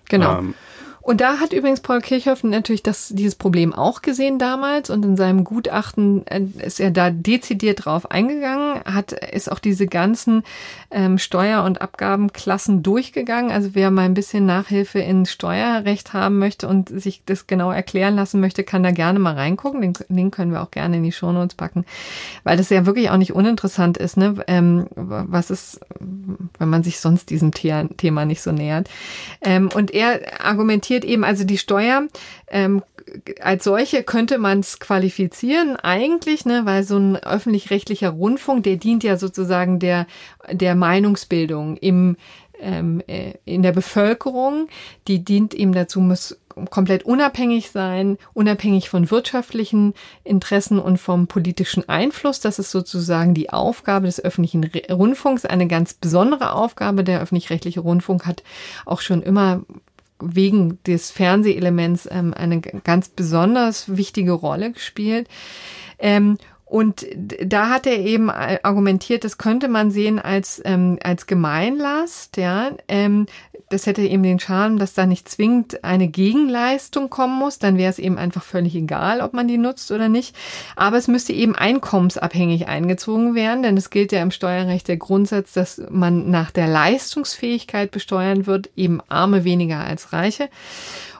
Genau. 0.08 0.38
Ähm, 0.38 0.54
und 1.02 1.20
da 1.20 1.38
hat 1.38 1.52
übrigens 1.52 1.80
Paul 1.80 2.00
Kirchhoff 2.00 2.44
natürlich 2.44 2.82
das, 2.84 3.08
dieses 3.08 3.34
Problem 3.34 3.72
auch 3.74 4.02
gesehen 4.02 4.38
damals 4.38 4.88
und 4.88 5.04
in 5.04 5.16
seinem 5.16 5.42
Gutachten 5.42 6.24
äh, 6.28 6.42
ist 6.64 6.78
er 6.78 6.92
da 6.92 7.10
dezidiert 7.10 7.84
drauf 7.84 8.10
eingegangen, 8.10 8.80
hat, 8.84 9.10
ist 9.12 9.50
auch 9.50 9.58
diese 9.58 9.88
ganzen 9.88 10.44
ähm, 10.92 11.18
Steuer- 11.18 11.64
und 11.64 11.82
Abgabenklassen 11.82 12.84
durchgegangen. 12.84 13.50
Also 13.50 13.70
wer 13.72 13.90
mal 13.90 14.02
ein 14.02 14.14
bisschen 14.14 14.46
Nachhilfe 14.46 15.00
in 15.00 15.26
Steuerrecht 15.26 16.12
haben 16.12 16.38
möchte 16.38 16.68
und 16.68 16.88
sich 16.88 17.22
das 17.26 17.48
genau 17.48 17.72
erklären 17.72 18.14
lassen 18.14 18.40
möchte, 18.40 18.62
kann 18.62 18.84
da 18.84 18.92
gerne 18.92 19.18
mal 19.18 19.34
reingucken. 19.34 19.80
Den, 19.80 19.94
den 20.08 20.30
können 20.30 20.52
wir 20.52 20.62
auch 20.62 20.70
gerne 20.70 20.98
in 20.98 21.02
die 21.02 21.12
Shownotes 21.12 21.56
packen, 21.56 21.84
weil 22.44 22.56
das 22.56 22.70
ja 22.70 22.86
wirklich 22.86 23.10
auch 23.10 23.16
nicht 23.16 23.34
uninteressant 23.34 23.96
ist, 23.98 24.16
ne? 24.16 24.36
Ähm, 24.46 24.86
was 24.94 25.50
ist, 25.50 25.80
wenn 26.58 26.68
man 26.68 26.84
sich 26.84 27.00
sonst 27.00 27.30
diesem 27.30 27.50
Thema 27.52 28.24
nicht 28.24 28.42
so 28.42 28.52
nähert. 28.52 28.88
Ähm, 29.42 29.68
und 29.74 29.90
er 29.90 30.20
argumentiert 30.44 30.91
argumentiert 30.92 31.04
eben, 31.04 31.24
also 31.24 31.44
die 31.44 31.58
Steuer 31.58 32.08
ähm, 32.48 32.82
als 33.40 33.64
solche 33.64 34.04
könnte 34.04 34.38
man 34.38 34.60
es 34.60 34.78
qualifizieren 34.78 35.76
eigentlich, 35.76 36.46
ne, 36.46 36.62
weil 36.64 36.84
so 36.84 36.96
ein 36.96 37.16
öffentlich-rechtlicher 37.16 38.10
Rundfunk, 38.10 38.62
der 38.62 38.76
dient 38.76 39.02
ja 39.02 39.16
sozusagen 39.16 39.78
der 39.80 40.06
der 40.50 40.74
Meinungsbildung 40.74 41.76
im 41.78 42.16
ähm, 42.60 43.02
äh, 43.08 43.34
in 43.44 43.62
der 43.62 43.72
Bevölkerung, 43.72 44.68
die 45.08 45.24
dient 45.24 45.52
ihm 45.52 45.72
dazu, 45.72 46.00
muss 46.00 46.38
komplett 46.70 47.04
unabhängig 47.04 47.70
sein, 47.70 48.18
unabhängig 48.34 48.88
von 48.88 49.10
wirtschaftlichen 49.10 49.94
Interessen 50.22 50.78
und 50.78 50.98
vom 50.98 51.26
politischen 51.26 51.88
Einfluss. 51.88 52.40
Das 52.40 52.58
ist 52.58 52.70
sozusagen 52.70 53.34
die 53.34 53.50
Aufgabe 53.50 54.06
des 54.06 54.22
öffentlichen 54.22 54.70
Rundfunks, 54.90 55.44
eine 55.44 55.66
ganz 55.66 55.94
besondere 55.94 56.52
Aufgabe. 56.52 57.02
Der 57.04 57.20
öffentlich-rechtliche 57.20 57.80
Rundfunk 57.80 58.26
hat 58.26 58.44
auch 58.84 59.00
schon 59.00 59.22
immer 59.22 59.62
wegen 60.22 60.82
des 60.84 61.10
Fernsehelements 61.10 62.08
ähm, 62.10 62.34
eine 62.34 62.60
ganz 62.60 63.08
besonders 63.08 63.96
wichtige 63.96 64.32
Rolle 64.32 64.72
gespielt. 64.72 65.28
Ähm, 65.98 66.38
und 66.72 67.06
da 67.44 67.68
hat 67.68 67.86
er 67.86 67.98
eben 67.98 68.30
argumentiert, 68.30 69.24
das 69.24 69.36
könnte 69.36 69.68
man 69.68 69.90
sehen 69.90 70.18
als, 70.18 70.62
ähm, 70.64 70.98
als 71.02 71.26
Gemeinlast, 71.26 72.38
ja. 72.38 72.70
Ähm, 72.88 73.26
das 73.72 73.86
hätte 73.86 74.02
eben 74.02 74.22
den 74.22 74.38
Charme, 74.38 74.78
dass 74.78 74.92
da 74.92 75.06
nicht 75.06 75.28
zwingend 75.28 75.82
eine 75.82 76.08
Gegenleistung 76.08 77.08
kommen 77.08 77.38
muss. 77.38 77.58
Dann 77.58 77.78
wäre 77.78 77.90
es 77.90 77.98
eben 77.98 78.18
einfach 78.18 78.42
völlig 78.42 78.74
egal, 78.74 79.20
ob 79.20 79.32
man 79.32 79.48
die 79.48 79.58
nutzt 79.58 79.90
oder 79.90 80.08
nicht. 80.08 80.36
Aber 80.76 80.98
es 80.98 81.08
müsste 81.08 81.32
eben 81.32 81.54
einkommensabhängig 81.54 82.68
eingezogen 82.68 83.34
werden, 83.34 83.62
denn 83.62 83.76
es 83.76 83.90
gilt 83.90 84.12
ja 84.12 84.20
im 84.20 84.30
Steuerrecht 84.30 84.88
der 84.88 84.98
Grundsatz, 84.98 85.52
dass 85.52 85.80
man 85.90 86.30
nach 86.30 86.50
der 86.50 86.68
Leistungsfähigkeit 86.68 87.90
besteuern 87.90 88.46
wird, 88.46 88.68
eben 88.76 89.00
Arme 89.08 89.44
weniger 89.44 89.80
als 89.80 90.12
Reiche. 90.12 90.48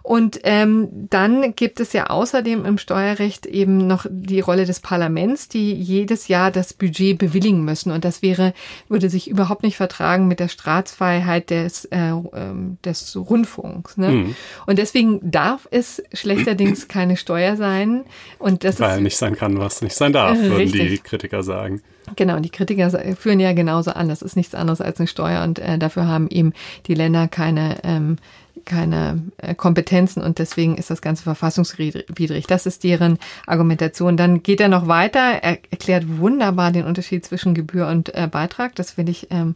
Und 0.02 0.40
ähm, 0.42 0.88
dann 1.10 1.54
gibt 1.54 1.78
es 1.78 1.92
ja 1.92 2.08
außerdem 2.08 2.64
im 2.64 2.78
Steuerrecht 2.78 3.46
eben 3.46 3.86
noch 3.86 4.04
die 4.10 4.40
Rolle 4.40 4.64
des 4.64 4.80
Parlaments, 4.80 5.48
die 5.48 5.72
jedes 5.72 6.28
Jahr 6.28 6.50
das 6.50 6.72
Budget 6.72 7.18
bewilligen 7.18 7.64
müssen. 7.64 7.92
Und 7.92 8.04
das 8.04 8.20
wäre, 8.20 8.52
würde 8.88 9.08
sich 9.08 9.30
überhaupt 9.30 9.62
nicht 9.62 9.76
vertragen 9.76 10.26
mit 10.26 10.40
der 10.40 10.48
Staatsfreiheit 10.48 11.50
des, 11.50 11.84
äh, 11.86 12.10
ähm, 12.10 12.78
des 12.84 13.16
Rundfunks. 13.16 13.96
Ne? 13.96 14.10
Mhm. 14.10 14.36
Und 14.66 14.78
deswegen 14.78 15.20
darf 15.22 15.68
es 15.70 16.02
schlechterdings 16.12 16.88
keine 16.88 17.16
Steuer 17.16 17.56
sein. 17.56 18.04
Und 18.38 18.64
das 18.64 18.80
Weil 18.80 18.96
ist, 18.96 19.02
nicht 19.02 19.16
sein 19.16 19.36
kann, 19.36 19.58
was 19.58 19.82
nicht 19.82 19.94
sein 19.94 20.12
darf, 20.12 20.36
würden 20.36 20.54
richtig. 20.54 20.90
die 20.90 20.98
Kritiker 20.98 21.44
sagen. 21.44 21.80
Genau, 22.16 22.40
die 22.40 22.50
Kritiker 22.50 22.90
führen 23.16 23.38
ja 23.38 23.52
genauso 23.52 23.92
an. 23.92 24.08
Das 24.08 24.22
ist 24.22 24.36
nichts 24.36 24.54
anderes 24.54 24.80
als 24.80 24.98
eine 24.98 25.06
Steuer 25.06 25.44
und 25.44 25.60
äh, 25.60 25.78
dafür 25.78 26.08
haben 26.08 26.28
eben 26.28 26.52
die 26.86 26.94
Länder 26.94 27.28
keine 27.28 27.78
ähm, 27.84 28.16
keine 28.64 29.22
äh, 29.38 29.54
Kompetenzen 29.54 30.22
und 30.22 30.38
deswegen 30.38 30.76
ist 30.76 30.90
das 30.90 31.02
Ganze 31.02 31.22
verfassungswidrig. 31.22 32.46
Das 32.46 32.66
ist 32.66 32.84
deren 32.84 33.18
Argumentation. 33.46 34.16
Dann 34.16 34.42
geht 34.42 34.60
er 34.60 34.68
noch 34.68 34.88
weiter, 34.88 35.20
er 35.20 35.58
erklärt 35.70 36.18
wunderbar 36.18 36.72
den 36.72 36.84
Unterschied 36.84 37.24
zwischen 37.24 37.54
Gebühr 37.54 37.88
und 37.88 38.14
äh, 38.14 38.28
Beitrag. 38.30 38.74
Das 38.74 38.96
will 38.96 39.08
ich 39.08 39.28
ähm, 39.30 39.54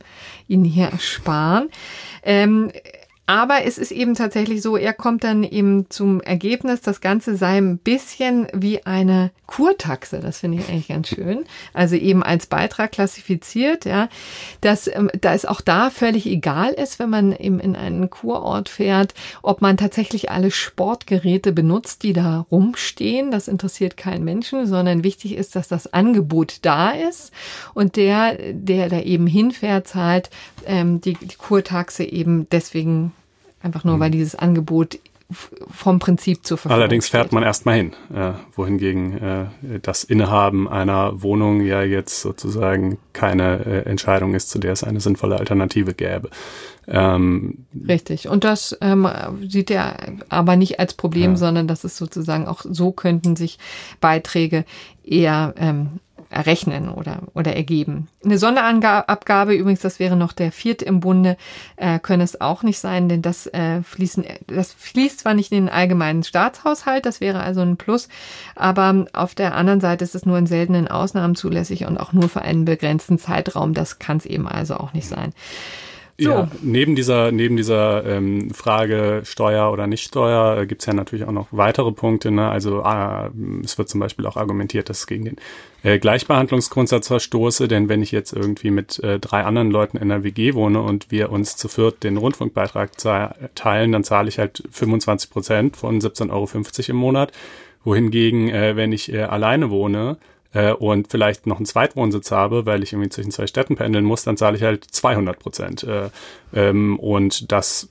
Ihnen 0.49 0.65
hier 0.65 0.89
ersparen. 0.89 1.69
Ähm, 2.23 2.71
aber 3.27 3.65
es 3.65 3.77
ist 3.77 3.91
eben 3.91 4.15
tatsächlich 4.15 4.63
so, 4.63 4.77
er 4.77 4.93
kommt 4.93 5.25
dann 5.25 5.43
eben 5.43 5.91
zum 5.91 6.21
Ergebnis, 6.21 6.81
das 6.81 7.01
Ganze 7.01 7.37
sei 7.37 7.57
ein 7.57 7.79
bisschen 7.79 8.47
wie 8.53 8.87
eine 8.87 9.33
Kurtaxe. 9.47 10.21
Das 10.21 10.39
finde 10.39 10.59
ich 10.59 10.69
eigentlich 10.69 10.89
ganz 10.89 11.09
schön. 11.09 11.45
Also 11.73 11.97
eben 11.97 12.23
als 12.23 12.47
Beitrag 12.47 12.93
klassifiziert, 12.93 13.85
ja. 13.85 14.09
Dass, 14.61 14.87
ähm, 14.87 15.11
da 15.21 15.35
es 15.35 15.45
auch 15.45 15.61
da 15.61 15.91
völlig 15.91 16.27
egal 16.27 16.73
ist, 16.73 17.01
wenn 17.01 17.11
man 17.11 17.33
eben 17.33 17.59
in 17.59 17.75
einen 17.75 18.11
Kurort 18.11 18.69
fährt, 18.69 19.15
ob 19.43 19.61
man 19.61 19.77
tatsächlich 19.77 20.31
alle 20.31 20.53
Sportgeräte 20.53 21.53
benutzt, 21.53 22.05
die 22.05 22.13
da 22.13 22.47
rumstehen. 22.51 23.33
Das 23.33 23.49
interessiert 23.49 23.97
keinen 23.97 24.25
Menschen, 24.25 24.67
sondern 24.67 25.03
wichtig 25.03 25.35
ist, 25.35 25.57
dass 25.57 25.67
das 25.67 25.93
Angebot 25.93 26.59
da 26.63 26.91
ist 26.91 27.33
und 27.75 27.97
der, 27.97 28.53
der 28.53 28.89
da 28.89 29.01
eben 29.01 29.27
hinfährt, 29.27 29.89
zahlt 29.89 30.31
ähm, 30.67 31.01
die, 31.01 31.15
die 31.15 31.37
Kurtaxe 31.37 32.05
eben 32.05 32.49
deswegen 32.51 33.13
Einfach 33.67 33.83
nur, 33.83 33.97
mhm. 33.97 34.01
weil 34.01 34.11
dieses 34.11 34.37
Angebot 34.37 34.99
vom 35.29 35.99
Prinzip 35.99 36.47
zur 36.47 36.57
Verfügung 36.57 36.81
Allerdings 36.81 37.09
fährt 37.09 37.33
man 37.33 37.43
erstmal 37.43 37.75
hin, 37.75 37.95
äh, 38.15 38.35
wohingegen 38.55 39.19
äh, 39.21 39.47
das 39.83 40.05
Innehaben 40.05 40.69
einer 40.69 41.21
Wohnung 41.21 41.63
ja 41.63 41.83
jetzt 41.83 42.21
sozusagen 42.21 42.99
keine 43.13 43.67
äh, 43.67 43.91
Entscheidung 43.91 44.35
ist, 44.35 44.51
zu 44.51 44.61
der 44.61 44.71
es 44.71 44.85
eine 44.85 45.01
sinnvolle 45.01 45.37
Alternative 45.37 45.95
gäbe. 45.95 46.31
Ähm, 46.87 47.67
Richtig. 47.89 48.29
Und 48.29 48.45
das 48.45 48.79
ähm, 48.81 49.09
sieht 49.49 49.73
er 49.73 49.97
aber 50.29 50.55
nicht 50.55 50.79
als 50.79 50.95
Problem, 50.95 51.33
ja. 51.33 51.37
sondern 51.37 51.67
das 51.67 51.83
ist 51.83 51.97
sozusagen 51.97 52.47
auch 52.47 52.61
so 52.63 52.93
könnten 52.93 53.35
sich 53.35 53.59
Beiträge 54.01 54.65
eher 55.03 55.55
ähm, 55.57 55.99
errechnen 56.31 56.89
oder, 56.89 57.23
oder 57.35 57.55
ergeben. 57.55 58.09
Eine 58.25 58.39
Sonderabgabe, 58.39 59.55
übrigens, 59.55 59.81
das 59.81 59.99
wäre 59.99 60.17
noch 60.17 60.33
der 60.33 60.53
vierte 60.53 60.85
im 60.85 61.01
Bunde, 61.01 61.37
äh, 61.77 61.99
könne 61.99 62.25
es 62.25 62.41
auch 62.41 62.63
nicht 62.63 62.79
sein, 62.79 63.09
denn 63.09 63.23
das, 63.23 63.47
äh, 63.49 63.83
fließen, 63.83 64.25
das 64.47 64.73
fließt 64.73 65.21
zwar 65.21 65.35
nicht 65.35 65.53
in 65.53 65.67
den 65.67 65.69
allgemeinen 65.69 66.23
Staatshaushalt, 66.23 67.07
das 67.07 67.21
wäre 67.21 67.41
also 67.41 67.61
ein 67.61 67.77
Plus, 67.77 68.09
aber 68.55 69.07
auf 69.13 69.35
der 69.35 69.55
anderen 69.55 69.81
Seite 69.81 70.05
ist 70.05 70.15
es 70.15 70.27
nur 70.27 70.39
in 70.39 70.47
seltenen 70.47 70.89
Ausnahmen 70.89 71.35
zulässig 71.35 71.87
und 71.87 71.99
auch 71.99 72.13
nur 72.13 72.29
für 72.29 72.43
einen 72.43 72.65
begrenzten 72.65 73.19
Zeitraum. 73.19 73.75
Das 73.75 73.99
kann 73.99 74.19
es 74.19 74.27
eben 74.27 74.49
also 74.49 74.77
auch 74.77 74.93
nicht 74.93 75.09
sein. 75.09 75.33
So. 76.19 76.31
Ja, 76.31 76.51
neben 76.63 76.97
dieser, 76.97 77.31
neben 77.31 77.59
dieser 77.59 78.05
ähm, 78.07 78.51
Frage 78.51 79.21
Steuer 79.25 79.71
oder 79.71 79.87
Nichtsteuer 79.87 80.63
äh, 80.63 80.67
gibt 80.67 80.81
es 80.81 80.87
ja 80.87 80.95
natürlich 80.95 81.27
auch 81.27 81.33
noch 81.33 81.49
weitere 81.51 81.93
Punkte. 81.93 82.31
Ne? 82.31 82.49
Also 82.49 82.83
äh, 82.83 83.29
es 83.63 83.77
wird 83.77 83.91
zum 83.91 84.01
Beispiel 84.01 84.25
auch 84.25 84.39
argumentiert, 84.39 84.89
dass 84.89 85.01
es 85.01 85.07
gegen 85.07 85.27
den 85.27 85.37
äh, 85.83 85.99
Gleichbehandlungsgrundsatz 85.99 87.09
verstoße, 87.09 87.69
denn 87.69 87.91
wenn 87.91 88.01
ich 88.01 88.13
jetzt 88.13 88.33
irgendwie 88.33 88.71
mit 88.71 88.99
äh, 89.01 89.19
drei 89.19 89.45
anderen 89.45 89.71
Leuten 89.71 89.99
in 89.99 90.11
einer 90.11 90.25
WG 90.25 90.55
wohne 90.55 90.81
und 90.81 91.11
wir 91.11 91.31
uns 91.31 91.57
zu 91.57 91.69
viert 91.69 92.03
den 92.03 92.17
Rundfunkbeitrag 92.17 92.93
teilen, 93.55 93.93
dann 93.93 94.03
zahle 94.03 94.31
ich 94.31 94.39
halt 94.39 94.63
25 94.71 95.29
Prozent 95.29 95.77
von 95.77 96.01
17,50 96.01 96.31
Euro 96.31 96.49
im 96.89 96.97
Monat. 96.97 97.33
Wohingegen, 97.85 98.49
äh, 98.49 98.75
wenn 98.75 98.93
ich 98.93 99.13
äh, 99.13 99.23
alleine 99.23 99.69
wohne, 99.71 100.17
äh, 100.57 100.73
und 100.73 101.09
vielleicht 101.11 101.47
noch 101.47 101.57
einen 101.57 101.67
Zweitwohnsitz 101.67 102.31
habe, 102.31 102.65
weil 102.65 102.83
ich 102.83 102.93
irgendwie 102.93 103.11
zwischen 103.11 103.31
zwei 103.31 103.47
Städten 103.47 103.77
pendeln 103.77 104.05
muss, 104.05 104.25
dann 104.25 104.37
zahle 104.37 104.57
ich 104.57 104.63
halt 104.63 104.85
200 104.85 105.39
Prozent. 105.39 105.85
Äh, 105.85 106.09
ähm, 106.55 106.99
und 106.99 107.53
das 107.53 107.89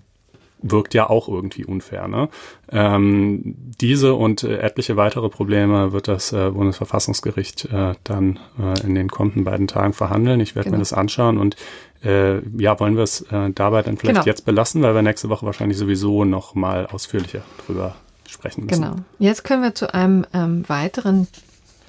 wirkt 0.61 0.95
ja 0.95 1.07
auch 1.07 1.27
irgendwie 1.27 1.63
unfair. 1.63 2.07
Ne? 2.07 2.27
Ähm, 2.71 3.55
diese 3.79 4.15
und 4.15 4.43
äh, 4.43 4.57
etliche 4.57 4.97
weitere 4.97 5.29
Probleme 5.29 5.91
wird 5.91 6.07
das 6.07 6.33
äh, 6.33 6.49
Bundesverfassungsgericht 6.49 7.65
äh, 7.65 7.93
dann 8.03 8.39
äh, 8.59 8.83
in 8.83 8.95
den 8.95 9.09
kommenden 9.09 9.43
beiden 9.43 9.67
Tagen 9.67 9.93
verhandeln. 9.93 10.39
Ich 10.39 10.55
werde 10.55 10.69
genau. 10.69 10.77
mir 10.77 10.81
das 10.81 10.93
anschauen 10.93 11.37
und 11.37 11.55
äh, 12.03 12.39
ja, 12.57 12.79
wollen 12.79 12.95
wir 12.95 13.03
es 13.03 13.25
dabei 13.29 13.81
dann 13.81 13.97
vielleicht 13.97 14.15
genau. 14.15 14.25
jetzt 14.25 14.45
belassen, 14.45 14.81
weil 14.83 14.93
wir 14.93 15.01
nächste 15.01 15.29
Woche 15.29 15.45
wahrscheinlich 15.45 15.77
sowieso 15.77 16.23
noch 16.23 16.53
mal 16.53 16.85
ausführlicher 16.87 17.41
drüber 17.65 17.95
sprechen 18.27 18.65
müssen. 18.65 18.81
Genau. 18.81 18.95
Jetzt 19.17 19.43
können 19.43 19.63
wir 19.63 19.73
zu 19.73 19.93
einem 19.93 20.25
ähm, 20.33 20.63
weiteren 20.67 21.27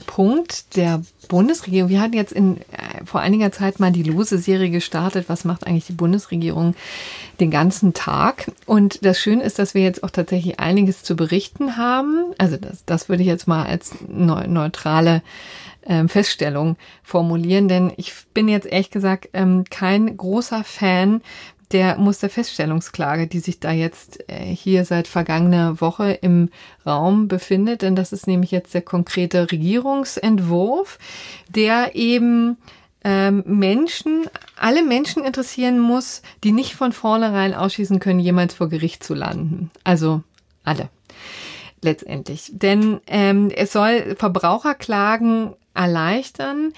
Punkt 0.06 0.76
der 0.76 1.02
Bundesregierung. 1.28 1.90
Wir 1.90 2.00
hatten 2.00 2.14
jetzt 2.14 2.32
in, 2.32 2.58
äh, 2.58 3.04
vor 3.04 3.20
einiger 3.20 3.52
Zeit 3.52 3.80
mal 3.80 3.92
die 3.92 4.02
lose 4.02 4.38
Serie 4.38 4.70
gestartet. 4.70 5.28
Was 5.28 5.44
macht 5.44 5.66
eigentlich 5.66 5.86
die 5.86 5.92
Bundesregierung 5.92 6.74
den 7.40 7.50
ganzen 7.50 7.94
Tag? 7.94 8.50
Und 8.64 9.04
das 9.04 9.18
Schöne 9.18 9.42
ist, 9.42 9.58
dass 9.58 9.74
wir 9.74 9.82
jetzt 9.82 10.04
auch 10.04 10.10
tatsächlich 10.10 10.60
einiges 10.60 11.02
zu 11.02 11.16
berichten 11.16 11.76
haben. 11.76 12.32
Also 12.38 12.56
das, 12.56 12.84
das 12.86 13.08
würde 13.08 13.22
ich 13.22 13.28
jetzt 13.28 13.48
mal 13.48 13.66
als 13.66 13.94
neutrale 14.08 15.22
ähm, 15.86 16.08
Feststellung 16.08 16.76
formulieren, 17.02 17.68
denn 17.68 17.92
ich 17.96 18.12
bin 18.34 18.48
jetzt 18.48 18.66
ehrlich 18.66 18.90
gesagt 18.90 19.28
ähm, 19.32 19.64
kein 19.70 20.16
großer 20.16 20.64
Fan 20.64 21.22
der 21.72 21.96
Musterfeststellungsklage, 21.98 23.26
die 23.26 23.40
sich 23.40 23.60
da 23.60 23.72
jetzt 23.72 24.28
äh, 24.28 24.44
hier 24.44 24.84
seit 24.84 25.08
vergangener 25.08 25.80
Woche 25.80 26.12
im 26.12 26.50
Raum 26.84 27.28
befindet. 27.28 27.82
Denn 27.82 27.96
das 27.96 28.12
ist 28.12 28.26
nämlich 28.26 28.50
jetzt 28.50 28.74
der 28.74 28.82
konkrete 28.82 29.50
Regierungsentwurf, 29.50 30.98
der 31.48 31.94
eben 31.94 32.56
ähm, 33.04 33.42
Menschen, 33.46 34.26
alle 34.56 34.82
Menschen 34.82 35.24
interessieren 35.24 35.78
muss, 35.80 36.22
die 36.44 36.52
nicht 36.52 36.74
von 36.74 36.92
vornherein 36.92 37.54
ausschließen 37.54 38.00
können, 38.00 38.20
jemals 38.20 38.54
vor 38.54 38.68
Gericht 38.68 39.02
zu 39.02 39.14
landen. 39.14 39.70
Also 39.84 40.22
alle 40.64 40.88
letztendlich. 41.82 42.50
Denn 42.52 43.00
ähm, 43.06 43.50
es 43.54 43.72
soll 43.72 44.16
Verbraucherklagen 44.16 45.54
erleichtern, 45.74 46.72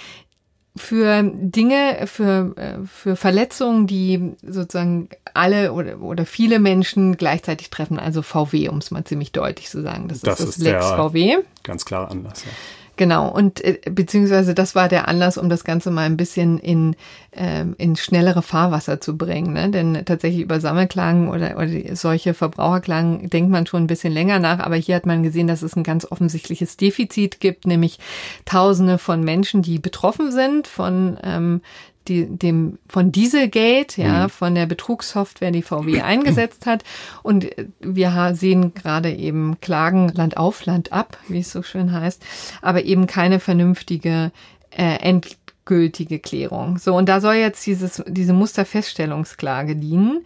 für 0.79 1.23
Dinge, 1.23 2.07
für, 2.07 2.55
äh, 2.57 2.87
für 2.87 3.17
Verletzungen, 3.17 3.87
die 3.87 4.33
sozusagen 4.43 5.09
alle 5.35 5.73
oder, 5.73 6.01
oder 6.01 6.25
viele 6.25 6.59
Menschen 6.59 7.17
gleichzeitig 7.17 7.71
treffen, 7.71 7.99
also 7.99 8.23
VW, 8.23 8.69
um 8.69 8.79
es 8.79 8.91
mal 8.91 9.05
ziemlich 9.05 9.33
deutlich 9.33 9.69
zu 9.69 9.83
sagen. 9.83 10.09
Das, 10.09 10.21
das 10.21 10.41
ist 10.41 10.49
das 10.49 10.57
ist 10.57 10.63
Lex 10.63 10.87
VW. 10.87 11.39
Ganz 11.63 11.85
klar 11.85 12.11
anders, 12.11 12.45
ja. 12.45 12.51
Genau, 12.99 13.29
und 13.29 13.65
äh, 13.65 13.79
beziehungsweise 13.89 14.55
das 14.55 14.75
war 14.75 14.89
der 14.89 15.07
Anlass, 15.07 15.39
um 15.39 15.49
das 15.49 15.63
Ganze 15.63 15.93
mal 15.93 16.05
ein 16.05 16.17
bisschen 16.17 16.59
in, 16.59 16.97
äh, 17.31 17.65
in 17.79 17.95
schnellere 17.95 18.43
Fahrwasser 18.43 19.01
zu 19.01 19.17
bringen. 19.17 19.53
Ne? 19.53 19.71
Denn 19.71 20.05
tatsächlich 20.05 20.43
über 20.43 20.59
Sammelklagen 20.59 21.29
oder, 21.29 21.57
oder 21.57 21.95
solche 21.95 22.35
Verbraucherklagen 22.35 23.31
denkt 23.31 23.53
man 23.53 23.67
schon 23.67 23.85
ein 23.85 23.87
bisschen 23.87 24.13
länger 24.13 24.41
nach, 24.41 24.59
aber 24.59 24.75
hier 24.75 24.97
hat 24.97 25.07
man 25.07 25.23
gesehen, 25.23 25.47
dass 25.47 25.63
es 25.63 25.77
ein 25.77 25.85
ganz 25.85 26.11
offensichtliches 26.11 26.77
Defizit 26.77 27.39
gibt, 27.39 27.69
nämlich 27.69 28.01
Tausende 28.45 28.99
von 28.99 29.23
Menschen, 29.23 29.63
die 29.63 29.79
betroffen 29.79 30.33
sind 30.33 30.67
von 30.67 31.19
ähm, 31.23 31.61
die, 32.09 32.27
dem, 32.27 32.79
von 32.89 33.13
Dieselgate, 33.13 34.03
ja, 34.03 34.25
mhm. 34.25 34.31
von 34.31 34.55
der 34.55 34.67
Betrugssoftware, 34.67 35.51
die 35.51 35.63
VW 35.63 36.01
eingesetzt 36.01 36.67
hat. 36.67 36.85
Und 37.23 37.47
wir 37.81 38.33
sehen 38.35 38.75
gerade 38.75 39.13
eben 39.13 39.61
Klagen 39.61 40.09
Land 40.09 40.37
auf, 40.37 40.65
Land 40.65 40.93
ab, 40.93 41.19
wie 41.29 41.41
es 41.41 41.53
so 41.53 41.63
schön 41.63 41.93
heißt, 41.93 42.23
aber 42.63 42.85
eben 42.85 43.07
keine 43.07 43.41
vernünftige 43.41 44.33
äh, 44.71 44.97
endgültige 45.01 46.19
Klärung. 46.19 46.79
So, 46.79 46.95
und 46.95 47.09
da 47.09 47.21
soll 47.21 47.35
jetzt 47.35 47.67
dieses, 47.67 48.03
diese 48.07 48.33
Musterfeststellungsklage 48.33 49.77
dienen. 49.77 50.25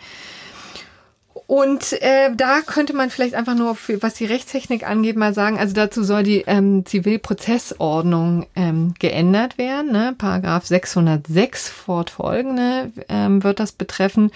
Und 1.53 1.93
äh, 2.01 2.35
da 2.35 2.63
könnte 2.63 2.97
man 2.97 3.11
vielleicht 3.11 3.35
einfach 3.35 3.55
nur, 3.55 3.75
für, 3.75 4.03
was 4.03 4.15
die 4.15 4.25
Rechtstechnik 4.25 4.89
angeht, 4.89 5.17
mal 5.17 5.35
sagen, 5.35 5.59
also 5.59 5.75
dazu 5.75 6.03
soll 6.03 6.23
die 6.23 6.45
ähm, 6.47 6.87
Zivilprozessordnung 6.87 8.47
ähm, 8.57 8.95
geändert 8.99 9.59
werden. 9.59 9.93
Ne? 9.93 10.15
Paragraph 10.17 10.65
606 10.65 11.69
fortfolgende 11.69 12.91
ähm, 13.11 13.45
wird 13.45 13.61
das 13.61 13.73
betreffen. 13.73 14.31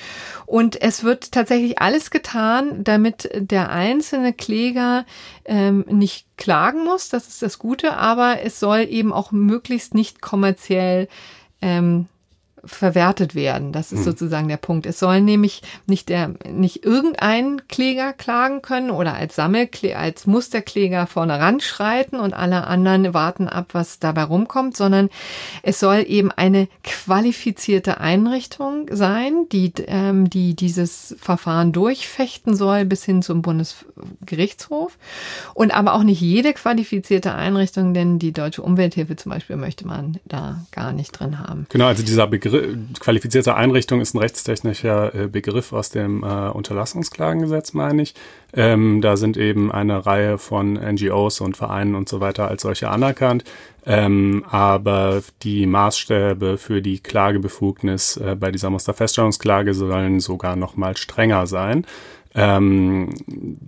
Und 0.45 0.83
es 0.83 1.05
wird 1.05 1.33
tatsächlich 1.33 1.79
alles 1.79 2.11
getan, 2.11 2.85
damit 2.85 3.31
der 3.35 3.71
einzelne 3.71 4.35
Kläger 4.35 5.07
ähm, 5.47 5.87
nicht 5.89 6.27
klagen 6.37 6.85
muss. 6.85 7.09
Das 7.09 7.29
ist 7.29 7.41
das 7.41 7.59
Gute. 7.59 7.97
Aber 7.97 8.43
es 8.43 8.61
soll 8.61 8.81
eben 8.91 9.15
auch 9.15 9.33
möglichst 9.33 9.95
nicht 9.95 10.21
kommerziell 10.21 11.09
ähm, 11.63 12.09
verwertet 12.67 13.35
werden. 13.35 13.73
Das 13.73 13.93
ist 13.93 14.01
hm. 14.01 14.05
sozusagen 14.05 14.49
der 14.49 14.57
Punkt. 14.57 14.87
Es 14.87 14.99
soll 14.99 15.21
nämlich 15.21 15.63
nicht 15.87 16.09
der, 16.09 16.35
nicht 16.51 16.85
irgendein 16.85 17.67
Kläger 17.69 18.13
klagen 18.13 18.63
können 18.63 18.91
oder 18.91 19.15
als 19.15 19.37
Sammelkläger, 19.37 19.99
als 19.99 20.27
Musterkläger 20.27 21.07
vorne 21.07 21.39
ranschreiten 21.39 22.19
und 22.19 22.35
alle 22.35 22.67
anderen 22.67 23.15
warten 23.15 23.49
ab, 23.49 23.69
was 23.73 23.99
dabei 23.99 24.25
rumkommt, 24.25 24.77
sondern 24.77 25.11
es 25.63 25.81
soll 25.81 26.05
eben 26.07 26.31
eine 26.33 26.69
qualifizierte 26.83 28.01
Einrichtung 28.01 28.89
sein, 28.91 29.47
die, 29.53 29.73
ähm, 29.87 30.29
die 30.29 30.55
dieses 30.55 31.17
Verfahren 31.19 31.73
durchfechten 31.73 32.57
soll 32.57 32.85
bis 32.85 33.05
hin 33.05 33.23
zum 33.23 33.43
Bundesgerichtshof 33.43 34.99
und 35.55 35.75
aber 35.75 35.95
auch 35.95 36.03
nicht 36.03 36.21
jede 36.21 36.53
qualifizierte 36.53 37.35
Einrichtung, 37.35 37.95
denn 37.95 38.19
die 38.19 38.33
Deutsche 38.33 38.63
Umwelthilfe 38.63 39.17
zum 39.17 39.31
Beispiel 39.31 39.57
möchte 39.57 39.87
man 39.87 40.19
da 40.25 40.65
gar 40.73 40.93
nicht 40.93 41.13
drin 41.13 41.39
haben. 41.39 41.67
Genau, 41.69 41.87
also 41.87 42.03
dieser 42.03 42.27
Begriff 42.27 42.56
Begriff, 42.57 42.77
qualifizierte 42.99 43.55
Einrichtung 43.55 44.01
ist 44.01 44.15
ein 44.15 44.19
rechtstechnischer 44.19 45.15
äh, 45.15 45.29
Begriff 45.29 45.73
aus 45.73 45.91
dem 45.91 46.23
äh, 46.23 46.49
Unterlassungsklagengesetz, 46.49 47.73
meine 47.73 48.03
ich. 48.03 48.15
Ähm, 48.55 49.01
da 49.01 49.17
sind 49.17 49.37
eben 49.37 49.71
eine 49.71 50.07
Reihe 50.07 50.39
von 50.39 50.75
NGOs 50.75 51.41
und 51.41 51.57
Vereinen 51.57 51.95
und 51.95 52.09
so 52.09 52.21
weiter 52.21 52.49
als 52.49 52.63
solche 52.63 52.89
anerkannt. 52.89 53.45
Ähm, 53.85 54.45
aber 54.51 55.23
die 55.43 55.67
Maßstäbe 55.67 56.59
für 56.59 56.83
die 56.83 56.99
Klagebefugnis 56.99 58.17
äh, 58.17 58.35
bei 58.39 58.51
dieser 58.51 58.71
Musterfeststellungsklage 58.71 59.75
sollen 59.75 60.21
sogar 60.21 60.57
noch 60.57 60.77
mal 60.77 60.97
strenger 60.97 61.47
sein. 61.47 61.87
Ähm, 62.37 63.15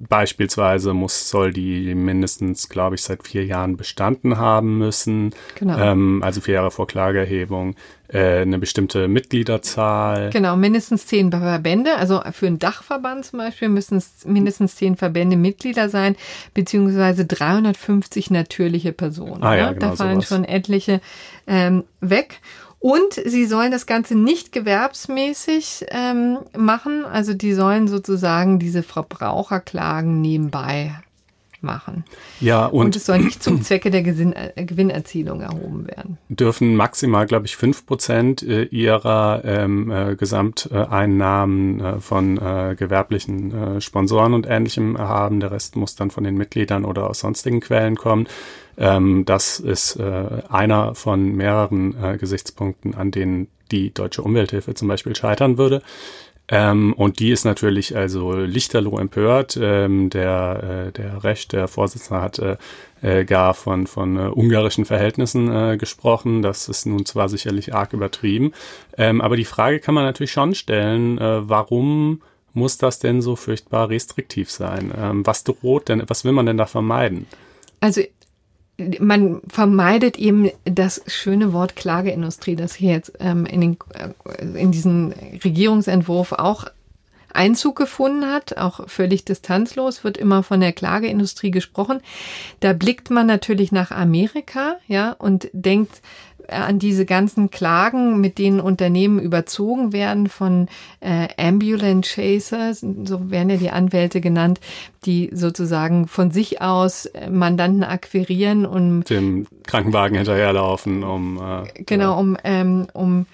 beispielsweise 0.09 0.93
muss, 0.93 1.31
soll 1.31 1.55
die 1.55 1.95
mindestens, 1.95 2.69
glaube 2.69 2.97
ich, 2.97 3.03
seit 3.03 3.27
vier 3.27 3.47
Jahren 3.47 3.79
bestanden 3.79 4.37
haben 4.37 4.77
müssen. 4.77 5.35
Genau. 5.55 5.79
Ähm, 5.79 6.23
also 6.23 6.43
vier 6.43 6.55
Jahre 6.55 6.71
vor 6.71 6.87
Klageerhebung. 6.87 7.77
Äh, 8.11 8.41
eine 8.41 8.59
bestimmte 8.59 9.07
Mitgliederzahl. 9.07 10.31
Genau, 10.31 10.57
mindestens 10.57 11.07
zehn 11.07 11.31
Verbände. 11.31 11.97
Also 11.97 12.23
für 12.33 12.47
einen 12.47 12.59
Dachverband 12.59 13.25
zum 13.27 13.39
Beispiel 13.39 13.69
müssen 13.69 13.99
es 13.99 14.25
mindestens 14.25 14.77
zehn 14.77 14.97
Verbände 14.97 15.37
Mitglieder 15.37 15.91
sein, 15.91 16.16
beziehungsweise 16.55 17.27
350 17.27 18.31
natürliche 18.31 18.93
Personen. 18.93 19.43
Ah, 19.43 19.57
ja, 19.57 19.73
genau 19.73 19.91
da 19.91 19.97
fallen 19.97 20.21
sowas. 20.23 20.29
schon 20.29 20.45
etliche 20.45 21.03
ähm, 21.47 21.85
weg. 22.01 22.41
Und 22.81 23.14
sie 23.14 23.47
sollen 23.47 23.72
das 23.72 23.87
Ganze 23.87 24.16
nicht 24.16 24.53
gewerbsmäßig 24.53 25.87
ähm, 25.89 26.39
machen. 26.57 27.05
Also 27.05 27.35
die 27.35 27.53
sollen 27.53 27.89
sozusagen 27.89 28.59
diese 28.59 28.83
Verbraucherklagen 28.83 30.20
nebenbei 30.20 30.95
machen. 31.61 32.05
Ja, 32.41 32.66
und, 32.66 32.87
und 32.87 32.97
es 32.97 33.07
soll 33.07 33.18
nicht 33.18 33.43
zum 33.43 33.62
Zwecke 33.62 33.91
der 33.91 34.03
Gesinn 34.03 34.33
äh, 34.33 34.64
Gewinnerzielung 34.64 35.41
erhoben 35.41 35.87
werden. 35.87 36.18
Dürfen 36.29 36.76
maximal, 36.76 37.26
glaube 37.26 37.47
ich, 37.47 37.57
fünf 37.57 37.85
Prozent 37.87 38.43
äh, 38.43 38.64
ihrer 38.64 39.43
ähm, 39.45 39.91
äh, 39.91 40.14
Gesamteinnahmen 40.14 41.81
äh, 41.81 42.01
von 42.01 42.39
äh, 42.39 42.76
gewerblichen 42.79 43.76
äh, 43.76 43.81
Sponsoren 43.81 44.35
und 44.35 44.47
Ähnlichem 44.49 44.99
haben. 44.99 45.41
Der 45.41 45.51
Rest 45.51 45.76
muss 45.76 45.97
dann 45.97 46.11
von 46.11 46.24
den 46.24 46.37
Mitgliedern 46.37 46.85
oder 46.85 47.11
aus 47.11 47.20
sonstigen 47.20 47.61
Quellen 47.61 47.97
kommen. 47.97 48.29
Ähm, 48.79 49.24
das 49.24 49.59
ist 49.61 49.97
äh, 49.97 50.43
einer 50.49 50.95
von 50.95 51.35
mehreren 51.35 51.97
äh, 52.03 52.16
Gesichtspunkten, 52.16 52.95
an 52.95 53.11
denen 53.11 53.49
die 53.70 53.93
deutsche 53.93 54.22
Umwelthilfe 54.22 54.74
zum 54.74 54.89
Beispiel 54.89 55.14
scheitern 55.14 55.59
würde. 55.59 55.83
Ähm, 56.51 56.95
und 56.95 57.18
die 57.18 57.31
ist 57.31 57.45
natürlich 57.45 57.95
also 57.95 58.33
lichterloh 58.33 58.99
empört. 58.99 59.59
Ähm, 59.61 60.09
der, 60.09 60.87
äh, 60.89 60.93
der 60.93 61.22
Recht, 61.22 61.53
der 61.53 61.68
Vorsitzende, 61.68 62.22
hat 62.22 62.39
äh, 62.39 62.57
äh, 63.03 63.24
gar 63.24 63.53
von, 63.53 63.87
von 63.87 64.16
äh, 64.16 64.31
ungarischen 64.31 64.87
Verhältnissen 64.87 65.53
äh, 65.53 65.76
gesprochen. 65.76 66.41
Das 66.41 66.68
ist 66.68 66.87
nun 66.87 67.05
zwar 67.05 67.29
sicherlich 67.29 67.74
arg 67.74 67.93
übertrieben, 67.93 68.53
ähm, 68.97 69.20
aber 69.20 69.37
die 69.37 69.45
Frage 69.45 69.79
kann 69.79 69.95
man 69.95 70.05
natürlich 70.05 70.33
schon 70.33 70.55
stellen, 70.55 71.18
äh, 71.18 71.49
warum 71.49 72.22
muss 72.55 72.79
das 72.79 72.99
denn 72.99 73.20
so 73.20 73.37
furchtbar 73.37 73.91
restriktiv 73.91 74.51
sein? 74.51 74.91
Ähm, 74.97 75.26
was 75.26 75.45
droht 75.45 75.91
denn, 75.91 76.03
was 76.07 76.24
will 76.24 76.33
man 76.33 76.47
denn 76.47 76.57
da 76.57 76.66
vermeiden? 76.66 77.26
Also 77.81 78.03
man 79.01 79.41
vermeidet 79.49 80.18
eben 80.18 80.51
das 80.64 81.03
schöne 81.07 81.53
Wort 81.53 81.74
Klageindustrie, 81.74 82.55
das 82.55 82.74
hier 82.74 82.93
jetzt 82.93 83.12
ähm, 83.18 83.45
in, 83.45 83.61
den, 83.61 83.76
äh, 83.95 84.61
in 84.61 84.70
diesen 84.70 85.12
Regierungsentwurf 85.45 86.33
auch 86.33 86.66
Einzug 87.33 87.76
gefunden 87.76 88.26
hat, 88.26 88.57
auch 88.57 88.89
völlig 88.89 89.24
distanzlos, 89.24 90.03
wird 90.05 90.16
immer 90.16 90.43
von 90.43 90.61
der 90.61 90.72
Klageindustrie 90.72 91.51
gesprochen. 91.51 92.01
Da 92.61 92.72
blickt 92.72 93.11
man 93.11 93.26
natürlich 93.26 93.70
nach 93.70 93.91
Amerika, 93.91 94.76
ja, 94.87 95.12
und 95.12 95.49
denkt, 95.53 96.01
an 96.49 96.78
diese 96.78 97.05
ganzen 97.05 97.51
Klagen, 97.51 98.20
mit 98.20 98.38
denen 98.38 98.61
Unternehmen 98.61 99.18
überzogen 99.18 99.92
werden 99.92 100.28
von 100.28 100.68
äh, 101.01 101.28
Ambulance 101.36 102.11
Chasers, 102.11 102.80
so 103.05 103.30
werden 103.30 103.51
ja 103.51 103.57
die 103.57 103.70
Anwälte 103.70 104.20
genannt, 104.20 104.61
die 105.05 105.30
sozusagen 105.32 106.09
von 106.09 106.30
sich 106.30 106.61
aus 106.61 107.07
äh, 107.07 107.30
Mandanten 107.30 107.84
akquirieren 107.84 108.66
und 108.66 109.11
dem 109.11 109.46
Krankenwagen 109.66 110.16
hinterherlaufen, 110.16 111.05
um 111.05 111.38
äh, 111.38 111.82
genau 111.84 112.18
um 112.18 112.36
ähm, 112.44 112.86
um 112.92 113.26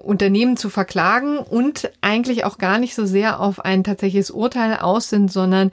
Unternehmen 0.00 0.56
zu 0.56 0.68
verklagen 0.68 1.38
und 1.38 1.90
eigentlich 2.00 2.44
auch 2.44 2.58
gar 2.58 2.78
nicht 2.78 2.94
so 2.94 3.06
sehr 3.06 3.40
auf 3.40 3.64
ein 3.64 3.84
tatsächliches 3.84 4.30
Urteil 4.30 4.76
aus 4.76 5.08
sind, 5.08 5.30
sondern 5.30 5.70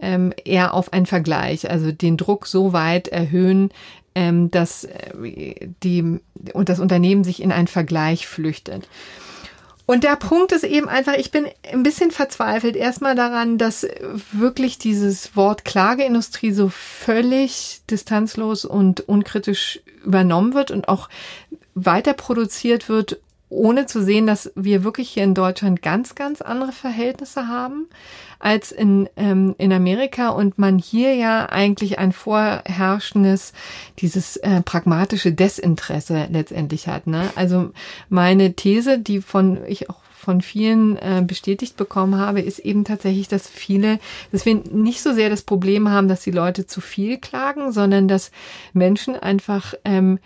ähm, 0.00 0.32
eher 0.44 0.74
auf 0.74 0.92
einen 0.92 1.06
Vergleich, 1.06 1.70
also 1.70 1.92
den 1.92 2.16
Druck 2.16 2.46
so 2.46 2.72
weit 2.72 3.08
erhöhen, 3.08 3.70
ähm, 4.18 4.50
dass 4.50 4.82
äh, 4.82 5.68
die 5.84 6.18
und 6.52 6.68
das 6.68 6.80
Unternehmen 6.80 7.22
sich 7.22 7.40
in 7.40 7.52
einen 7.52 7.68
Vergleich 7.68 8.26
flüchtet. 8.26 8.88
Und 9.86 10.02
der 10.02 10.16
Punkt 10.16 10.50
ist 10.50 10.64
eben 10.64 10.88
einfach, 10.88 11.14
ich 11.14 11.30
bin 11.30 11.46
ein 11.72 11.84
bisschen 11.84 12.10
verzweifelt 12.10 12.74
erstmal 12.74 13.14
daran, 13.14 13.58
dass 13.58 13.86
wirklich 14.32 14.76
dieses 14.76 15.36
Wort 15.36 15.64
Klageindustrie 15.64 16.50
so 16.50 16.68
völlig 16.68 17.80
distanzlos 17.88 18.64
und 18.64 19.00
unkritisch 19.08 19.80
übernommen 20.04 20.52
wird 20.52 20.72
und 20.72 20.88
auch 20.88 21.08
weiter 21.74 22.12
produziert 22.12 22.88
wird, 22.88 23.20
ohne 23.50 23.86
zu 23.86 24.02
sehen, 24.02 24.26
dass 24.26 24.52
wir 24.54 24.84
wirklich 24.84 25.10
hier 25.10 25.24
in 25.24 25.34
Deutschland 25.34 25.82
ganz, 25.82 26.14
ganz 26.14 26.42
andere 26.42 26.72
Verhältnisse 26.72 27.48
haben 27.48 27.86
als 28.38 28.72
in, 28.72 29.08
ähm, 29.16 29.54
in 29.58 29.72
Amerika 29.72 30.28
und 30.28 30.58
man 30.58 30.78
hier 30.78 31.14
ja 31.14 31.46
eigentlich 31.46 31.98
ein 31.98 32.12
vorherrschendes, 32.12 33.52
dieses 33.98 34.36
äh, 34.36 34.60
pragmatische 34.62 35.32
Desinteresse 35.32 36.28
letztendlich 36.30 36.88
hat. 36.88 37.06
Ne? 37.06 37.30
Also 37.34 37.70
meine 38.08 38.54
These, 38.54 38.98
die 38.98 39.20
von 39.20 39.58
ich 39.66 39.90
auch 39.90 40.00
von 40.18 40.42
vielen 40.42 40.96
äh, 40.98 41.22
bestätigt 41.26 41.76
bekommen 41.76 42.16
habe, 42.16 42.40
ist 42.40 42.58
eben 42.58 42.84
tatsächlich, 42.84 43.28
dass 43.28 43.48
viele, 43.48 43.98
dass 44.30 44.44
wir 44.44 44.56
nicht 44.56 45.00
so 45.00 45.14
sehr 45.14 45.30
das 45.30 45.42
Problem 45.42 45.88
haben, 45.88 46.08
dass 46.08 46.20
die 46.20 46.32
Leute 46.32 46.66
zu 46.66 46.82
viel 46.82 47.16
klagen, 47.16 47.72
sondern 47.72 48.08
dass 48.08 48.30
Menschen 48.74 49.16
einfach 49.16 49.72
ähm, 49.84 50.18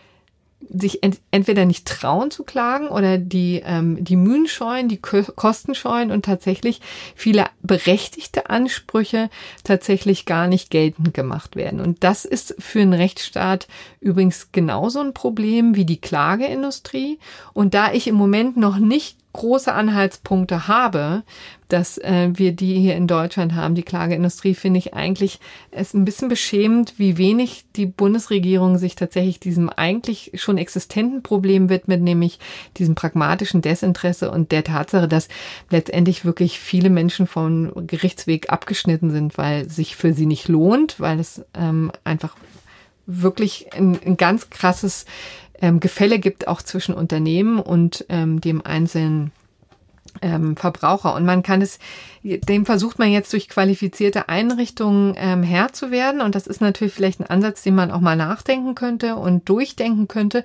sich 0.69 1.03
ent 1.03 1.21
entweder 1.31 1.65
nicht 1.65 1.87
trauen 1.87 2.31
zu 2.31 2.45
klagen 2.45 2.89
oder 2.89 3.19
die, 3.19 3.63
ähm, 3.65 4.03
die 4.03 4.17
Mühen 4.17 4.47
scheuen, 4.47 4.89
die 4.89 4.99
Ko 4.99 5.23
Kosten 5.37 5.75
scheuen 5.75 6.11
und 6.11 6.25
tatsächlich 6.25 6.81
viele 7.15 7.47
berechtigte 7.63 8.51
Ansprüche 8.51 9.31
tatsächlich 9.65 10.27
gar 10.27 10.47
nicht 10.47 10.71
geltend 10.71 11.15
gemacht 11.15 11.57
werden. 11.57 11.81
Und 11.81 12.05
das 12.05 12.25
ist 12.25 12.55
für 12.59 12.81
einen 12.81 12.93
Rechtsstaat 12.93 13.69
übrigens 14.01 14.53
genauso 14.53 15.01
ein 15.01 15.15
Problem 15.15 15.75
wie 15.75 15.85
die 15.85 16.01
Klageindustrie. 16.01 17.19
Und 17.53 17.75
da 17.75 17.93
ich 17.93 18.07
im 18.07 18.15
Moment 18.15 18.57
noch 18.57 18.79
nicht 18.79 19.22
große 19.33 19.73
Anhaltspunkte 19.73 20.69
habe, 20.69 21.23
dass 21.69 21.97
äh, 21.99 22.31
wir 22.35 22.53
die 22.53 22.79
hier 22.79 22.97
in 22.97 23.07
Deutschland 23.07 23.55
haben, 23.55 23.75
die 23.75 23.83
Klageindustrie, 23.83 24.55
finde 24.55 24.79
ich 24.79 24.93
eigentlich 24.93 25.41
es 25.71 25.95
ein 25.95 26.05
bisschen 26.05 26.29
beschämend, 26.29 26.95
wie 26.99 27.17
wenig 27.17 27.65
die 27.77 27.87
Bundesregierung 27.87 28.77
sich 28.77 28.95
tatsächlich 28.95 29.41
diesem 29.41 29.71
eigentlich 29.71 30.33
schon 30.35 30.59
existenten 30.59 31.23
Problem 31.23 31.71
widmet, 31.71 32.03
nämlich 32.03 32.39
diesem 32.77 32.95
pragmatischen 32.95 33.63
Desinteresse 33.63 34.31
und 34.31 34.53
der 34.53 34.65
Tatsache, 34.65 35.09
dass 35.09 35.29
letztendlich 35.71 36.25
wirklich 36.25 36.61
viele 36.61 36.91
Menschen 36.91 37.27
vom 37.27 37.87
Gerichtsweg 37.87 38.51
abgeschnitten 38.51 39.11
sind, 39.11 39.39
weil 39.39 39.69
sich 39.71 39.97
für 39.97 40.13
sie 40.13 40.27
nicht 40.27 40.49
lohnt, 40.49 41.01
weil 41.01 41.19
es 41.19 41.43
ähm, 41.55 41.91
einfach 42.05 42.37
wirklich 43.07 43.73
ein, 43.73 43.99
ein 44.05 44.17
ganz 44.17 44.51
krasses 44.51 45.07
ähm, 45.63 45.81
Gefälle 45.81 46.19
gibt, 46.19 46.49
auch 46.49 46.61
zwischen 46.61 46.95
Unternehmen 46.95 47.59
und 47.59 48.05
ähm, 48.11 48.41
dem 48.43 48.67
einzelnen 48.67 49.33
ähm, 50.21 50.57
Verbraucher. 50.57 51.15
Und 51.15 51.25
man 51.25 51.43
kann 51.43 51.63
es, 51.63 51.79
dem 52.23 52.67
versucht 52.67 52.99
man 52.99 53.11
jetzt 53.11 53.33
durch 53.33 53.49
qualifizierte 53.49 54.29
Einrichtungen 54.29 55.15
ähm, 55.17 55.43
Herr 55.43 55.73
zu 55.73 55.91
werden. 55.91 56.21
Und 56.21 56.35
das 56.35 56.47
ist 56.47 56.61
natürlich 56.61 56.93
vielleicht 56.93 57.21
ein 57.21 57.31
Ansatz, 57.31 57.63
den 57.63 57.75
man 57.75 57.91
auch 57.91 58.01
mal 58.01 58.17
nachdenken 58.17 58.75
könnte 58.75 59.17
und 59.17 59.49
durchdenken 59.49 60.09
könnte. 60.09 60.45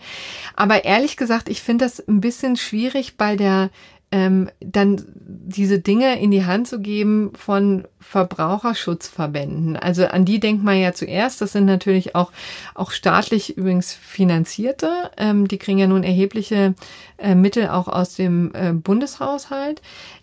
Aber 0.56 0.86
ehrlich 0.86 1.18
gesagt, 1.18 1.50
ich 1.50 1.62
finde 1.62 1.86
das 1.86 2.00
ein 2.08 2.22
bisschen 2.22 2.56
schwierig 2.56 3.18
bei 3.18 3.36
der 3.36 3.70
ähm, 4.12 4.50
dann 4.62 5.04
diese 5.16 5.80
Dinge 5.80 6.20
in 6.20 6.32
die 6.32 6.46
Hand 6.46 6.68
zu 6.68 6.80
geben 6.80 7.32
von 7.36 7.86
Verbraucherschutzverbänden. 8.00 9.76
Also 9.76 10.06
an 10.06 10.24
die 10.24 10.40
denkt 10.40 10.64
man 10.64 10.78
ja 10.78 10.94
zuerst. 10.94 11.42
Das 11.42 11.52
sind 11.52 11.66
natürlich 11.66 12.16
auch, 12.16 12.32
auch 12.74 12.92
staatlich 12.92 13.58
übrigens 13.58 13.94
finanzierte. 13.94 15.12
Ähm, 15.18 15.48
die 15.48 15.58
kriegen 15.58 15.78
ja 15.78 15.88
nun 15.88 16.04
erhebliche 16.04 16.74
äh, 17.18 17.36
Mittel 17.36 17.68
auch 17.68 17.90
aus 17.90 18.16
dem 18.16 18.52
äh, 18.54 18.72
Bundeshaushalt. 18.72 19.82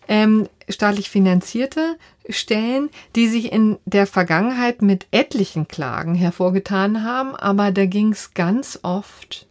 Ähm, 0.08 0.48
staatlich 0.68 1.10
finanzierte 1.10 1.96
Stellen, 2.30 2.88
die 3.16 3.28
sich 3.28 3.52
in 3.52 3.76
der 3.84 4.06
Vergangenheit 4.06 4.80
mit 4.80 5.06
etlichen 5.10 5.68
Klagen 5.68 6.14
hervorgetan 6.14 7.02
haben. 7.02 7.36
Aber 7.36 7.70
da 7.70 7.84
ging 7.84 8.12
es 8.12 8.32
ganz 8.32 8.78
oft 8.82 9.46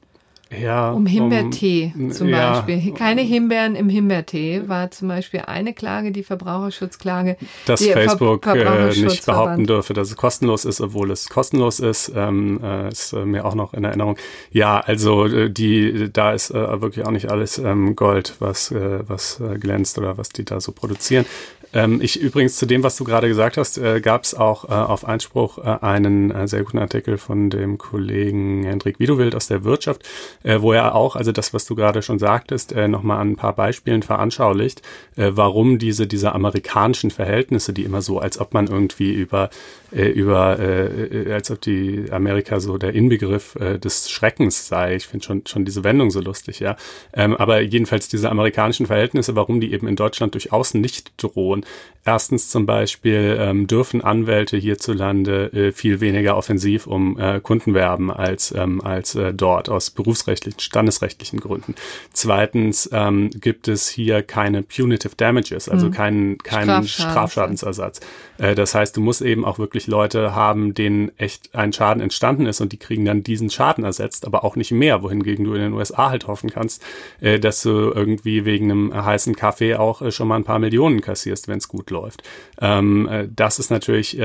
Ja, 0.62 0.92
um 0.92 1.06
Himbeertee 1.06 1.94
um, 1.96 2.12
zum 2.12 2.30
ja, 2.30 2.62
Beispiel. 2.62 2.94
Keine 2.94 3.22
Himbeeren 3.22 3.76
im 3.76 3.90
Himbeertee 3.90 4.64
war 4.68 4.92
zum 4.92 5.08
Beispiel 5.08 5.42
eine 5.48 5.74
Klage, 5.74 6.12
die 6.12 6.24
Verbraucherschutzklage. 6.24 7.38
Dass 7.66 7.80
die 7.80 7.92
Facebook 7.92 8.44
Ver 8.44 8.90
äh, 8.90 8.96
nicht 8.96 9.26
behaupten 9.26 9.66
dürfe, 9.66 9.94
dass 9.94 10.10
es 10.10 10.16
kostenlos 10.16 10.66
ist, 10.66 10.82
obwohl 10.82 11.12
es 11.12 11.30
kostenlos 11.30 11.80
ist, 11.80 12.12
ähm, 12.16 12.60
äh, 12.64 12.90
ist 12.90 13.14
äh, 13.14 13.26
mir 13.26 13.46
auch 13.46 13.56
noch 13.56 13.74
in 13.74 13.84
Erinnerung. 13.84 14.18
Ja, 14.52 14.80
also 14.80 15.26
äh, 15.26 15.50
die, 15.50 16.10
da 16.12 16.34
ist 16.34 16.54
wirklich 16.54 17.06
auch 17.06 17.12
nicht 17.12 17.30
alles 17.30 17.58
ähm, 17.58 17.96
Gold, 17.96 18.36
was, 18.40 18.74
was 18.74 19.42
glänzt 19.60 19.98
oder 19.98 20.18
was 20.18 20.30
die 20.30 20.46
da 20.46 20.60
so 20.60 20.72
produzieren. 20.72 21.26
Ähm, 21.74 22.02
ich 22.02 22.20
übrigens 22.20 22.56
zu 22.58 22.66
dem, 22.66 22.84
was 22.84 22.96
du 22.96 23.04
gerade 23.04 23.28
gesagt 23.28 23.58
hast, 23.58 23.78
äh, 23.78 24.00
gab 24.00 24.24
es 24.24 24.36
auch 24.36 24.66
äh, 24.66 24.74
auf 24.74 25.06
Einspruch 25.06 25.58
äh, 25.58 25.78
einen 25.82 26.32
äh, 26.32 26.48
sehr 26.48 26.64
guten 26.64 26.78
Artikel 26.78 27.18
von 27.18 27.50
dem 27.50 27.78
Kollegen 27.78 28.64
Hendrik 28.64 29.00
Widowild 29.00 29.36
aus 29.36 29.48
der 29.48 29.64
Wirtschaft, 29.64 30.08
äh, 30.44 30.62
wo 30.62 30.72
er 30.74 30.96
auch, 30.96 31.16
also 31.16 31.32
das, 31.32 31.54
was 31.54 31.66
du 31.66 31.76
gerade 31.76 32.02
schon 32.02 32.20
sagtest, 32.20 32.72
äh, 32.74 32.88
nochmal 32.88 33.20
an 33.20 33.32
ein 33.32 33.36
paar 33.36 33.54
Beispielen 33.54 34.04
veranschaulicht, 34.04 34.82
äh, 35.16 35.32
warum 35.34 35.80
diese, 35.80 36.06
diese 36.06 36.34
amerikanischen 36.34 37.10
Verhältnisse, 37.10 37.74
die 37.74 37.84
immer 37.84 38.02
so, 38.02 38.20
als 38.20 38.40
ob 38.40 38.54
man 38.54 38.68
irgendwie 38.68 39.12
über, 39.12 39.50
äh, 39.96 40.08
über 40.08 40.60
äh, 40.60 41.32
als 41.34 41.52
ob 41.52 41.62
die 41.62 42.06
Amerika 42.12 42.60
so 42.60 42.78
der 42.78 42.94
Inbegriff 42.94 43.56
äh, 43.56 43.78
des 43.78 44.10
Schreckens 44.10 44.68
sei. 44.68 44.96
Ich 44.96 45.08
finde 45.08 45.26
schon, 45.26 45.46
schon 45.46 45.66
diese 45.66 45.84
Wendung 45.84 46.12
so 46.12 46.20
lustig, 46.20 46.60
ja. 46.60 46.76
Ähm, 47.14 47.36
aber 47.36 47.62
jedenfalls 47.62 48.08
diese 48.08 48.30
amerikanischen 48.30 48.86
Verhältnisse, 48.86 49.36
warum 49.36 49.60
die 49.60 49.74
eben 49.74 49.88
in 49.88 49.96
Deutschland 49.96 50.34
durchaus 50.34 50.74
nicht 50.74 51.14
drohen. 51.18 51.66
Erstens 52.06 52.50
zum 52.50 52.66
Beispiel 52.66 53.38
ähm, 53.40 53.66
dürfen 53.68 54.02
Anwälte 54.02 54.58
hierzulande 54.58 55.46
äh, 55.54 55.72
viel 55.72 56.02
weniger 56.02 56.36
offensiv 56.36 56.86
um 56.86 57.18
äh, 57.18 57.40
Kunden 57.40 57.74
werben 57.74 58.12
als, 58.12 58.54
ähm, 58.56 58.82
als 58.82 59.16
äh, 59.16 59.34
dort 59.34 59.70
aus 59.70 59.90
berufsrechtlichen, 59.90 60.60
standesrechtlichen 60.60 61.40
Gründen. 61.40 61.76
Zweitens 62.12 62.90
ähm, 62.92 63.30
gibt 63.30 63.70
es 63.70 63.88
hier 63.88 64.22
keine 64.22 64.64
punitive 64.64 65.16
damages, 65.16 65.70
also 65.70 65.88
mhm. 65.88 65.92
keinen, 65.92 66.38
keinen 66.40 66.88
Strafschadensersatz. 66.88 68.02
Äh, 68.44 68.56
das 68.56 68.76
heißt, 68.76 68.98
du 68.98 69.02
musst 69.02 69.22
eben 69.22 69.46
auch 69.46 69.58
wirklich 69.58 69.88
Leute 69.88 70.36
haben, 70.36 70.74
denen 70.74 71.12
echt 71.18 71.56
ein 71.56 71.72
Schaden 71.72 72.02
entstanden 72.02 72.46
ist 72.46 72.62
und 72.62 72.74
die 72.74 72.78
kriegen 72.78 73.06
dann 73.06 73.24
diesen 73.24 73.50
Schaden 73.50 73.84
ersetzt, 73.84 74.26
aber 74.26 74.44
auch 74.44 74.56
nicht 74.56 74.72
mehr, 74.72 75.02
wohingegen 75.02 75.46
du 75.46 75.54
in 75.54 75.62
den 75.62 75.74
USA 75.74 76.10
halt 76.10 76.28
hoffen 76.28 76.50
kannst, 76.50 76.84
äh, 77.22 77.40
dass 77.40 77.62
du 77.62 77.70
irgendwie 77.70 78.46
wegen 78.46 78.70
einem 78.70 78.94
heißen 78.94 79.36
Kaffee 79.36 79.76
auch 79.76 80.02
äh, 80.02 80.12
schon 80.12 80.28
mal 80.28 80.36
ein 80.36 80.44
paar 80.44 80.60
Millionen 80.60 81.02
kassierst, 81.02 81.48
wenn 81.48 81.58
es 81.58 81.68
gut 81.68 81.90
läuft. 81.90 82.24
Ähm, 82.60 83.08
äh, 83.08 83.28
das 83.34 83.60
ist 83.60 83.72
natürlich, 83.72 84.18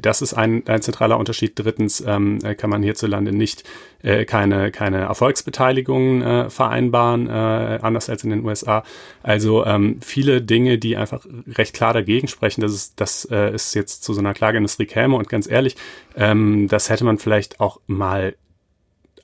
das 0.00 0.22
ist 0.22 0.34
ein, 0.34 0.66
ein 0.66 0.82
zentraler 0.82 1.18
Unterschied. 1.18 1.58
Drittens 1.58 2.02
ähm, 2.06 2.38
äh, 2.42 2.54
kann 2.54 2.70
man 2.70 2.82
hierzulande 2.82 3.32
nicht 3.32 3.64
äh, 4.02 4.24
keine, 4.24 4.70
keine 4.70 4.98
Erfolgsbeteiligungen 4.98 6.22
äh, 6.22 6.50
vereinbaren, 6.50 7.28
äh, 7.28 7.78
anders 7.82 8.08
als 8.08 8.24
in 8.24 8.30
den 8.30 8.44
USA. 8.44 8.82
Also 9.22 9.64
ähm, 9.66 10.00
viele 10.00 10.42
Dinge, 10.42 10.78
die 10.78 10.96
einfach 10.96 11.26
recht 11.46 11.74
klar 11.74 11.92
dagegen 11.92 12.28
sprechen, 12.28 12.60
dass 12.60 12.72
es, 12.72 12.94
dass 12.94 13.24
äh, 13.26 13.50
es 13.50 13.74
jetzt 13.74 14.04
zu 14.04 14.12
so 14.12 14.20
einer 14.20 14.34
Klageindustrie 14.34 14.86
käme. 14.86 15.16
Und 15.16 15.28
ganz 15.28 15.50
ehrlich, 15.50 15.76
ähm, 16.16 16.68
das 16.68 16.90
hätte 16.90 17.04
man 17.04 17.18
vielleicht 17.18 17.60
auch 17.60 17.80
mal 17.86 18.34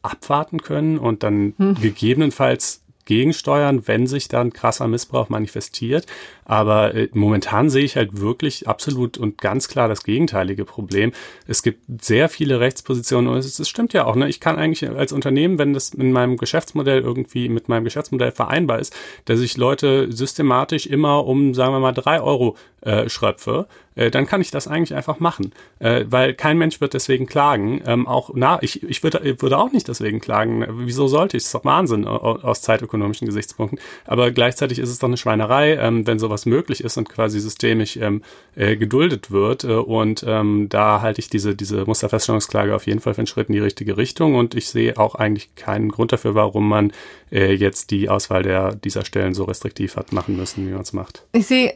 abwarten 0.02 0.62
können 0.62 0.98
und 0.98 1.22
dann 1.22 1.54
hm. 1.58 1.74
gegebenenfalls 1.80 2.85
gegensteuern, 3.06 3.88
wenn 3.88 4.06
sich 4.06 4.28
dann 4.28 4.52
krasser 4.52 4.86
Missbrauch 4.86 5.30
manifestiert. 5.30 6.06
Aber 6.44 6.94
äh, 6.94 7.08
momentan 7.12 7.70
sehe 7.70 7.84
ich 7.84 7.96
halt 7.96 8.20
wirklich 8.20 8.68
absolut 8.68 9.16
und 9.16 9.38
ganz 9.38 9.68
klar 9.68 9.88
das 9.88 10.04
gegenteilige 10.04 10.64
Problem. 10.64 11.12
Es 11.46 11.62
gibt 11.62 11.80
sehr 12.04 12.28
viele 12.28 12.60
Rechtspositionen 12.60 13.30
und 13.30 13.38
es, 13.38 13.58
es 13.58 13.68
stimmt 13.68 13.94
ja 13.94 14.04
auch. 14.04 14.14
Ne? 14.14 14.28
Ich 14.28 14.40
kann 14.40 14.56
eigentlich 14.56 14.88
als 14.88 15.12
Unternehmen, 15.12 15.58
wenn 15.58 15.72
das 15.72 15.90
in 15.90 16.12
meinem 16.12 16.36
Geschäftsmodell 16.36 17.00
irgendwie 17.00 17.48
mit 17.48 17.68
meinem 17.68 17.84
Geschäftsmodell 17.84 18.32
vereinbar 18.32 18.78
ist, 18.78 18.94
dass 19.24 19.40
ich 19.40 19.56
Leute 19.56 20.12
systematisch 20.12 20.86
immer 20.86 21.26
um, 21.26 21.54
sagen 21.54 21.72
wir 21.72 21.80
mal, 21.80 21.92
drei 21.92 22.20
Euro 22.20 22.56
äh, 22.86 23.08
schröpfe, 23.08 23.66
äh, 23.96 24.10
dann 24.10 24.26
kann 24.26 24.40
ich 24.40 24.50
das 24.50 24.68
eigentlich 24.68 24.94
einfach 24.94 25.18
machen, 25.18 25.52
äh, 25.80 26.04
weil 26.08 26.34
kein 26.34 26.58
Mensch 26.58 26.80
wird 26.80 26.94
deswegen 26.94 27.26
klagen. 27.26 27.82
Ähm, 27.86 28.06
auch 28.06 28.30
na, 28.34 28.62
ich, 28.62 28.82
ich 28.84 29.02
würde, 29.02 29.20
würde 29.40 29.58
auch 29.58 29.72
nicht 29.72 29.88
deswegen 29.88 30.20
klagen. 30.20 30.64
Wieso 30.84 31.08
sollte 31.08 31.36
ich? 31.36 31.42
Das 31.42 31.48
ist 31.48 31.54
doch 31.54 31.64
Wahnsinn 31.64 32.06
aus 32.06 32.62
zeitökonomischen 32.62 33.26
Gesichtspunkten. 33.26 33.78
Aber 34.04 34.30
gleichzeitig 34.30 34.78
ist 34.78 34.90
es 34.90 34.98
doch 34.98 35.08
eine 35.08 35.16
Schweinerei, 35.16 35.74
ähm, 35.74 36.06
wenn 36.06 36.18
sowas 36.18 36.36
was 36.36 36.44
möglich 36.44 36.84
ist 36.84 36.98
und 36.98 37.08
quasi 37.08 37.40
systemisch 37.40 37.96
ähm, 37.96 38.20
äh, 38.56 38.76
geduldet 38.76 39.30
wird. 39.30 39.64
Äh, 39.64 39.68
und 39.68 40.22
ähm, 40.28 40.66
da 40.68 41.00
halte 41.00 41.20
ich 41.20 41.30
diese, 41.30 41.56
diese 41.56 41.86
Musterfeststellungsklage 41.86 42.74
auf 42.74 42.86
jeden 42.86 43.00
Fall 43.00 43.14
für 43.14 43.20
einen 43.20 43.26
Schritt 43.26 43.48
in 43.48 43.54
die 43.54 43.60
richtige 43.60 43.96
Richtung. 43.96 44.34
Und 44.34 44.54
ich 44.54 44.68
sehe 44.68 44.98
auch 44.98 45.14
eigentlich 45.14 45.54
keinen 45.54 45.88
Grund 45.88 46.12
dafür, 46.12 46.34
warum 46.34 46.68
man 46.68 46.92
äh, 47.32 47.54
jetzt 47.54 47.90
die 47.90 48.10
Auswahl 48.10 48.42
der, 48.42 48.74
dieser 48.74 49.06
Stellen 49.06 49.32
so 49.32 49.44
restriktiv 49.44 49.96
hat 49.96 50.12
machen 50.12 50.36
müssen, 50.36 50.68
wie 50.68 50.72
man 50.72 50.82
es 50.82 50.92
macht. 50.92 51.22
Ich 51.32 51.46
sehe 51.46 51.74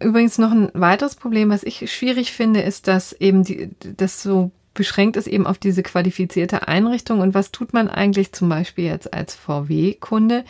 übrigens 0.00 0.38
noch 0.40 0.52
ein 0.52 0.70
weiteres 0.74 1.14
Problem, 1.14 1.50
was 1.50 1.62
ich 1.62 1.92
schwierig 1.92 2.32
finde, 2.32 2.60
ist, 2.60 2.88
dass 2.88 3.12
eben 3.12 3.44
die, 3.44 3.70
das 3.96 4.22
so 4.22 4.50
beschränkt 4.74 5.16
ist 5.16 5.26
eben 5.26 5.46
auf 5.46 5.58
diese 5.58 5.82
qualifizierte 5.82 6.68
Einrichtung. 6.68 7.20
Und 7.20 7.34
was 7.34 7.52
tut 7.52 7.72
man 7.72 7.88
eigentlich 7.88 8.32
zum 8.32 8.48
Beispiel 8.48 8.84
jetzt 8.84 9.12
als 9.12 9.34
VW-Kunde, 9.34 10.44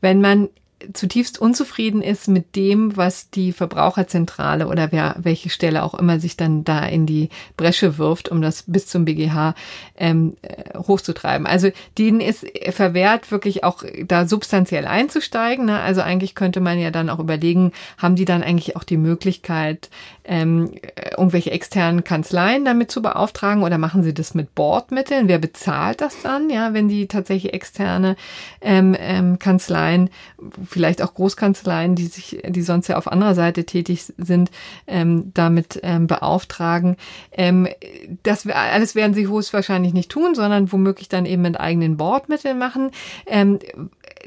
wenn 0.00 0.20
man 0.20 0.48
zutiefst 0.92 1.38
unzufrieden 1.38 2.02
ist 2.02 2.28
mit 2.28 2.56
dem, 2.56 2.96
was 2.96 3.30
die 3.30 3.52
Verbraucherzentrale 3.52 4.66
oder 4.66 4.92
wer, 4.92 5.16
welche 5.18 5.50
Stelle 5.50 5.82
auch 5.82 5.94
immer 5.94 6.20
sich 6.20 6.36
dann 6.36 6.64
da 6.64 6.84
in 6.84 7.06
die 7.06 7.28
Bresche 7.56 7.98
wirft, 7.98 8.28
um 8.28 8.42
das 8.42 8.64
bis 8.66 8.86
zum 8.86 9.04
BGH 9.04 9.54
ähm, 9.96 10.36
äh, 10.42 10.78
hochzutreiben. 10.78 11.46
Also 11.46 11.70
denen 11.98 12.20
ist 12.20 12.46
verwehrt, 12.70 13.30
wirklich 13.30 13.64
auch 13.64 13.84
da 14.06 14.26
substanziell 14.26 14.86
einzusteigen. 14.86 15.66
Ne? 15.66 15.80
Also 15.80 16.00
eigentlich 16.00 16.34
könnte 16.34 16.60
man 16.60 16.78
ja 16.78 16.90
dann 16.90 17.10
auch 17.10 17.18
überlegen, 17.18 17.72
haben 17.98 18.16
die 18.16 18.24
dann 18.24 18.42
eigentlich 18.42 18.76
auch 18.76 18.84
die 18.84 18.96
Möglichkeit, 18.96 19.90
ähm, 20.24 20.72
irgendwelche 21.16 21.50
externen 21.50 22.04
Kanzleien 22.04 22.64
damit 22.64 22.90
zu 22.90 23.02
beauftragen 23.02 23.62
oder 23.62 23.78
machen 23.78 24.02
sie 24.02 24.14
das 24.14 24.34
mit 24.34 24.54
Bordmitteln? 24.54 25.28
Wer 25.28 25.38
bezahlt 25.38 26.00
das 26.00 26.22
dann, 26.22 26.50
ja, 26.50 26.74
wenn 26.74 26.88
die 26.88 27.06
tatsächlich 27.08 27.52
externe 27.52 28.16
ähm, 28.60 28.96
ähm, 28.98 29.38
Kanzleien 29.38 30.10
vielleicht 30.72 31.02
auch 31.02 31.14
Großkanzleien, 31.14 31.94
die 31.94 32.06
sich, 32.06 32.42
die 32.46 32.62
sonst 32.62 32.88
ja 32.88 32.96
auf 32.96 33.10
anderer 33.10 33.34
Seite 33.34 33.64
tätig 33.64 34.04
sind, 34.16 34.50
ähm, 34.86 35.30
damit 35.34 35.80
ähm, 35.82 36.06
beauftragen. 36.06 36.96
Ähm, 37.30 37.68
das 38.22 38.46
alles 38.46 38.94
werden 38.94 39.14
sie 39.14 39.28
höchstwahrscheinlich 39.28 39.92
nicht 39.92 40.10
tun, 40.10 40.34
sondern 40.34 40.72
womöglich 40.72 41.08
dann 41.08 41.26
eben 41.26 41.42
mit 41.42 41.60
eigenen 41.60 41.96
Bordmitteln 41.96 42.58
machen. 42.58 42.90
Ähm, 43.26 43.58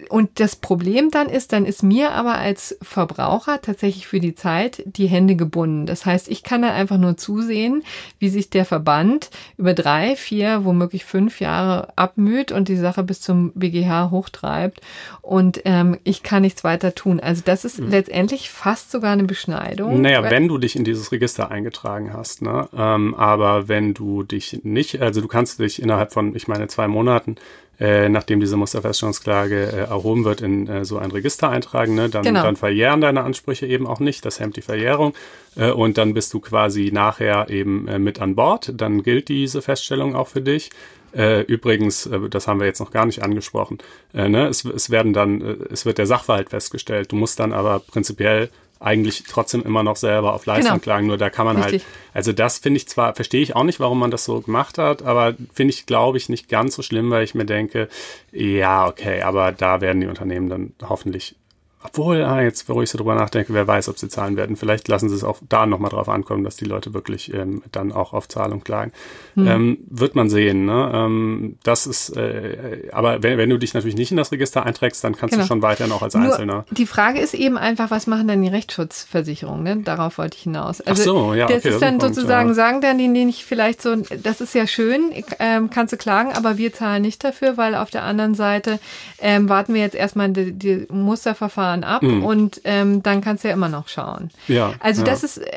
und 0.10 0.40
das 0.40 0.56
Problem 0.56 1.12
dann 1.12 1.30
ist, 1.30 1.54
dann 1.54 1.66
ist 1.66 1.84
mir 1.84 2.12
aber 2.12 2.36
als 2.36 2.78
Verbraucher 2.82 3.62
tatsächlich 3.62 4.08
für 4.08 4.20
die 4.20 4.36
Zeit 4.36 4.84
die 4.86 5.08
Hände 5.08 5.36
gebunden. 5.36 5.86
Das 5.86 6.06
heißt, 6.06 6.30
ich 6.30 6.44
kann 6.44 6.62
dann 6.62 6.72
einfach 6.72 6.98
nur 6.98 7.18
zusehen, 7.18 7.84
wie 8.20 8.30
sich 8.30 8.50
der 8.50 8.66
Verband 8.66 9.30
über 9.58 9.74
drei, 9.74 10.16
vier, 10.16 10.66
womöglich 10.66 11.06
fünf 11.06 11.40
Jahre 11.40 11.98
abmüht 11.98 12.52
und 12.52 12.68
die 12.68 12.76
Sache 12.76 13.04
bis 13.04 13.22
zum 13.22 13.52
BGH 13.54 14.12
hochtreibt. 14.12 14.82
Und 15.22 15.62
ähm, 15.66 15.98
ich 16.04 16.24
kann 16.24 16.42
nichts 16.42 16.64
weiter 16.64 16.94
tun. 16.94 17.20
Also 17.20 17.42
das 17.46 17.66
ist 17.66 17.80
mhm. 17.80 17.90
letztendlich 17.90 18.50
fast 18.50 18.92
sogar 18.92 19.14
eine 19.14 19.24
Beschneidung. 19.24 20.02
Naja, 20.02 20.30
wenn 20.30 20.48
du 20.48 20.58
dich 20.58 20.76
in 20.76 20.84
dieses 20.84 21.12
Register 21.12 21.52
eingetragen 21.52 22.14
hast, 22.14 22.42
ne? 22.42 22.68
Ähm, 22.76 23.16
aber 23.16 23.68
wenn 23.68 23.94
du 23.94 24.24
dich 24.24 24.62
nicht, 24.64 25.02
also 25.02 25.22
du 25.22 25.28
kannst 25.28 25.60
dich 25.60 25.82
innerhalb 25.82 26.14
von, 26.14 26.36
ich 26.36 26.48
meine, 26.48 26.68
zwei 26.68 26.88
Monaten 26.88 27.36
äh, 27.80 28.10
nachdem 28.10 28.40
diese 28.40 28.58
Musterfeststellungsklage 28.58 29.72
äh, 29.72 29.78
erhoben 29.90 30.24
wird, 30.24 30.42
in 30.42 30.68
äh, 30.68 30.86
so 30.86 30.98
ein 30.98 31.12
Register 31.12 31.50
eintragen. 31.50 31.96
Ne? 31.96 32.10
Dann, 32.10 32.24
genau. 32.24 32.44
dann 32.44 32.56
verjähren 32.56 33.02
deine 33.02 33.24
Ansprüche 33.24 33.66
eben 33.66 33.86
auch 33.88 34.00
nicht. 34.00 34.26
Das 34.26 34.40
hemmt 34.40 34.56
die 34.56 34.62
Verjährung. 34.62 35.14
Äh, 35.56 35.72
und 35.72 35.98
dann 35.98 36.14
bist 36.14 36.34
du 36.34 36.40
quasi 36.40 36.92
nachher 36.94 37.50
eben 37.50 37.88
äh, 37.88 38.00
mit 38.00 38.22
an 38.22 38.36
Bord. 38.36 38.72
Dann 38.76 39.04
gilt 39.04 39.28
diese 39.28 39.62
Feststellung 39.62 40.16
auch 40.16 40.28
für 40.28 40.42
dich. 40.42 40.70
Äh, 41.16 41.42
übrigens, 41.42 42.06
äh, 42.06 42.30
das 42.30 42.48
haben 42.48 42.60
wir 42.60 42.68
jetzt 42.68 42.80
noch 42.80 42.92
gar 42.92 43.06
nicht 43.06 43.24
angesprochen. 43.24 43.78
Äh, 44.14 44.30
ne? 44.30 44.48
es, 44.48 44.66
es 44.66 44.90
werden 44.90 45.14
dann, 45.14 45.42
äh, 45.42 45.56
es 45.72 45.86
wird 45.86 45.98
der 45.98 46.08
Sachverhalt 46.08 46.50
festgestellt. 46.50 47.12
Du 47.12 47.16
musst 47.16 47.40
dann 47.40 47.54
aber 47.54 47.80
prinzipiell 47.80 48.50
eigentlich 48.86 49.24
trotzdem 49.24 49.64
immer 49.64 49.82
noch 49.82 49.96
selber 49.96 50.34
auf 50.34 50.46
Leistung 50.46 50.74
genau. 50.74 50.84
klagen. 50.84 51.08
Nur 51.08 51.18
da 51.18 51.32
kann 51.32 51.46
man 51.46 51.58
halt 51.58 51.74
Richtig. 51.74 51.90
halt, 51.90 52.16
also 52.16 52.34
das 52.34 52.60
finde 52.60 52.78
ich 52.78 52.88
zwar, 52.88 53.16
verstehe 53.16 53.42
ich 53.42 53.56
auch 53.56 53.64
nicht, 53.64 53.80
warum 53.80 54.00
man 54.00 54.12
das 54.12 54.26
so 54.26 54.40
gemacht 54.42 54.78
hat, 54.78 55.02
aber 55.02 55.34
finde 55.54 55.74
ich, 55.74 55.88
glaube 55.88 56.18
ich, 56.18 56.30
nicht 56.30 56.50
ganz 56.50 56.76
so 56.76 56.84
schlimm, 56.84 57.10
weil 57.10 57.24
ich 57.24 57.34
mir 57.34 57.46
denke, 57.46 57.90
ja, 58.32 58.88
okay, 58.88 59.24
aber 59.24 59.52
da 59.52 59.82
werden 59.82 60.02
die 60.02 60.08
Unternehmen 60.08 60.50
dann 60.50 60.74
hoffentlich 60.88 61.36
obwohl, 61.86 62.24
ah, 62.24 62.42
jetzt, 62.42 62.68
wo 62.70 62.82
ich 62.82 62.90
so 62.90 62.98
drüber 62.98 63.16
nachdenke, 63.16 63.54
wer 63.54 63.68
weiß, 63.68 63.90
ob 63.90 63.98
sie 63.98 64.10
zahlen 64.10 64.38
werden. 64.38 64.56
Vielleicht 64.56 64.88
lassen 64.88 65.10
sie 65.10 65.16
es 65.16 65.24
auch 65.24 65.40
da 65.48 65.66
nochmal 65.66 65.92
drauf 65.92 66.10
ankommen, 66.10 66.44
dass 66.44 66.56
die 66.56 66.66
Leute 66.66 66.94
wirklich 66.94 67.34
ähm, 67.34 67.64
dann 67.72 67.92
auch 67.92 68.14
auf 68.14 68.28
Zahlung 68.28 68.64
klagen. 68.64 68.92
Hm. 69.36 69.48
Ähm, 69.48 69.78
wird 69.88 70.16
man 70.16 70.30
sehen. 70.30 70.66
Ne? 70.66 70.92
Ähm, 70.94 71.58
das 71.64 71.88
ist, 71.88 72.16
äh, 72.16 72.90
aber 72.92 73.24
wenn, 73.24 73.38
wenn 73.38 73.50
du 73.50 73.58
dich 73.58 73.74
natürlich 73.74 73.96
nicht 73.96 74.12
in 74.12 74.18
das 74.18 74.32
Register 74.32 74.66
einträgst, 74.66 75.04
dann 75.04 75.16
kannst 75.16 75.34
genau. 75.34 75.44
du 75.44 75.48
schon 75.48 75.62
weiterhin 75.62 75.94
auch 75.94 76.02
als 76.02 76.16
Einzelner. 76.16 76.54
Nur 76.54 76.66
die 76.72 76.86
Frage 76.86 77.20
ist 77.20 77.34
eben 77.34 77.58
einfach, 77.58 77.92
was 77.92 78.08
machen 78.08 78.28
denn 78.28 78.42
die 78.42 78.50
Rechtsschutzversicherungen? 78.50 79.64
Ne? 79.64 79.84
Darauf 79.84 80.18
wollte 80.18 80.38
ich 80.38 80.44
hinaus. 80.44 80.82
Also, 80.82 81.02
Ach 81.02 81.06
so, 81.06 81.34
ja. 81.34 81.48
Das 81.48 81.60
okay, 81.60 81.70
ist 81.70 81.82
dann 81.82 81.98
Punkt, 81.98 82.16
sozusagen, 82.16 82.50
ja. 82.50 82.56
sagen 82.56 82.82
dann 82.82 82.98
die 82.98 83.08
nicht 83.08 83.46
vielleicht 83.46 83.82
so, 83.82 83.96
das 83.96 84.42
ist 84.42 84.56
ja 84.56 84.68
schön, 84.68 85.12
ähm, 85.40 85.70
kannst 85.70 85.94
du 85.94 85.98
klagen, 85.98 86.32
aber 86.34 86.58
wir 86.58 86.74
zahlen 86.74 87.02
nicht 87.02 87.24
dafür, 87.24 87.58
weil 87.58 87.76
auf 87.76 87.90
der 87.90 88.04
anderen 88.04 88.36
Seite 88.36 88.80
ähm, 89.20 89.50
warten 89.50 89.74
wir 89.74 89.82
jetzt 89.82 89.96
erstmal 89.96 90.30
die, 90.30 90.52
die 90.52 90.88
Musterverfahren 90.90 91.75
ab 91.84 92.04
mhm. 92.04 92.24
und 92.24 92.62
ähm, 92.64 93.04
dann 93.04 93.22
kannst 93.22 93.44
du 93.44 93.50
ja 93.50 93.54
immer 93.54 93.70
noch 93.70 93.88
schauen. 93.88 94.32
Ja. 94.48 94.74
Also 94.80 95.02
ja. 95.02 95.08
das 95.08 95.24
ist, 95.24 95.38
äh, 95.38 95.50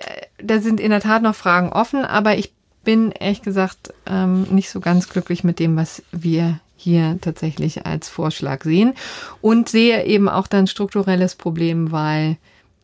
da 0.42 0.60
sind 0.60 0.80
in 0.80 0.90
der 0.90 1.00
Tat 1.00 1.22
noch 1.22 1.34
Fragen 1.34 1.70
offen, 1.70 2.04
aber 2.04 2.36
ich 2.36 2.52
bin 2.84 3.12
ehrlich 3.12 3.42
gesagt 3.42 3.92
ähm, 4.06 4.44
nicht 4.50 4.70
so 4.70 4.80
ganz 4.80 5.08
glücklich 5.08 5.44
mit 5.44 5.58
dem, 5.58 5.76
was 5.76 6.02
wir 6.12 6.60
hier 6.76 7.18
tatsächlich 7.20 7.84
als 7.86 8.08
Vorschlag 8.08 8.62
sehen 8.62 8.94
und 9.40 9.68
sehe 9.68 10.04
eben 10.06 10.28
auch 10.28 10.46
dann 10.46 10.66
strukturelles 10.66 11.34
Problem, 11.34 11.92
weil 11.92 12.36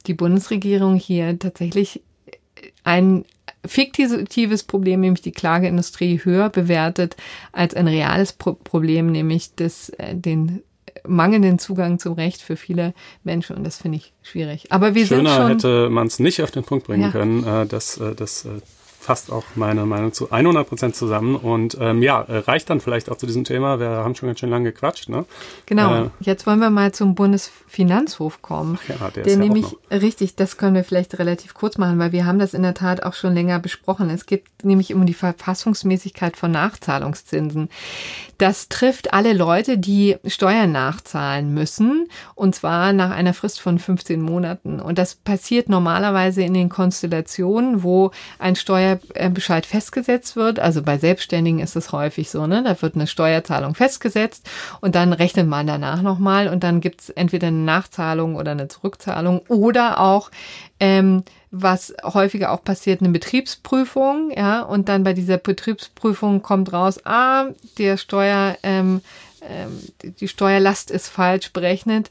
die 0.07 0.15
Bundesregierung 0.15 0.97
hier 0.97 1.39
tatsächlich 1.39 2.03
ein 2.83 3.25
fiktives 3.67 4.63
Problem, 4.65 5.01
nämlich 5.01 5.23
die 5.23 5.33
Klageindustrie, 5.33 6.21
höher 6.23 6.51
bewertet 6.51 7.17
als 7.53 7.75
ein 7.75 7.89
reales 7.89 8.33
Pro 8.33 8.53
Problem, 8.53 9.11
nämlich 9.11 9.55
das, 9.55 9.89
äh, 9.91 10.15
den 10.15 10.63
mangelnden 11.07 11.59
Zugang 11.59 11.99
zum 11.99 12.15
Recht 12.15 12.43
für 12.43 12.57
viele 12.57 12.95
Menschen 13.23 13.57
und 13.57 13.65
das 13.65 13.79
finde 13.79 13.99
ich 13.99 14.13
schwierig. 14.23 14.71
Aber 14.71 14.95
wir 14.95 15.07
Schöner 15.07 15.31
sind 15.31 15.39
schon, 15.39 15.49
hätte 15.49 15.91
man 15.91 16.07
es 16.07 16.19
nicht 16.19 16.43
auf 16.43 16.51
den 16.51 16.65
Punkt 16.65 16.87
bringen 16.87 17.03
ja. 17.03 17.11
können, 17.11 17.47
äh, 17.47 17.67
dass 17.67 17.99
äh, 17.99 18.15
das 18.15 18.47
fasst 19.05 19.31
auch 19.31 19.45
meine 19.55 19.85
Meinung 19.85 20.13
zu 20.13 20.31
100 20.31 20.67
Prozent 20.69 20.97
zusammen. 20.97 21.37
Und 21.37 21.77
ähm, 21.81 22.03
ja, 22.03 22.23
äh, 22.23 22.39
reicht 22.39 22.71
dann 22.71 22.81
vielleicht 22.81 23.11
auch 23.11 23.17
zu 23.17 23.27
diesem 23.27 23.45
Thema. 23.45 23.79
Wir 23.79 23.89
haben 23.89 24.15
schon 24.15 24.29
ganz 24.29 24.41
schön 24.41 24.51
lange 24.51 24.73
gequatscht. 24.73 25.09
Ne? 25.09 25.27
Genau. 25.67 26.05
Äh, 26.05 26.11
Jetzt 26.21 26.47
wollen 26.47 26.59
wir 26.59 26.71
mal 26.71 26.93
zum 26.93 27.15
Bundesfinanzhof 27.15 28.41
kommen. 28.41 28.79
Ja, 28.89 29.11
der, 29.11 29.25
der 29.25 29.27
ist 29.27 29.39
nämlich, 29.39 29.67
ja 29.91 29.99
richtig, 29.99 30.37
das 30.37 30.57
können 30.57 30.75
wir 30.75 30.85
vielleicht 30.85 31.19
relativ 31.19 31.55
kurz 31.55 31.77
machen, 31.79 31.99
weil 31.99 32.13
wir 32.13 32.25
haben 32.25 32.39
das 32.39 32.55
in 32.55 32.63
der 32.63 32.75
Tat 32.75 33.03
auch 33.03 33.15
schon 33.15 33.35
länger 33.35 33.59
besprochen. 33.59 34.11
Es 34.11 34.27
geht 34.27 34.45
nämlich 34.63 34.95
um 34.95 35.07
die 35.07 35.15
Verfassungsmäßigkeit 35.15 36.37
von 36.37 36.51
Nachzahlungszinsen. 36.51 37.69
Das 38.39 38.69
trifft 38.69 39.13
alle 39.13 39.33
Leute, 39.33 39.79
die 39.79 40.17
Steuern 40.27 40.73
nachzahlen 40.73 41.53
müssen, 41.55 42.09
und 42.35 42.55
zwar 42.55 42.93
nach 42.93 43.11
einer 43.11 43.35
Frist 43.35 43.61
von 43.61 43.79
15 43.79 44.21
Monaten. 44.21 44.81
Und 44.81 44.99
das 44.99 45.15
passiert 45.15 45.69
normalerweise 45.69 46.43
in 46.43 46.55
den 46.55 46.69
Konstellationen, 46.69 47.83
wo 47.83 48.11
ein 48.39 48.57
Steuerbescheid 48.97 49.67
festgesetzt 49.67 50.37
wird. 50.37 50.59
Also 50.59 50.83
bei 50.83 50.99
Selbstständigen 50.99 51.61
ist 51.61 51.77
es 51.77 51.93
häufig 51.93 52.31
so, 52.31 52.47
ne? 52.47 52.63
Da 52.63 52.81
wird 52.81 52.95
eine 52.95 53.07
Steuerzahlung 53.07 53.75
festgesetzt 53.75 54.49
und 54.81 54.95
dann 54.95 55.13
rechnet 55.13 55.47
man 55.47 55.67
danach 55.67 56.03
nochmal 56.03 56.49
und 56.49 56.65
dann 56.65 56.81
gibt 56.81 57.03
es 57.03 57.11
entweder 57.11 57.49
eine 57.49 57.59
Nachzahlung 57.59 58.37
oder 58.37 58.53
eine 58.53 58.69
Zurückzahlung 58.69 59.41
oder 59.49 60.01
auch 60.01 60.31
ähm, 60.81 61.25
was 61.51 61.95
häufiger 62.03 62.51
auch 62.51 62.65
passiert, 62.65 63.01
eine 63.01 63.11
Betriebsprüfung, 63.11 64.33
ja, 64.37 64.63
und 64.63 64.89
dann 64.89 65.05
bei 65.05 65.13
dieser 65.13 65.39
Betriebsprüfung 65.39 66.43
kommt 66.43 66.73
raus, 66.73 67.01
ah, 67.05 67.47
der 67.79 67.97
Steuer, 67.97 68.57
ähm, 68.65 69.01
ähm, 69.49 69.81
die 70.03 70.27
Steuerlast 70.27 70.91
ist 70.91 71.09
falsch 71.09 71.53
berechnet. 71.53 72.11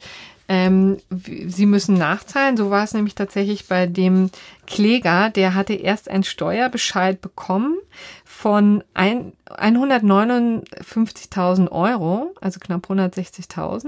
Ähm, 0.50 0.98
sie 1.10 1.66
müssen 1.66 1.96
nachzahlen. 1.96 2.58
So 2.58 2.70
war 2.70 2.84
es 2.84 2.94
nämlich 2.94 3.16
tatsächlich 3.16 3.68
bei 3.68 3.88
dem 3.88 4.30
Kläger. 4.68 5.30
Der 5.30 5.56
hatte 5.56 5.74
erst 5.74 6.10
einen 6.10 6.24
Steuerbescheid 6.24 7.22
bekommen 7.22 7.78
von 8.26 8.84
159.000 8.96 11.72
Euro, 11.72 12.36
also 12.42 12.60
knapp 12.60 12.90
160.000. 12.90 13.86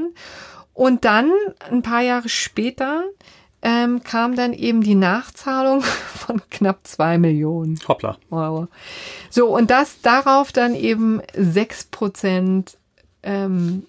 Und 0.73 1.03
dann 1.05 1.31
ein 1.69 1.81
paar 1.81 2.01
Jahre 2.01 2.29
später 2.29 3.03
ähm, 3.61 4.03
kam 4.03 4.35
dann 4.35 4.53
eben 4.53 4.81
die 4.81 4.95
Nachzahlung 4.95 5.81
von 5.81 6.41
knapp 6.49 6.85
zwei 6.85 7.17
Millionen 7.17 7.79
Hoppla. 7.87 8.17
Euro. 8.29 8.67
So, 9.29 9.47
und 9.47 9.71
das 9.71 10.01
darauf 10.01 10.51
dann 10.51 10.75
eben 10.75 11.21
sechs 11.33 11.85
Prozent 11.85 12.77
ähm, 13.23 13.85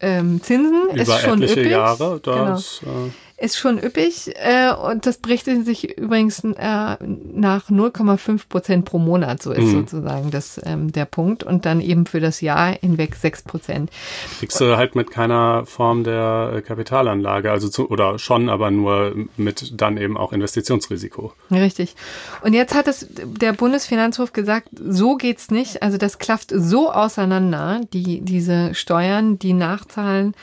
ähm, 0.00 0.42
Zinsen. 0.42 0.90
Über 0.90 1.00
ist 1.02 1.20
schon 1.20 1.42
üppig. 1.42 1.70
Jahre. 1.70 2.20
Das, 2.22 2.80
genau. 2.80 3.06
äh 3.06 3.10
ist 3.36 3.58
schon 3.58 3.82
üppig 3.82 4.32
äh, 4.36 4.72
und 4.72 5.06
das 5.06 5.18
bricht 5.18 5.46
sich 5.46 5.98
übrigens 5.98 6.44
äh, 6.44 6.50
nach 6.54 7.68
0,5 7.68 8.48
Prozent 8.48 8.84
pro 8.84 8.98
Monat, 8.98 9.42
so 9.42 9.50
ist 9.52 9.64
mhm. 9.64 9.72
sozusagen 9.72 10.30
das 10.30 10.60
ähm, 10.64 10.92
der 10.92 11.04
Punkt 11.04 11.42
und 11.42 11.66
dann 11.66 11.80
eben 11.80 12.06
für 12.06 12.20
das 12.20 12.40
Jahr 12.40 12.76
hinweg 12.80 13.16
6 13.16 13.42
Prozent. 13.42 13.90
Kriegst 14.38 14.60
du 14.60 14.76
halt 14.76 14.94
mit 14.94 15.10
keiner 15.10 15.66
Form 15.66 16.04
der 16.04 16.52
äh, 16.54 16.62
Kapitalanlage, 16.62 17.50
also 17.50 17.68
zu, 17.68 17.90
oder 17.90 18.20
schon, 18.20 18.48
aber 18.48 18.70
nur 18.70 19.14
mit 19.36 19.80
dann 19.80 19.96
eben 19.96 20.16
auch 20.16 20.32
Investitionsrisiko. 20.32 21.32
Richtig. 21.50 21.96
Und 22.42 22.52
jetzt 22.52 22.74
hat 22.74 22.86
es 22.86 23.08
der 23.10 23.52
Bundesfinanzhof 23.52 24.32
gesagt, 24.32 24.68
so 24.74 25.16
geht's 25.16 25.50
nicht, 25.50 25.82
also 25.82 25.98
das 25.98 26.18
klafft 26.18 26.52
so 26.54 26.92
auseinander, 26.92 27.80
die 27.92 28.20
diese 28.20 28.74
Steuern, 28.74 29.40
die 29.40 29.54
nachzahlen, 29.54 30.34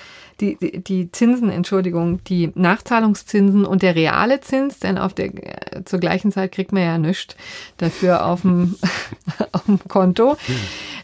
die, 0.42 0.58
die, 0.82 1.12
Zinsen, 1.12 1.50
Entschuldigung, 1.50 2.24
die 2.26 2.52
Nachzahlungszinsen 2.56 3.66
und 3.66 3.84
der 3.84 3.96
reale 3.96 4.42
Zins, 4.42 4.80
denn 4.80 4.98
auf 4.98 5.14
der, 5.14 5.28
äh, 5.76 5.84
zur 5.86 6.00
gleichen 6.00 6.32
Zeit 6.32 6.52
kriegt 6.52 6.72
man 6.72 6.84
ja 6.84 6.98
nichts 6.98 7.36
dafür 7.78 8.26
auf 8.26 8.42
dem, 8.42 8.76
auf 9.52 9.66
dem 9.66 9.80
Konto. 9.88 10.38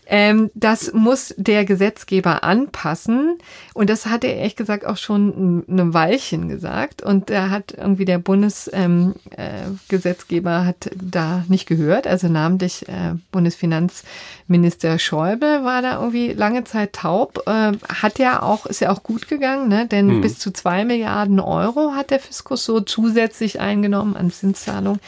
Ähm, 0.10 0.52
das 0.54 0.94
muss 0.94 1.34
der 1.38 1.66
Gesetzgeber 1.66 2.44
anpassen. 2.44 3.38
Und 3.74 3.90
das 3.90 4.06
hat 4.06 4.24
er 4.24 4.36
ehrlich 4.36 4.56
gesagt 4.56 4.86
auch 4.86 4.96
schon 4.98 5.66
ein 5.68 5.94
Weilchen 5.94 6.48
gesagt. 6.48 7.02
Und 7.02 7.30
da 7.30 7.50
hat 7.50 7.74
irgendwie 7.78 8.06
der 8.06 8.20
Bundesgesetzgeber 8.20 10.52
ähm, 10.52 10.64
äh, 10.64 10.66
hat 10.66 10.90
da 10.96 11.44
nicht 11.50 11.68
gehört. 11.68 12.08
Also 12.08 12.30
namentlich 12.30 12.88
äh, 12.88 13.16
Bundesfinanzminister 13.32 14.98
Schäuble 14.98 15.66
war 15.66 15.82
da 15.82 16.00
irgendwie 16.00 16.32
lange 16.32 16.64
Zeit 16.64 16.94
taub. 16.94 17.44
Äh, 17.46 17.74
hat 17.88 18.20
ja 18.20 18.42
auch, 18.42 18.66
ist 18.66 18.80
ja 18.80 18.92
auch 18.92 19.04
gut 19.04 19.28
gegangen, 19.28 19.68
ne? 19.68 19.88
denn 19.88 20.10
hm. 20.10 20.22
bis 20.22 20.40
zu 20.40 20.52
zwei 20.52 20.86
Milliarden 20.86 21.42
Euro 21.42 21.96
hat 21.96 22.12
der 22.12 22.20
Fiskus 22.20 22.64
so 22.64 22.80
zusätzlich 22.80 23.60
eingenommen 23.60 24.16
an 24.16 24.32
Zinszahlungen. 24.32 25.02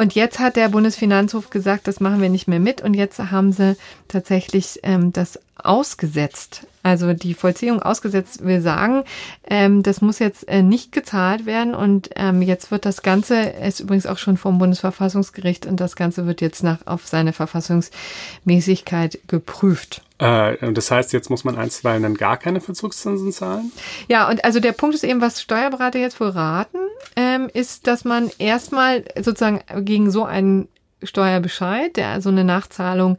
Und 0.00 0.14
jetzt 0.14 0.38
hat 0.38 0.56
der 0.56 0.70
Bundesfinanzhof 0.70 1.50
gesagt, 1.50 1.86
das 1.86 2.00
machen 2.00 2.22
wir 2.22 2.30
nicht 2.30 2.48
mehr 2.48 2.58
mit. 2.58 2.80
Und 2.80 2.94
jetzt 2.94 3.18
haben 3.18 3.52
sie 3.52 3.76
tatsächlich 4.08 4.80
ähm, 4.82 5.12
das 5.12 5.38
ausgesetzt. 5.56 6.66
Also 6.82 7.12
die 7.12 7.34
Vollziehung 7.34 7.82
ausgesetzt 7.82 8.44
will 8.44 8.60
sagen, 8.60 9.04
ähm, 9.48 9.82
das 9.82 10.00
muss 10.00 10.18
jetzt 10.18 10.48
äh, 10.48 10.62
nicht 10.62 10.92
gezahlt 10.92 11.44
werden 11.44 11.74
und 11.74 12.10
ähm, 12.16 12.40
jetzt 12.40 12.70
wird 12.70 12.86
das 12.86 13.02
Ganze, 13.02 13.40
ist 13.40 13.80
übrigens 13.80 14.06
auch 14.06 14.18
schon 14.18 14.36
vom 14.36 14.58
Bundesverfassungsgericht 14.58 15.66
und 15.66 15.78
das 15.78 15.94
Ganze 15.94 16.26
wird 16.26 16.40
jetzt 16.40 16.62
nach 16.62 16.86
auf 16.86 17.06
seine 17.06 17.32
Verfassungsmäßigkeit 17.32 19.20
geprüft. 19.28 20.02
Äh, 20.18 20.72
das 20.72 20.90
heißt, 20.90 21.12
jetzt 21.12 21.28
muss 21.28 21.44
man 21.44 21.56
einstweilen 21.56 22.02
dann 22.02 22.14
gar 22.14 22.36
keine 22.36 22.60
Verzugszinsen 22.60 23.32
zahlen? 23.32 23.72
Ja, 24.08 24.28
und 24.28 24.44
also 24.44 24.60
der 24.60 24.72
Punkt 24.72 24.94
ist 24.94 25.04
eben, 25.04 25.20
was 25.20 25.42
Steuerberater 25.42 25.98
jetzt 25.98 26.20
wohl 26.20 26.28
raten, 26.28 26.78
ähm, 27.16 27.50
ist, 27.52 27.86
dass 27.86 28.04
man 28.04 28.30
erstmal 28.38 29.04
sozusagen 29.16 29.60
gegen 29.84 30.10
so 30.10 30.24
einen 30.24 30.68
Steuerbescheid, 31.02 31.96
der 31.96 32.20
so 32.20 32.28
eine 32.28 32.44
Nachzahlung 32.44 33.16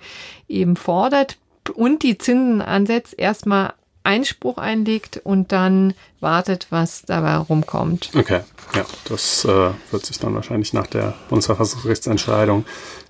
eben 0.47 0.76
fordert, 0.76 1.38
und 1.70 2.03
die 2.03 2.18
Zinsen 2.18 2.62
ansetzt, 2.62 3.16
erstmal 3.18 3.74
Einspruch 4.03 4.57
einlegt 4.57 5.22
und 5.24 5.51
dann 5.51 5.93
wartet, 6.20 6.68
was 6.70 7.03
dabei 7.03 7.36
rumkommt. 7.36 8.09
Okay, 8.16 8.41
ja, 8.76 8.86
das 9.05 9.45
äh, 9.45 9.72
wird 9.91 10.05
sich 10.05 10.20
dann 10.20 10.34
wahrscheinlich 10.34 10.74
nach 10.74 10.88
der 10.88 11.14
Bundesverfassungsgerichtsentscheidung 11.30 12.66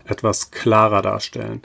etwas 0.06 0.52
klarer 0.52 1.02
darstellen. 1.02 1.62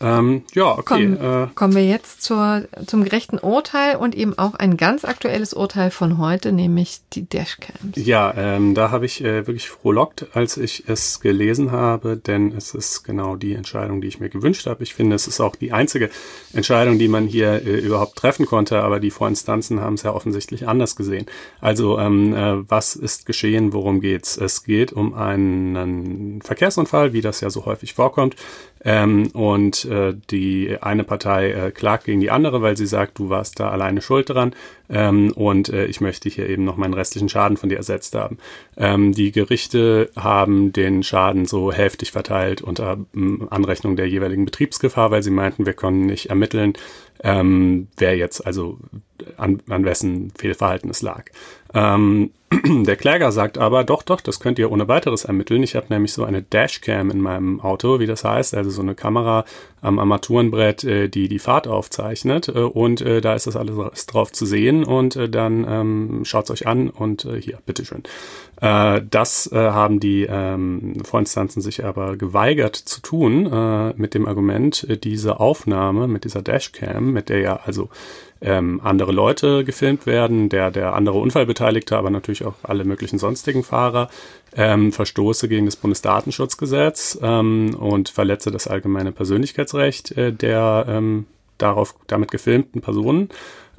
Ähm, 0.00 0.42
ja, 0.54 0.72
okay. 0.72 0.82
Kommen, 0.84 1.16
äh, 1.16 1.46
kommen 1.54 1.74
wir 1.74 1.86
jetzt 1.86 2.22
zur, 2.22 2.64
zum 2.86 3.04
gerechten 3.04 3.38
Urteil 3.38 3.96
und 3.96 4.14
eben 4.14 4.38
auch 4.38 4.54
ein 4.54 4.76
ganz 4.76 5.04
aktuelles 5.04 5.54
Urteil 5.54 5.90
von 5.90 6.18
heute, 6.18 6.52
nämlich 6.52 7.00
die 7.12 7.26
Dashcams. 7.26 7.96
Ja, 7.96 8.34
ähm, 8.36 8.74
da 8.74 8.90
habe 8.90 9.06
ich 9.06 9.22
äh, 9.22 9.46
wirklich 9.46 9.68
frohlockt, 9.68 10.26
als 10.34 10.56
ich 10.56 10.84
es 10.86 11.20
gelesen 11.20 11.72
habe, 11.72 12.16
denn 12.16 12.52
es 12.52 12.74
ist 12.74 13.04
genau 13.04 13.36
die 13.36 13.54
Entscheidung, 13.54 14.00
die 14.00 14.08
ich 14.08 14.20
mir 14.20 14.28
gewünscht 14.28 14.66
habe. 14.66 14.82
Ich 14.82 14.94
finde, 14.94 15.16
es 15.16 15.26
ist 15.26 15.40
auch 15.40 15.56
die 15.56 15.72
einzige 15.72 16.10
Entscheidung, 16.52 16.98
die 16.98 17.08
man 17.08 17.26
hier 17.26 17.66
äh, 17.66 17.78
überhaupt 17.78 18.16
treffen 18.16 18.46
konnte, 18.46 18.82
aber 18.82 19.00
die 19.00 19.10
Vorinstanzen 19.10 19.80
haben 19.80 19.94
es 19.94 20.02
ja 20.02 20.12
offensichtlich 20.12 20.68
anders 20.68 20.96
gesehen. 20.96 21.26
Also, 21.60 21.98
ähm, 21.98 22.34
äh, 22.34 22.70
was 22.70 22.96
ist 22.96 23.24
geschehen? 23.24 23.72
Worum 23.72 24.00
geht's? 24.00 24.36
Es 24.36 24.64
geht 24.64 24.92
um 24.92 25.14
einen 25.14 26.42
Verkehrsunfall, 26.42 27.12
wie 27.12 27.22
das 27.22 27.40
ja 27.40 27.50
so 27.50 27.64
häufig 27.64 27.94
vorkommt 27.94 28.36
Ähm, 28.88 29.30
und 29.32 29.84
äh, 29.86 30.14
die 30.30 30.78
eine 30.80 31.02
Partei 31.02 31.50
äh, 31.50 31.70
klagt 31.72 32.04
gegen 32.04 32.20
die 32.20 32.30
andere, 32.30 32.62
weil 32.62 32.76
sie 32.76 32.86
sagt, 32.86 33.18
du 33.18 33.28
warst 33.28 33.58
da 33.58 33.68
alleine 33.70 34.00
schuld 34.00 34.30
dran 34.30 34.54
ähm, 34.88 35.32
und 35.32 35.70
äh, 35.70 35.86
ich 35.86 36.00
möchte 36.00 36.28
hier 36.28 36.48
eben 36.48 36.64
noch 36.64 36.76
meinen 36.76 36.94
restlichen 36.94 37.28
Schaden 37.28 37.56
von 37.56 37.68
dir 37.68 37.78
ersetzt 37.78 38.14
haben. 38.14 38.38
Ähm, 38.76 39.12
die 39.12 39.32
Gerichte 39.32 40.10
haben 40.14 40.72
den 40.72 41.02
Schaden 41.02 41.46
so 41.46 41.72
hälftig 41.72 42.12
verteilt 42.12 42.62
unter 42.62 42.98
Anrechnung 43.50 43.96
der 43.96 44.08
jeweiligen 44.08 44.44
Betriebsgefahr, 44.44 45.10
weil 45.10 45.24
sie 45.24 45.32
meinten, 45.32 45.66
wir 45.66 45.72
können 45.72 46.06
nicht 46.06 46.30
ermitteln, 46.30 46.74
ähm, 47.22 47.88
wer 47.96 48.16
jetzt 48.16 48.46
also 48.46 48.78
an, 49.36 49.62
an 49.68 49.84
wessen 49.84 50.32
Fehlverhalten 50.36 50.90
es 50.90 51.02
lag. 51.02 51.24
Ähm, 51.74 52.30
der 52.84 52.96
Kläger 52.96 53.32
sagt 53.32 53.58
aber, 53.58 53.82
doch, 53.82 54.02
doch, 54.02 54.20
das 54.20 54.38
könnt 54.38 54.58
ihr 54.58 54.70
ohne 54.70 54.86
weiteres 54.86 55.24
ermitteln. 55.24 55.62
Ich 55.62 55.74
habe 55.74 55.86
nämlich 55.88 56.12
so 56.12 56.24
eine 56.24 56.42
Dashcam 56.42 57.10
in 57.10 57.20
meinem 57.20 57.60
Auto, 57.60 57.98
wie 57.98 58.06
das 58.06 58.24
heißt, 58.24 58.54
also 58.54 58.70
so 58.70 58.82
eine 58.82 58.94
Kamera 58.94 59.44
am 59.80 59.98
Armaturenbrett, 59.98 60.84
äh, 60.84 61.08
die 61.08 61.28
die 61.28 61.38
Fahrt 61.38 61.66
aufzeichnet. 61.66 62.48
Äh, 62.48 62.60
und 62.60 63.00
äh, 63.00 63.20
da 63.20 63.34
ist 63.34 63.46
das 63.46 63.56
alles 63.56 64.06
drauf 64.06 64.32
zu 64.32 64.46
sehen 64.46 64.84
und 64.84 65.16
äh, 65.16 65.28
dann 65.28 65.66
ähm, 65.68 66.24
schaut's 66.24 66.50
euch 66.50 66.66
an 66.66 66.88
und 66.88 67.24
äh, 67.24 67.40
hier, 67.40 67.58
bitteschön. 67.66 68.04
Äh, 68.60 69.02
das 69.08 69.50
äh, 69.52 69.56
haben 69.56 70.00
die 70.00 70.26
ähm, 70.28 71.04
Vorinstanzen 71.04 71.60
sich 71.60 71.84
aber 71.84 72.16
geweigert 72.16 72.76
zu 72.76 73.00
tun, 73.00 73.46
äh, 73.52 73.92
mit 73.96 74.14
dem 74.14 74.26
Argument, 74.26 74.86
äh, 74.88 74.96
diese 74.96 75.40
Aufnahme 75.40 76.08
mit 76.08 76.24
dieser 76.24 76.42
Dashcam, 76.42 77.05
mit 77.12 77.28
der 77.28 77.40
ja 77.40 77.60
also 77.64 77.88
ähm, 78.40 78.80
andere 78.84 79.12
Leute 79.12 79.64
gefilmt 79.64 80.06
werden, 80.06 80.48
der, 80.48 80.70
der 80.70 80.94
andere 80.94 81.18
Unfallbeteiligte, 81.18 81.96
aber 81.96 82.10
natürlich 82.10 82.44
auch 82.44 82.54
alle 82.62 82.84
möglichen 82.84 83.18
sonstigen 83.18 83.64
Fahrer, 83.64 84.08
ähm, 84.54 84.92
verstoße 84.92 85.48
gegen 85.48 85.66
das 85.66 85.76
Bundesdatenschutzgesetz 85.76 87.18
ähm, 87.22 87.74
und 87.78 88.08
verletze 88.08 88.50
das 88.50 88.66
allgemeine 88.66 89.12
Persönlichkeitsrecht 89.12 90.12
äh, 90.12 90.32
der 90.32 90.86
ähm, 90.88 91.26
darauf 91.58 91.94
damit 92.06 92.30
gefilmten 92.30 92.82
Personen 92.82 93.30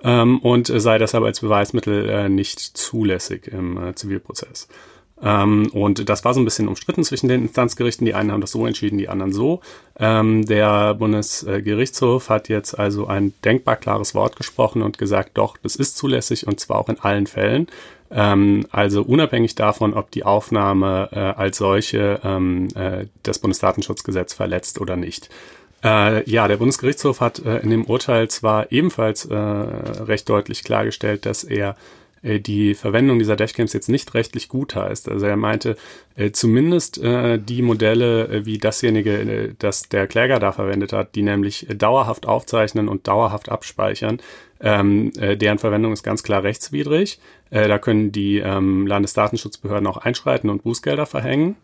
ähm, 0.04 0.40
und 0.40 0.68
sei 0.68 0.98
deshalb 0.98 1.24
als 1.24 1.40
Beweismittel 1.40 2.10
äh, 2.10 2.30
nicht 2.30 2.60
zulässig 2.60 3.48
im 3.48 3.78
äh, 3.78 3.96
Zivilprozess. 3.96 4.68
Ähm, 5.22 5.70
und 5.74 6.10
das 6.10 6.24
war 6.26 6.34
so 6.34 6.40
ein 6.40 6.46
bisschen 6.46 6.68
umstritten 6.68 7.04
zwischen 7.04 7.28
den 7.28 7.42
Instanzgerichten. 7.44 8.06
Die 8.06 8.14
einen 8.14 8.32
haben 8.32 8.42
das 8.42 8.52
so 8.52 8.66
entschieden, 8.66 8.98
die 8.98 9.10
anderen 9.10 9.34
so. 9.34 9.62
Ähm, 10.00 10.46
der 10.46 10.94
Bundesgerichtshof 10.94 12.30
hat 12.30 12.50
jetzt 12.50 12.78
also 12.78 13.08
ein 13.08 13.34
denkbar 13.44 13.78
klares 13.78 14.14
Wort 14.14 14.36
gesprochen 14.36 14.82
und 14.82 14.98
gesagt, 14.98 15.32
doch, 15.38 15.58
das 15.58 15.76
ist 15.76 15.98
zulässig 15.98 16.46
und 16.46 16.60
zwar 16.60 16.78
auch 16.78 16.90
in 16.90 17.00
allen 17.00 17.28
Fällen. 17.28 17.68
Ähm, 18.12 18.66
also 18.72 19.02
unabhängig 19.02 19.56
davon, 19.56 19.94
ob 19.94 20.12
die 20.12 20.24
Aufnahme 20.24 21.10
äh, 21.12 21.20
als 21.20 21.58
solche 21.58 22.22
ähm, 22.24 22.70
äh, 22.76 23.08
das 23.24 23.40
Bundesdatenschutzgesetz 23.40 24.34
verletzt 24.34 24.80
oder 24.80 24.96
nicht. 24.96 25.30
Äh, 25.84 26.30
ja, 26.30 26.48
der 26.48 26.58
Bundesgerichtshof 26.58 27.22
hat 27.22 27.40
äh, 27.40 27.58
in 27.60 27.70
dem 27.70 27.86
Urteil 27.86 28.30
zwar 28.30 28.72
ebenfalls 28.72 29.26
äh, 29.26 29.36
recht 29.36 30.28
deutlich 30.30 30.64
klargestellt, 30.64 31.26
dass 31.26 31.44
er 31.44 31.76
die 32.40 32.74
Verwendung 32.74 33.20
dieser 33.20 33.36
Dashcams 33.36 33.74
jetzt 33.74 33.90
nicht 33.90 34.14
rechtlich 34.14 34.50
gut 34.50 34.76
heißt. 34.76 35.10
Also 35.10 35.26
er 35.26 35.38
meinte, 35.38 35.78
äh, 36.16 36.32
zumindest 36.32 36.98
äh, 36.98 37.40
die 37.40 37.62
Modelle 37.62 38.28
äh, 38.28 38.46
wie 38.46 38.58
dasjenige, 38.58 39.14
äh, 39.18 39.54
das 39.58 39.90
der 39.90 40.08
Kläger 40.08 40.40
da 40.40 40.52
verwendet 40.52 40.94
hat, 40.94 41.16
die 41.16 41.22
nämlich 41.22 41.68
dauerhaft 41.76 42.26
aufzeichnen 42.28 42.88
und 42.88 43.08
dauerhaft 43.08 43.50
abspeichern, 43.50 44.20
ähm, 44.60 45.12
äh, 45.20 45.38
deren 45.38 45.60
Verwendung 45.60 45.94
ist 45.94 46.04
ganz 46.04 46.24
klar 46.24 46.44
rechtswidrig. 46.44 47.20
Äh, 47.50 47.68
da 47.68 47.78
können 47.80 48.12
die 48.12 48.40
ähm, 48.40 48.88
Landesdatenschutzbehörden 48.88 49.88
auch 49.88 49.98
einschreiten 49.98 50.50
und 50.50 50.64
Bußgelder 50.64 51.06
verhängen. 51.06 51.56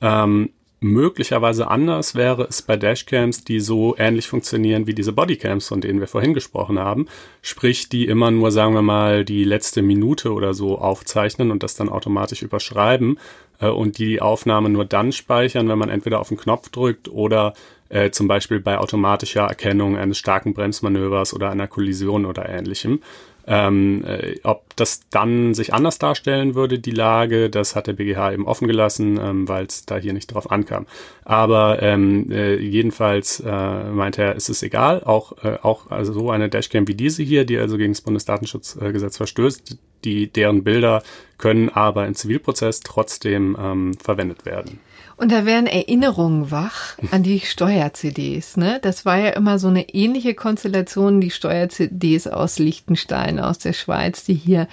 Ähm, 0.00 0.50
möglicherweise 0.82 1.68
anders 1.68 2.14
wäre 2.14 2.46
es 2.48 2.62
bei 2.62 2.76
Dashcams, 2.76 3.44
die 3.44 3.60
so 3.60 3.94
ähnlich 3.96 4.28
funktionieren 4.28 4.86
wie 4.86 4.94
diese 4.94 5.12
Bodycams, 5.12 5.68
von 5.68 5.80
denen 5.80 6.00
wir 6.00 6.08
vorhin 6.08 6.34
gesprochen 6.34 6.78
haben. 6.78 7.06
Sprich, 7.40 7.88
die 7.88 8.06
immer 8.06 8.30
nur, 8.30 8.50
sagen 8.50 8.74
wir 8.74 8.82
mal, 8.82 9.24
die 9.24 9.44
letzte 9.44 9.82
Minute 9.82 10.32
oder 10.32 10.54
so 10.54 10.78
aufzeichnen 10.78 11.50
und 11.50 11.62
das 11.62 11.74
dann 11.74 11.88
automatisch 11.88 12.42
überschreiben 12.42 13.18
äh, 13.60 13.68
und 13.68 13.98
die 13.98 14.20
Aufnahme 14.20 14.68
nur 14.68 14.84
dann 14.84 15.12
speichern, 15.12 15.68
wenn 15.68 15.78
man 15.78 15.88
entweder 15.88 16.20
auf 16.20 16.28
den 16.28 16.36
Knopf 16.36 16.68
drückt 16.68 17.08
oder 17.08 17.54
äh, 17.88 18.10
zum 18.10 18.26
Beispiel 18.26 18.58
bei 18.58 18.78
automatischer 18.78 19.42
Erkennung 19.42 19.96
eines 19.96 20.18
starken 20.18 20.54
Bremsmanövers 20.54 21.34
oder 21.34 21.50
einer 21.50 21.68
Kollision 21.68 22.26
oder 22.26 22.48
ähnlichem. 22.48 23.00
Ähm, 23.46 24.04
äh, 24.04 24.36
ob 24.44 24.76
das 24.76 25.08
dann 25.10 25.54
sich 25.54 25.74
anders 25.74 25.98
darstellen 25.98 26.54
würde, 26.54 26.78
die 26.78 26.92
Lage, 26.92 27.50
das 27.50 27.74
hat 27.74 27.86
der 27.88 27.94
BGH 27.94 28.32
eben 28.32 28.46
offen 28.46 28.68
gelassen, 28.68 29.18
ähm, 29.20 29.48
weil 29.48 29.66
es 29.66 29.84
da 29.84 29.96
hier 29.96 30.12
nicht 30.12 30.32
drauf 30.32 30.50
ankam. 30.50 30.86
Aber 31.24 31.82
ähm, 31.82 32.30
äh, 32.30 32.56
jedenfalls 32.56 33.40
äh, 33.40 33.84
meint 33.90 34.18
er, 34.18 34.36
es 34.36 34.48
ist 34.48 34.62
egal, 34.62 35.02
auch, 35.02 35.44
äh, 35.44 35.58
auch 35.62 35.90
also 35.90 36.12
so 36.12 36.30
eine 36.30 36.48
Dashcam 36.48 36.86
wie 36.86 36.94
diese 36.94 37.22
hier, 37.22 37.44
die 37.44 37.58
also 37.58 37.76
gegen 37.76 37.92
das 37.92 38.00
Bundesdatenschutzgesetz 38.00 39.16
verstößt, 39.16 39.76
die, 40.04 40.28
deren 40.28 40.64
Bilder 40.64 41.02
können 41.38 41.68
aber 41.68 42.06
im 42.06 42.14
Zivilprozess 42.14 42.80
trotzdem 42.80 43.56
ähm, 43.60 43.94
verwendet 43.94 44.44
werden. 44.46 44.80
Und 45.16 45.30
da 45.30 45.44
werden 45.44 45.66
Erinnerungen 45.66 46.50
wach 46.50 46.96
an 47.10 47.22
die 47.22 47.40
Steuer-CDs. 47.40 48.56
Ne? 48.56 48.78
Das 48.82 49.04
war 49.04 49.18
ja 49.18 49.30
immer 49.30 49.58
so 49.58 49.68
eine 49.68 49.88
ähnliche 49.90 50.34
Konstellation, 50.34 51.20
die 51.20 51.30
Steuer-CDs 51.30 52.26
aus 52.26 52.58
Liechtenstein, 52.58 53.38
aus 53.38 53.58
der 53.58 53.72
Schweiz, 53.72 54.24
die 54.24 54.34
hier 54.34 54.68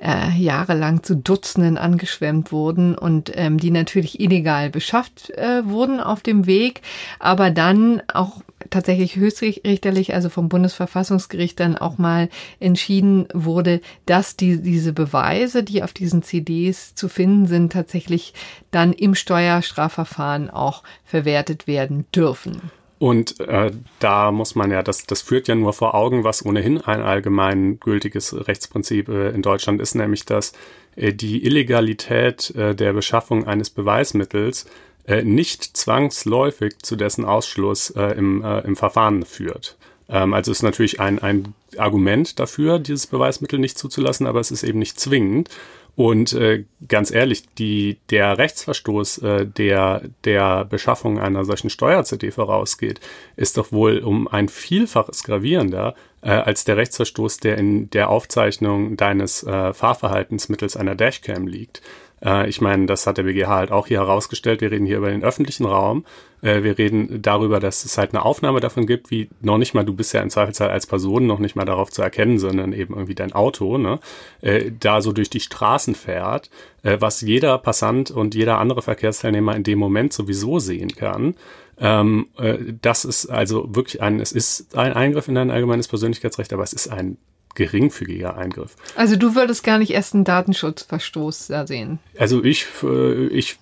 äh, 0.00 0.36
jahrelang 0.36 1.02
zu 1.02 1.16
Dutzenden 1.16 1.78
angeschwemmt 1.78 2.52
wurden 2.52 2.96
und 2.96 3.32
ähm, 3.34 3.58
die 3.58 3.70
natürlich 3.70 4.20
illegal 4.20 4.70
beschafft 4.70 5.30
äh, 5.30 5.66
wurden 5.66 6.00
auf 6.00 6.20
dem 6.20 6.46
Weg, 6.46 6.82
aber 7.18 7.50
dann 7.50 8.02
auch 8.12 8.42
tatsächlich 8.70 9.16
höchstrichterlich, 9.16 10.14
also 10.14 10.28
vom 10.28 10.48
Bundesverfassungsgericht 10.48 11.58
dann 11.60 11.76
auch 11.76 11.98
mal 11.98 12.28
entschieden 12.60 13.28
wurde, 13.32 13.80
dass 14.06 14.36
die, 14.36 14.60
diese 14.60 14.92
Beweise, 14.92 15.62
die 15.62 15.82
auf 15.82 15.92
diesen 15.92 16.22
CDs 16.22 16.94
zu 16.94 17.08
finden 17.08 17.46
sind, 17.46 17.72
tatsächlich 17.72 18.34
dann 18.70 18.92
im 18.92 19.14
Steuerstrafverfahren 19.14 20.50
auch 20.50 20.82
verwertet 21.04 21.66
werden 21.66 22.06
dürfen. 22.14 22.70
Und 22.98 23.40
äh, 23.40 23.72
da 23.98 24.30
muss 24.30 24.54
man 24.54 24.70
ja, 24.70 24.82
das, 24.82 25.04
das 25.04 25.20
führt 25.20 25.48
ja 25.48 25.54
nur 25.54 25.72
vor 25.72 25.94
Augen, 25.94 26.24
was 26.24 26.46
ohnehin 26.46 26.80
ein 26.80 27.02
allgemein 27.02 27.78
gültiges 27.80 28.46
Rechtsprinzip 28.46 29.08
äh, 29.08 29.30
in 29.30 29.42
Deutschland 29.42 29.80
ist, 29.80 29.94
nämlich 29.94 30.24
dass 30.24 30.52
äh, 30.96 31.12
die 31.12 31.44
Illegalität 31.44 32.54
äh, 32.54 32.74
der 32.74 32.92
Beschaffung 32.92 33.46
eines 33.46 33.70
Beweismittels 33.70 34.66
nicht 35.06 35.76
zwangsläufig 35.76 36.78
zu 36.82 36.96
dessen 36.96 37.24
Ausschluss 37.24 37.90
äh, 37.90 38.16
im, 38.16 38.42
äh, 38.42 38.60
im 38.60 38.76
Verfahren 38.76 39.24
führt. 39.24 39.76
Ähm, 40.08 40.34
also 40.34 40.50
ist 40.50 40.62
natürlich 40.62 41.00
ein, 41.00 41.18
ein 41.18 41.54
Argument 41.76 42.38
dafür, 42.38 42.78
dieses 42.78 43.06
Beweismittel 43.06 43.58
nicht 43.58 43.78
zuzulassen, 43.78 44.26
aber 44.26 44.40
es 44.40 44.50
ist 44.50 44.62
eben 44.62 44.78
nicht 44.78 44.98
zwingend. 44.98 45.50
Und 45.96 46.32
äh, 46.32 46.64
ganz 46.88 47.12
ehrlich, 47.12 47.44
die, 47.54 47.98
der 48.10 48.36
Rechtsverstoß, 48.36 49.18
äh, 49.18 49.46
der 49.46 50.02
der 50.24 50.64
Beschaffung 50.64 51.20
einer 51.20 51.44
solchen 51.44 51.70
Steuer-CD 51.70 52.32
vorausgeht, 52.32 53.00
ist 53.36 53.56
doch 53.58 53.70
wohl 53.70 53.98
um 53.98 54.26
ein 54.26 54.48
Vielfaches 54.48 55.22
gravierender 55.22 55.94
äh, 56.20 56.30
als 56.30 56.64
der 56.64 56.76
Rechtsverstoß, 56.78 57.38
der 57.38 57.58
in 57.58 57.90
der 57.90 58.10
Aufzeichnung 58.10 58.96
deines 58.96 59.44
äh, 59.44 59.72
Fahrverhaltens 59.72 60.48
mittels 60.48 60.76
einer 60.76 60.96
Dashcam 60.96 61.46
liegt. 61.46 61.80
Äh, 62.24 62.48
ich 62.48 62.60
meine, 62.60 62.86
das 62.86 63.06
hat 63.06 63.18
der 63.18 63.24
BGH 63.24 63.48
halt 63.48 63.72
auch 63.72 63.86
hier 63.86 63.98
herausgestellt. 63.98 64.60
Wir 64.60 64.70
reden 64.70 64.86
hier 64.86 64.98
über 64.98 65.10
den 65.10 65.22
öffentlichen 65.22 65.66
Raum. 65.66 66.04
Äh, 66.40 66.62
wir 66.62 66.78
reden 66.78 67.22
darüber, 67.22 67.60
dass 67.60 67.84
es 67.84 67.98
halt 67.98 68.12
eine 68.12 68.24
Aufnahme 68.24 68.60
davon 68.60 68.86
gibt, 68.86 69.10
wie 69.10 69.28
noch 69.40 69.58
nicht 69.58 69.74
mal, 69.74 69.84
du 69.84 69.94
bist 69.94 70.12
ja 70.12 70.20
im 70.20 70.30
Zweifelsfall 70.30 70.70
als 70.70 70.86
Person 70.86 71.26
noch 71.26 71.38
nicht 71.38 71.56
mal 71.56 71.64
darauf 71.64 71.90
zu 71.90 72.02
erkennen, 72.02 72.38
sondern 72.38 72.72
eben 72.72 72.94
irgendwie 72.94 73.14
dein 73.14 73.32
Auto, 73.32 73.78
ne, 73.78 73.98
äh, 74.40 74.70
da 74.78 75.00
so 75.00 75.12
durch 75.12 75.30
die 75.30 75.40
Straßen 75.40 75.94
fährt, 75.94 76.50
äh, 76.82 76.98
was 77.00 77.20
jeder 77.20 77.58
Passant 77.58 78.10
und 78.10 78.34
jeder 78.34 78.58
andere 78.58 78.82
Verkehrsteilnehmer 78.82 79.56
in 79.56 79.62
dem 79.62 79.78
Moment 79.78 80.12
sowieso 80.12 80.58
sehen 80.58 80.94
kann. 80.94 81.34
Ähm, 81.78 82.28
äh, 82.38 82.58
das 82.80 83.04
ist 83.04 83.26
also 83.26 83.74
wirklich 83.74 84.00
ein, 84.00 84.20
es 84.20 84.32
ist 84.32 84.76
ein 84.76 84.92
Eingriff 84.92 85.28
in 85.28 85.34
dein 85.34 85.50
allgemeines 85.50 85.88
Persönlichkeitsrecht, 85.88 86.52
aber 86.52 86.62
es 86.62 86.72
ist 86.72 86.88
ein 86.88 87.18
geringfügiger 87.54 88.36
Eingriff. 88.36 88.76
Also 88.96 89.16
du 89.16 89.34
würdest 89.34 89.64
gar 89.64 89.78
nicht 89.78 89.90
erst 89.90 90.14
einen 90.14 90.24
Datenschutzverstoß 90.24 91.48
da 91.48 91.66
sehen? 91.66 91.98
Also 92.18 92.42
ich, 92.44 92.66
äh, 92.82 93.26
ich, 93.26 93.58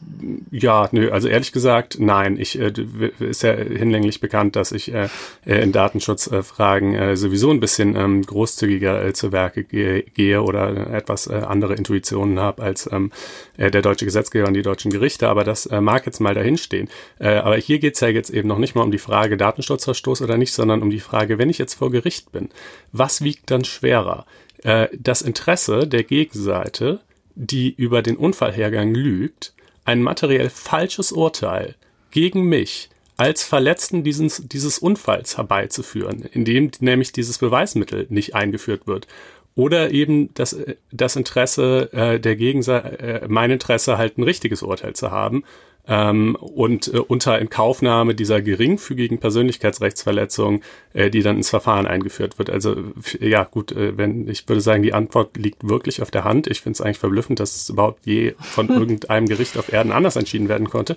ja, 0.51 0.89
nö, 0.93 1.11
also 1.11 1.29
ehrlich 1.29 1.53
gesagt, 1.53 1.97
nein. 1.99 2.37
Ich, 2.39 2.59
äh, 2.59 2.73
ist 3.21 3.43
ja 3.43 3.53
hinlänglich 3.55 4.21
bekannt, 4.21 4.57
dass 4.57 4.73
ich 4.73 4.93
äh, 4.93 5.09
in 5.45 5.73
Datenschutzfragen 5.73 7.17
sowieso 7.17 7.51
ein 7.51 7.61
bisschen 7.61 7.97
ähm, 7.97 8.23
großzügiger 8.23 9.13
zu 9.15 9.33
Werke 9.33 9.65
gehe 9.65 10.43
oder 10.43 10.93
etwas 10.93 11.29
andere 11.29 11.75
Intuitionen 11.75 12.39
habe 12.39 12.63
als 12.63 12.89
ähm, 12.91 13.11
der 13.59 13.83
deutsche 13.83 14.05
Gesetzgeber 14.05 14.49
und 14.49 14.55
die 14.55 14.63
deutschen 14.63 14.91
Gerichte, 14.91 15.29
aber 15.29 15.45
das 15.45 15.69
mag 15.69 16.07
jetzt 16.07 16.21
mal 16.21 16.35
dahinstehen. 16.35 16.89
Aber 17.19 17.57
hier 17.57 17.79
geht's 17.79 18.01
ja 18.01 18.09
jetzt 18.09 18.31
eben 18.31 18.49
noch 18.49 18.59
nicht 18.59 18.75
mal 18.75 18.83
um 18.83 18.91
die 18.91 18.99
Frage 18.99 19.37
Datenschutzverstoß 19.37 20.23
oder 20.23 20.37
nicht, 20.37 20.53
sondern 20.53 20.83
um 20.83 20.91
die 20.91 21.01
Frage, 21.01 21.39
wenn 21.39 21.51
ich 21.51 21.59
jetzt 21.59 21.75
vor 21.75 21.91
Gericht 21.91 22.33
bin, 22.33 22.49
was 22.93 23.23
wiegt 23.23 23.51
dann 23.51 23.65
schwerer. 23.83 24.27
Äh, 24.63 24.89
das 24.97 25.23
Interesse 25.23 25.87
der 25.87 26.05
Gegenseite, 26.05 27.01
die 27.35 27.75
über 27.75 28.03
den 28.03 28.17
Unfallhergang 28.17 28.95
lügt, 28.95 29.55
ein 29.85 30.03
materiell 30.03 30.51
falsches 30.51 31.11
Urteil 31.11 31.75
gegen 32.11 32.45
mich 32.45 32.89
als 33.17 33.43
Verletzten 33.43 34.05
dieses, 34.05 34.43
dieses 34.47 34.79
Unfalls 34.79 35.37
herbeizuführen, 35.37 36.25
indem 36.33 36.71
nämlich 36.81 37.13
dieses 37.13 37.39
Beweismittel 37.39 38.07
nicht 38.09 38.35
eingeführt 38.35 38.87
wird. 38.87 39.07
Oder 39.55 39.91
eben 39.91 40.33
das, 40.35 40.57
das 40.93 41.17
Interesse 41.17 41.91
äh, 41.93 42.19
der 42.19 42.37
Gegenseite, 42.37 42.99
äh, 43.01 43.29
mein 43.29 43.51
Interesse 43.51 43.99
halt 43.99 44.17
ein 44.17 44.23
richtiges 44.23 44.63
Urteil 44.63 44.95
zu 44.95 45.11
haben 45.11 45.45
ähm, 45.89 46.37
und 46.37 46.93
äh, 46.93 46.99
unter 46.99 47.39
Inkaufnahme 47.39 48.15
dieser 48.15 48.41
geringfügigen 48.41 49.19
Persönlichkeitsrechtsverletzung, 49.19 50.63
äh, 50.93 51.11
die 51.11 51.23
dann 51.23 51.37
ins 51.37 51.51
Verfahren 51.51 51.87
eingeführt 51.87 52.39
wird. 52.39 52.51
Also 52.51 52.77
ja 53.19 53.45
gut, 53.45 53.73
äh, 53.73 53.97
wenn 53.97 54.29
ich 54.29 54.49
würde 54.49 54.61
sagen, 54.61 54.83
die 54.83 54.95
Antwort 54.95 55.37
liegt 55.37 55.69
wirklich 55.69 56.01
auf 56.01 56.11
der 56.11 56.25
Hand. 56.25 56.47
Ich 56.47 56.61
finde 56.61 56.77
es 56.77 56.81
eigentlich 56.81 56.99
verblüffend, 56.99 57.41
dass 57.41 57.57
es 57.57 57.69
überhaupt 57.69 58.07
je 58.07 58.35
von 58.39 58.69
irgendeinem 58.71 59.27
Gericht 59.27 59.59
auf 59.59 59.73
Erden 59.73 59.93
anders 59.93 60.17
entschieden 60.17 60.49
werden 60.49 60.71
konnte. 60.71 60.97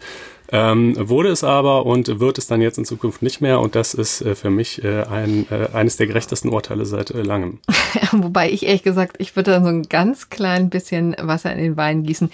Ähm, 0.51 0.95
wurde 0.97 1.29
es 1.29 1.43
aber 1.43 1.85
und 1.85 2.19
wird 2.19 2.37
es 2.37 2.47
dann 2.47 2.61
jetzt 2.61 2.77
in 2.77 2.85
Zukunft 2.85 3.21
nicht 3.21 3.41
mehr 3.41 3.59
und 3.59 3.75
das 3.75 3.93
ist 3.93 4.21
äh, 4.21 4.35
für 4.35 4.49
mich 4.49 4.83
äh, 4.83 5.03
ein, 5.03 5.47
äh, 5.49 5.69
eines 5.73 5.97
der 5.97 6.07
gerechtesten 6.07 6.49
Urteile 6.49 6.85
seit 6.85 7.11
äh, 7.11 7.21
langem. 7.21 7.59
Wobei 8.11 8.49
ich 8.51 8.65
ehrlich 8.65 8.83
gesagt, 8.83 9.15
ich 9.19 9.35
würde 9.35 9.51
da 9.51 9.61
so 9.61 9.67
ein 9.67 9.83
ganz 9.83 10.29
klein 10.29 10.69
bisschen 10.69 11.15
Wasser 11.19 11.51
in 11.51 11.59
den 11.59 11.77
Wein 11.77 12.03
gießen, 12.03 12.29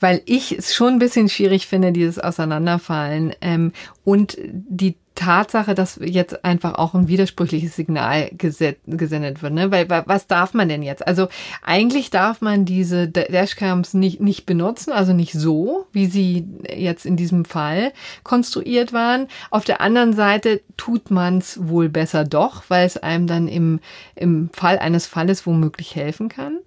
weil 0.00 0.22
ich 0.26 0.52
es 0.52 0.74
schon 0.74 0.94
ein 0.94 0.98
bisschen 0.98 1.28
schwierig 1.28 1.66
finde, 1.66 1.92
dieses 1.92 2.18
Auseinanderfallen 2.18 3.34
ähm, 3.40 3.72
und 4.04 4.36
die 4.40 4.96
Tatsache, 5.16 5.74
dass 5.74 5.98
jetzt 6.00 6.44
einfach 6.44 6.74
auch 6.74 6.94
ein 6.94 7.08
widersprüchliches 7.08 7.74
Signal 7.74 8.30
gesendet 8.36 9.42
wird. 9.42 9.52
Ne? 9.52 9.72
Weil 9.72 9.88
was 9.88 10.28
darf 10.28 10.54
man 10.54 10.68
denn 10.68 10.82
jetzt? 10.82 11.06
Also 11.06 11.28
eigentlich 11.62 12.10
darf 12.10 12.40
man 12.40 12.64
diese 12.64 13.08
Dashcams 13.08 13.94
nicht, 13.94 14.20
nicht 14.20 14.46
benutzen, 14.46 14.92
also 14.92 15.12
nicht 15.12 15.32
so, 15.32 15.86
wie 15.92 16.06
sie 16.06 16.46
jetzt 16.72 17.04
in 17.04 17.16
diesem 17.16 17.44
Fall 17.44 17.92
konstruiert 18.22 18.92
waren. 18.92 19.26
Auf 19.50 19.64
der 19.64 19.80
anderen 19.80 20.12
Seite 20.12 20.60
tut 20.76 21.10
man 21.10 21.38
es 21.38 21.66
wohl 21.68 21.88
besser 21.88 22.24
doch, 22.24 22.64
weil 22.68 22.86
es 22.86 22.96
einem 22.96 23.26
dann 23.26 23.48
im, 23.48 23.80
im 24.14 24.50
Fall 24.52 24.78
eines 24.78 25.06
Falles 25.06 25.46
womöglich 25.46 25.96
helfen 25.96 26.28
kann. 26.28 26.58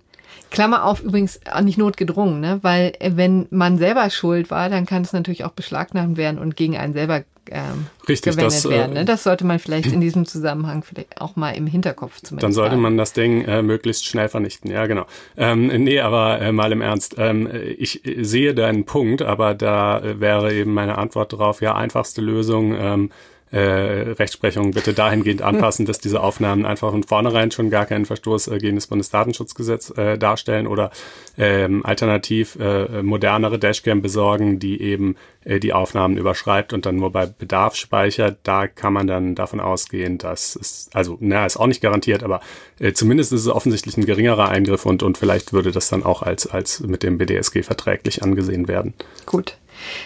Klammer 0.51 0.85
auf, 0.85 1.01
übrigens 1.03 1.39
nicht 1.61 1.77
notgedrungen, 1.77 2.39
ne? 2.39 2.59
weil 2.61 2.93
wenn 3.01 3.47
man 3.51 3.77
selber 3.77 4.09
schuld 4.09 4.49
war, 4.49 4.69
dann 4.69 4.85
kann 4.85 5.03
es 5.03 5.13
natürlich 5.13 5.43
auch 5.45 5.51
beschlagnahmt 5.51 6.17
werden 6.17 6.39
und 6.39 6.55
gegen 6.55 6.77
einen 6.77 6.93
selber 6.93 7.23
ähm, 7.51 7.87
Richtig, 8.07 8.35
das, 8.35 8.69
werden. 8.69 8.93
Ne? 8.93 9.05
Das 9.05 9.23
sollte 9.23 9.45
man 9.45 9.59
vielleicht 9.59 9.91
in 9.91 10.01
diesem 10.01 10.25
Zusammenhang 10.25 10.83
vielleicht 10.83 11.19
auch 11.19 11.35
mal 11.35 11.51
im 11.51 11.67
Hinterkopf 11.67 12.21
zumindest 12.21 12.43
Dann 12.43 12.53
sollte 12.53 12.73
haben. 12.73 12.81
man 12.81 12.97
das 12.97 13.13
Ding 13.13 13.43
äh, 13.45 13.61
möglichst 13.61 14.05
schnell 14.05 14.29
vernichten, 14.29 14.71
ja 14.71 14.85
genau. 14.85 15.05
Ähm, 15.37 15.67
nee, 15.83 15.99
aber 15.99 16.41
äh, 16.41 16.51
mal 16.51 16.71
im 16.71 16.81
Ernst. 16.81 17.15
Ähm, 17.17 17.49
ich 17.77 18.01
sehe 18.03 18.53
deinen 18.53 18.85
Punkt, 18.85 19.21
aber 19.21 19.53
da 19.55 19.99
äh, 19.99 20.19
wäre 20.19 20.53
eben 20.53 20.73
meine 20.73 20.97
Antwort 20.97 21.33
darauf, 21.33 21.61
ja, 21.61 21.75
einfachste 21.75 22.21
Lösung, 22.21 22.75
ähm, 22.75 23.11
äh, 23.51 23.59
Rechtsprechung 23.59 24.71
bitte 24.71 24.93
dahingehend 24.93 25.41
anpassen, 25.41 25.85
dass 25.85 25.99
diese 25.99 26.21
Aufnahmen 26.21 26.65
einfach 26.65 26.91
von 26.91 27.03
vornherein 27.03 27.51
schon 27.51 27.69
gar 27.69 27.85
keinen 27.85 28.05
Verstoß 28.05 28.49
äh, 28.49 28.57
gegen 28.59 28.75
das 28.75 28.87
Bundesdatenschutzgesetz 28.87 29.91
äh, 29.97 30.17
darstellen 30.17 30.67
oder 30.67 30.91
ähm, 31.37 31.85
alternativ 31.85 32.57
äh, 32.59 33.01
modernere 33.01 33.57
Dashcam 33.57 34.01
besorgen, 34.01 34.59
die 34.59 34.81
eben 34.81 35.15
äh, 35.45 35.59
die 35.59 35.73
Aufnahmen 35.73 36.17
überschreibt 36.17 36.73
und 36.73 36.85
dann 36.85 36.97
nur 36.97 37.11
bei 37.11 37.25
Bedarf 37.25 37.75
speichert. 37.75 38.37
Da 38.43 38.67
kann 38.67 38.93
man 38.93 39.07
dann 39.07 39.35
davon 39.35 39.59
ausgehen, 39.59 40.17
dass 40.17 40.55
es, 40.55 40.89
also 40.93 41.17
naja, 41.19 41.45
ist 41.45 41.57
auch 41.57 41.67
nicht 41.67 41.81
garantiert, 41.81 42.23
aber 42.23 42.41
äh, 42.79 42.93
zumindest 42.93 43.33
ist 43.33 43.41
es 43.41 43.47
offensichtlich 43.47 43.97
ein 43.97 44.05
geringerer 44.05 44.49
Eingriff 44.49 44.85
und, 44.85 45.01
und 45.01 45.17
vielleicht 45.17 45.53
würde 45.53 45.71
das 45.71 45.89
dann 45.89 46.03
auch 46.03 46.21
als, 46.21 46.45
als 46.45 46.81
mit 46.81 47.03
dem 47.03 47.17
BDSG 47.17 47.63
verträglich 47.63 48.21
angesehen 48.21 48.67
werden. 48.67 48.93
Gut. 49.25 49.57